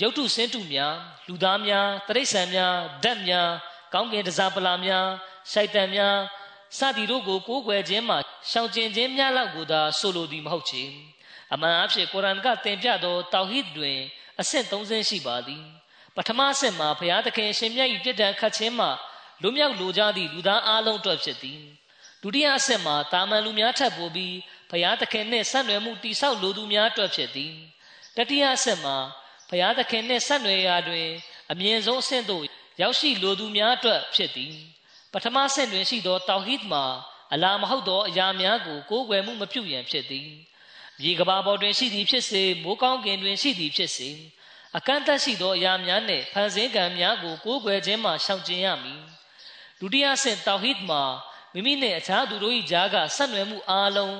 [0.00, 0.94] ရုပ်တုစင်းတုများ
[1.26, 3.48] လူသားများတရိษံများဓာတ်များ
[3.92, 5.06] ကောင်းကင်တစားပလာများ
[5.50, 6.16] ရှိုက်တန်များ
[6.78, 8.18] စသည်တို့ကိုကိုးကွယ်ခြင်းမှာ
[8.50, 10.82] ရှောင်ကျဉ်ခြင်းများလောက်ကိုသာဆိုလိုသည်မဟုတ်ချေ
[11.52, 13.98] အမှန်အဖြစ်ကုရ်အာန်ကသင်ပြသောတောဟီဒ်တွင်
[14.40, 15.64] အဆင့်၃ဆင့်ရှိပါသည်
[16.16, 18.88] ပထမအဆင့်မှာဘုရားသခင်ရှင်မြတ်၏ပြစ်ဒဏ်ခတ်ခြင်းမှ
[19.42, 21.60] လွမြောက်လိုကြသည့်လူသားအလုံးအတွက်ဖြစ်သည်
[22.22, 24.36] ဒုတိယအဆင့်မှာတာမန်လူများထပ်ပို့ပြီး
[24.70, 27.52] ဘုရားသခင်နှင့်ဆက်နွယ်မှုတိဆောက်လိုသူများအတွက်ဖြစ်သည်
[28.16, 28.96] တတိယအဆင့်မှာ
[29.48, 31.08] ဘုရားသခင်နှင့်ဆက်နွယ်ရာတွင်
[31.50, 32.44] အမြင့်ဆုံးအဆင့်သို့
[32.80, 34.54] ရောက်ရှိလိုသူများအတွက်ဖြစ်သည်
[35.12, 36.84] ပထမဆင့်တွင်ရှိသောတောဟီဒ်မှာ
[37.32, 40.28] အလာမဟုတ်သောအရာများကိုကိုးကွယ်မှုမပြုရန်ဖြစ်သည်
[41.00, 44.10] မြေကဘာပေါ်တွင်ရှိသည်ဖြစ်စေမိုးကောင်းကင်တွင်ရှိသည်ဖြစ်စေ
[44.76, 49.00] အကန့်အသတ်ရှိသောအရာများနှင့်ဖန်ဆင်းကံများကိုကိုးကွယ်ခြင်းမှရှောင်ကျဉ်ရမည်
[49.80, 51.02] ဒုတိယဆင့်တောဟီဒ်မှာ
[51.52, 54.16] မိမိနှင့်အခြားသူတို့၏ကြားကဆက်နွယ်မှုအားလုံး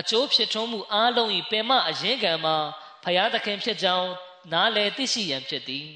[0.00, 2.56] အကျိုးဖြစ်ထွန်းမှုအားလုံး၏ပင်မအရင်ကံမှာ
[3.04, 4.10] ဖယားသခင်ဖြစ်ကြောင်း
[4.52, 5.86] နားလည်သိရှိရန်ဖြစ်သည်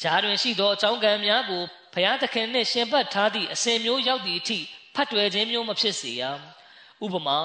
[0.00, 1.62] ဂျားတွင်ရှိသောအကြောင်းကံများကို
[1.94, 4.58] ဖယားသခင်နှင့်ရှင်ပတ်ထားသည့်အစဉ်မျိုးရောက်သည့်အထိ
[4.94, 6.22] ဖတ်တွယ်ခြင်းမျိုးမဖြစ်စေရ
[7.04, 7.38] ဥပမာ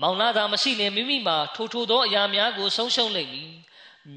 [0.00, 3.50] မောင်လာသာမရှိလျင်မိမိမှာထိုထိုသောအရာများကိုဆုံးရှုံးလိမ့်မည်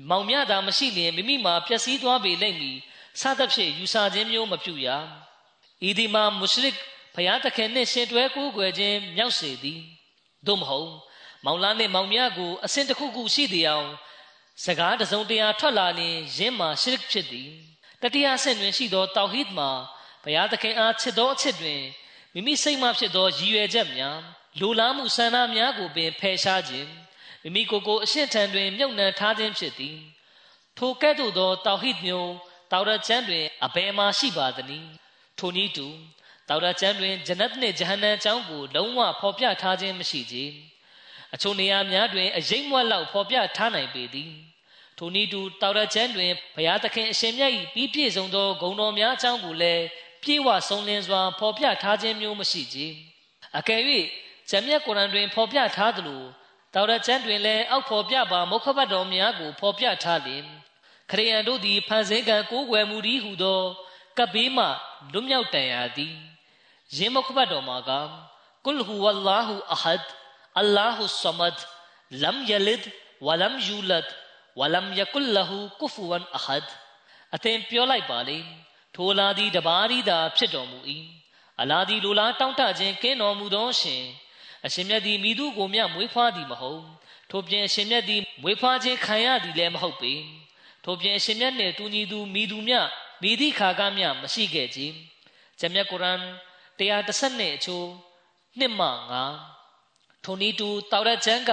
[0.09, 2.77] မောင်မြသာမရှိလျင်မိမိမှာပျက်စီးသွားပေလိမ့်မည်
[3.21, 4.87] စသဖြင့်ယူဆခြင်းမျိုးမပြုရ
[5.87, 6.75] ဤဒီမှာမုရှရစ်
[7.15, 9.79] ဖယားသခင်နှင့်ရှင်တွဲကိုးကွယ်ခြင်းမြောက်စေသည်
[10.47, 10.91] သို့မဟုတ်
[11.45, 13.89] မောင်လာနှင့်မောင်မြကိုအစဉ်တစ်ခုခုရှိသည်အောင်
[14.63, 17.49] စကားတစုံတရာထွက်လာရင်ယင်းမှာရှရစ်ဖြစ်သည်
[18.01, 19.69] တတိယဆင့်တွင်ရှိသောတောဟီဒ်မှာ
[20.23, 21.81] ဘုရားသခင်အားချစ်သောအချစ်တွင်
[22.33, 24.17] မိမိစိတ်မှဖြစ်သောရည်ရွယ်ချက်များ
[24.59, 26.89] လိုလားမှုဆန္ဒများကိုပင်ဖယ်ရှားခြင်း
[27.43, 29.97] မိမိကိုယ်ကိုအရှင်းထံတွင်မြုပ်နှံထားခြင်းဖြစ်သည်
[30.77, 32.31] ထိုကဲ့သို့သောတောဟိဒ်မျိုး
[32.71, 34.89] တောရကျမ်းတွင်အဘယ်မှရှိပါသနည်း
[35.37, 35.87] ထိုနည်းတူ
[36.49, 40.35] တောရကျမ်းတွင်ဂျနတ်နှင့်ဂျဟန္နမ်အကြောင်းကိုလုံးဝဖော်ပြထားခြင်းမရှိကြ
[41.33, 44.31] အချို့နေရာများတွင်အရေးမွက်လောက်ဖော်ပြထားနိုင်ပေသည်
[44.97, 49.83] ထိုနည်းတူတောရကျမ်းတွင်ဘုရားသခင်အရှင်မြတ်၏ပြီးပြည့်စုံသောဂုဏ်တော်များအကြောင်းကိုလည်း
[50.23, 52.77] ပြေဝဆုံးလင်းစွာဖော်ပြထားခြင်းမျိုးမရှိကြ
[53.57, 53.81] အကယ်၍
[54.49, 56.21] ဂျမ်းမြတ်ကုရ်အန်တွင် ဖော်ပြထားသလို
[56.73, 60.43] တောရကျမ်းတွင်လည်းအောက်ဖော်ပြပါမုခဘတ်တော်များကိုဖော်ပြထားလျင်
[61.11, 63.61] ခရိယန်တို့သည်ဖန်ဆင်းကံကိုးကွယ်မှုသည်ဟုသော
[64.17, 64.65] ကပ်ဘေးမှ
[65.11, 66.13] လွတ်မြောက်တန်ရာသည်
[66.95, 67.91] ယင်းမုခဘတ်တော်မှာက
[68.65, 70.05] ကုလ်ဟူဝလ္လာဟူအဟဒ်
[70.59, 71.57] အလ္လာဟူဆမဒ်
[72.21, 72.83] လမ်ယလစ်
[73.25, 74.07] ဝလမ်ယူလတ်
[74.59, 76.67] ဝလမ်ယကုလ်လဟူကုဖူဝန်အဟဒ်
[77.35, 78.37] အသင်ပြောလိုက်ပါလေ
[78.95, 80.79] ထိုလာသည်တပါးရီသာဖြစ်တော်မူ၏
[81.61, 84.03] အလာသည်လိုလားတောင့်တခြင်းကင်းတော်မူသောရှင်
[84.65, 86.81] အရှင်မြတ်သည်မိသူကိုမြမွေးဖွားသည်မဟုတ်
[87.31, 90.13] ထို့ပြင်အရှင်မြတ်သည်မွေးဖွားခြင်းခံရသည်လည်းမဟုတ်ပေ
[90.83, 92.73] ထို့ပြင်အရှင်မြတ်နှင့်တူညီသူမိသူမြ
[93.21, 94.79] မိသည့်ခါကမြမရှိခဲ့ကြ။
[95.59, 96.19] ဂျမ်မြတ်ကုရ်အန်
[96.77, 97.87] 130နှစ်အချိုး
[98.59, 98.89] နှစ်မှ
[99.55, 101.51] 9ထိုနည်းတူတောရကျမ်းက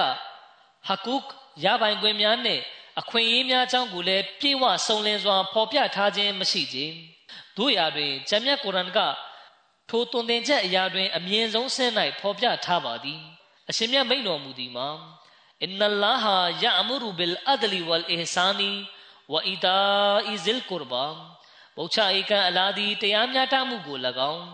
[0.88, 1.24] ဟကုတ်
[1.64, 2.62] ရပိုင်ခွင့်များနှင့်
[3.00, 6.78] အခွင့်အရေးများအကြောင်းကိုလည်းပြေဝစုံလင်စွာဖော်ပြထားခြင်းမရှိကြ။
[7.56, 9.00] တို့ရာတွင်ဂျမ်မြတ်ကုရ်အန်က
[9.90, 13.20] ထိုတွင်တင်ချက်အရာတွင်အမြင့်ဆုံးဆင်း၌ဖော်ပြထားပါသည်
[13.70, 14.88] အရှင်မြတ်မိန့်တော်မူသည်မှာ
[15.62, 18.70] အင်နလာဟာယအမရူဘီလ်အဒလီဝလ်အဟ်ဆာနီ
[19.32, 19.78] ဝအီတာ
[20.28, 21.04] အီဇလ်ကူရဘာ
[21.76, 23.98] ဘုရားဧကန်အလာဒီတရားမျှတမှုကို၎
[24.32, 24.44] င်း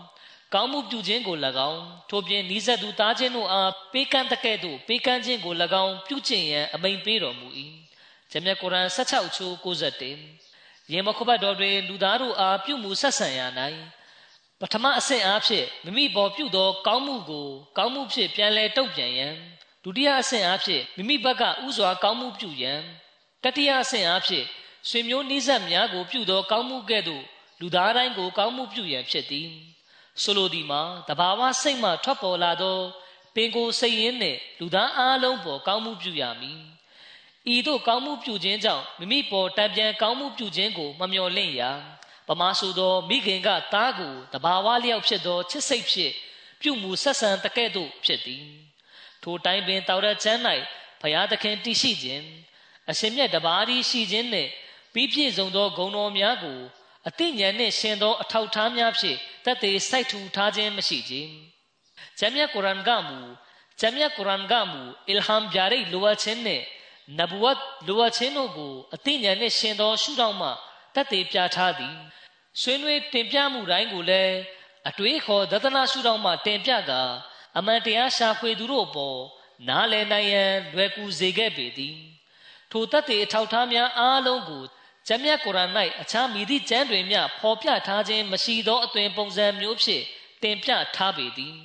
[0.53, 1.37] ကောင်းမှုပြုခြင်းကို၎
[1.69, 7.47] င်းထို့ပြင်ဤဆက်သူသားချင်းတို့အားပေးကမ်းတကဲ့သို့ပေးကမ်းခြင်းကို၎င်းပြုကျင့်ရန်အမိန်ပေးတော်မူ၏
[8.31, 13.39] ဂျမ်မြတ်ကုရ်အန်16ချိုး91ယေမခုဘတ်တော်တွင်လူသားတို့အားပြုမှုဆက်ဆံရ၌
[14.59, 19.33] ပထမအဆင့်အားဖြင့်မိမိပေါ်ပြုသော ကောင်းမှုကို ကောင်းမှုဖြင့်ပြန်လည်တုံ့ပြန်ရန်
[19.83, 22.81] ဒုတိယအဆင့်အားဖြင့်မိမိဘက်ကဥစွာကောင်းမှုပြုရန်
[23.43, 24.45] တတိယအဆင့်အားဖြင့်
[24.89, 27.23] ဆွေမျိုးနှိစက်များကိုပြုသော ကောင်းမှုကဲ့သို့
[27.59, 29.49] လူသားတိုင်းကို ကောင်းမှုပြုရန်ဖြစ်သည်
[30.21, 32.77] ဆိုလိုသည်မှာတဘာဝစိတ်မှထွက်ပေါ်လာသော
[33.35, 36.61] ပင်ကိုယ်စိတ်ရင်းနှင့်လူသားအလုံးပေါ်ကောင်းမှုပြုရမည်
[37.53, 41.71] ဤသို့ကောင်းမှုပြုခြင်းကြောင့်မိမိပေါ်တံပြန်ကောင်းမှုပြုခြင်းကိုမမျှော်လင့်ရာ
[42.27, 46.13] ပမာဆိုသောမိခင်ကသားကိုတဘာဝလျောက်ဖြစ်သောချစ်စိတ်ဖြင့်
[46.61, 48.45] ပြုမှုဆက်ဆံတကဲ့သို့ဖြစ်သည်
[49.23, 50.39] ထိုတိုင်းပင်တောရချမ်း၌
[51.01, 52.23] ဘုရားသခင်တည်ရှိခြင်း
[52.89, 54.49] အရှင်မြတ်တပါးသည်ရှိခြင်းနှင့်
[54.93, 56.59] ပြီးပြည့်စုံသောဂုဏ်တော်များကို
[57.07, 61.31] အသိဉာဏ်နှင့်ရှင်သောအထောက်ထားများဖြင့်တတ်သေးစိုက်ထူထားခြင်းမရှိခြင်း
[62.19, 63.19] ဂျမ်းမြတ်ကုရ်အန်ကမူ
[63.79, 66.63] ဂျမ်းမြတ်ကုရ်အန်ကမူအီလ်ဟမ်ပြရိတ်လိုအပ်ခြင်းနှင့်
[67.17, 70.49] နဗဝတ်လိုအပ်ခြင်းတို့ကိုအသိဉာဏ်နှင့်ရှင်သောရှုထောင့်မှ
[70.95, 71.95] တတ်သေးပြထားသည်
[72.61, 74.35] ဆွေးနွေးတင်ပြမှုတိုင်းကိုလည်း
[74.89, 77.01] အတွေးခေါ်ဒသနာရှုထောင့်မှတင်ပြကာ
[77.57, 79.19] အမှန်တရားရှာဖွေသူတို့ပေါ်
[79.67, 81.95] နားလည်နိုင်ရန်လွယ်ကူစေခဲ့ပေသည်
[82.71, 84.63] ထိုတတ်တဲ့အထောက်ထားများအားလုံးကို
[85.07, 85.71] ကျမ်းမြတ်ကုရ်အာန်၌
[86.01, 90.03] အခြားမိသည့်ကျမ်းတွေမျှဖော်ပြထားခြင်းမရှိသောအသွင်ပုံစံမျိုးဖြင့်
[90.43, 91.55] တင်ပြထားပေသည်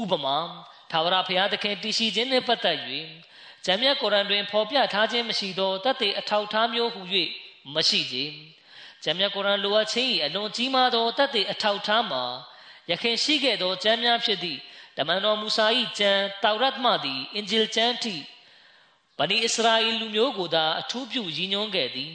[0.00, 0.36] ဥပမာ
[0.90, 2.78] သာဝရဘုရားသခင်တည်ရှိခြင်းနှင့်ပတ်သက်၍
[3.64, 7.02] ကျမ်းမြတ်ကုရ်အာန်တွင်ဖော်ပြထားခြင်းမရှိသောတတ်တဲ့အထောက်ထားမျိုးဟု၍
[7.74, 8.16] မရှိကြ
[9.02, 12.24] ကျမ်းမြတ်ကုရ်အာန်လိုအပ်ခြင်း၏အလွန်ကြီးမားသောတတ်တဲ့အထောက်ထားမှာ
[12.90, 14.58] ယခင်ရှိခဲ့သောကျမ်းများဖြစ်သည့်
[14.96, 15.66] တမန်တော်မူဆာ၏
[15.98, 18.14] ကျမ်းတောက်ရတ်မှသည်အင်ဂျီလ်ကျမ်းထိ
[19.18, 22.12] ဗနီအစ္စရာအီလူမျိုးကိုသာအထူးပြုရည်ညွှန်းခဲ့သည်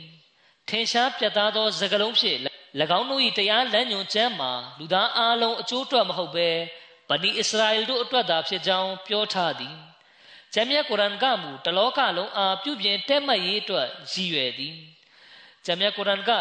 [0.70, 2.40] ထင်ရှားပြတ်သားသောစကားလုံးဖြင့်၎
[2.98, 6.50] င်းတို့၏တရားလမ်းညွှန်ကျမ်းမှာလူသားအလုံးအကျိုးအတွက်မဟုတ်ဘဲ
[7.10, 9.76] ဗနီအစ္စရာအီတို့အတွက်သာဖြစ်ကြောင်းပြောထားသည်
[10.56, 14.76] ဂျမ်းမြတ်ကုရ်အာန်ကမူတလောကလုံးအားပြုပြင်တဲ့မှတ်ရေးအတွက်ရည်ရွယ်သည်
[15.66, 16.32] ဂျမ်းမြတ်ကုရ်အာန်က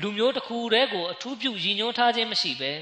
[0.00, 2.72] လူမျိုးတစ်ခုတည်းကိုအထူးပြုရည်ညွှန်းထားခြင်းမရှိဘဲ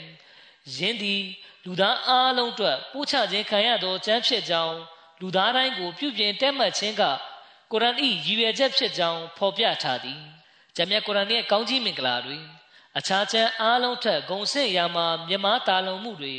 [0.77, 1.23] ယင်းသည်
[1.65, 4.77] လူသားအားလုံးအတွက်ပို့ချခြင်းခံရသောကျမ်းဖြစ်ကြောင်း
[5.21, 7.03] လူသားတိုင်းကိုပြုပြင်တဲ့မှတ်ခြင်းက
[7.73, 10.21] ကုရ်အာန်၏ရည်ရွယ်ချက်ဖြစ်ကြောင်းဖော်ပြထားသည်
[10.77, 12.39] ဂျမ်းမြတ်ကုရ်အာန်ရဲ့ကောင်းကြီးမင်္ဂလာတွေ
[12.99, 16.35] အခြားချမ်းအားလုံးထက်ဂုံဆင့်ရာမှာမြမတာလုံမှုတွေ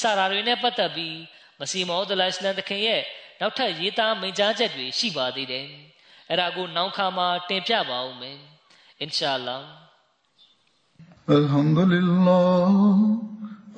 [0.00, 1.16] စာရာတွေနဲ့ပတ်သက်ပြီး
[1.58, 3.02] မစီမောဒလိုင်စလန်တခင်ရဲ့
[3.39, 5.65] နောက်ထပ်ရေးသားမိန့်ကြားချက်တွေရှိပါသေးတယ်
[6.29, 8.37] အဲ့ဒါကိုနောက်ခါမှာတင်ပြပါဦးမယ်
[9.01, 9.57] အင်ရှာအလ္လာ
[11.29, 12.73] الحمد لله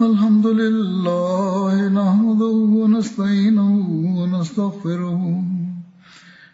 [0.02, 3.72] الحمد لله نحمده ونستعينه
[4.18, 5.22] ونستغفره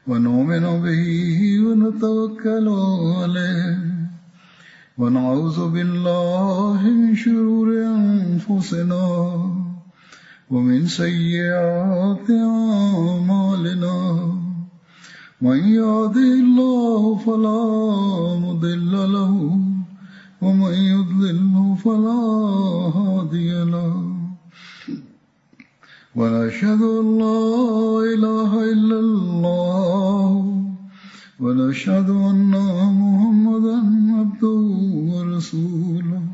[0.09, 1.03] ونؤمن به
[1.65, 2.67] ونتوكل
[3.19, 3.77] عليه
[4.97, 9.03] ونعوذ بالله من شرور أنفسنا
[10.54, 13.96] ومن سيئات أعمالنا
[15.42, 17.62] من يهده الله فلا
[18.44, 19.34] مضل له
[20.42, 22.22] ومن يضلله فلا
[22.98, 23.94] هادي له.
[26.16, 27.42] ونشهد أن لا
[28.14, 30.30] إله إلا الله
[31.40, 32.52] ونشهد أن
[33.02, 33.78] محمدا
[34.18, 34.60] عبده
[35.12, 36.33] ورسوله.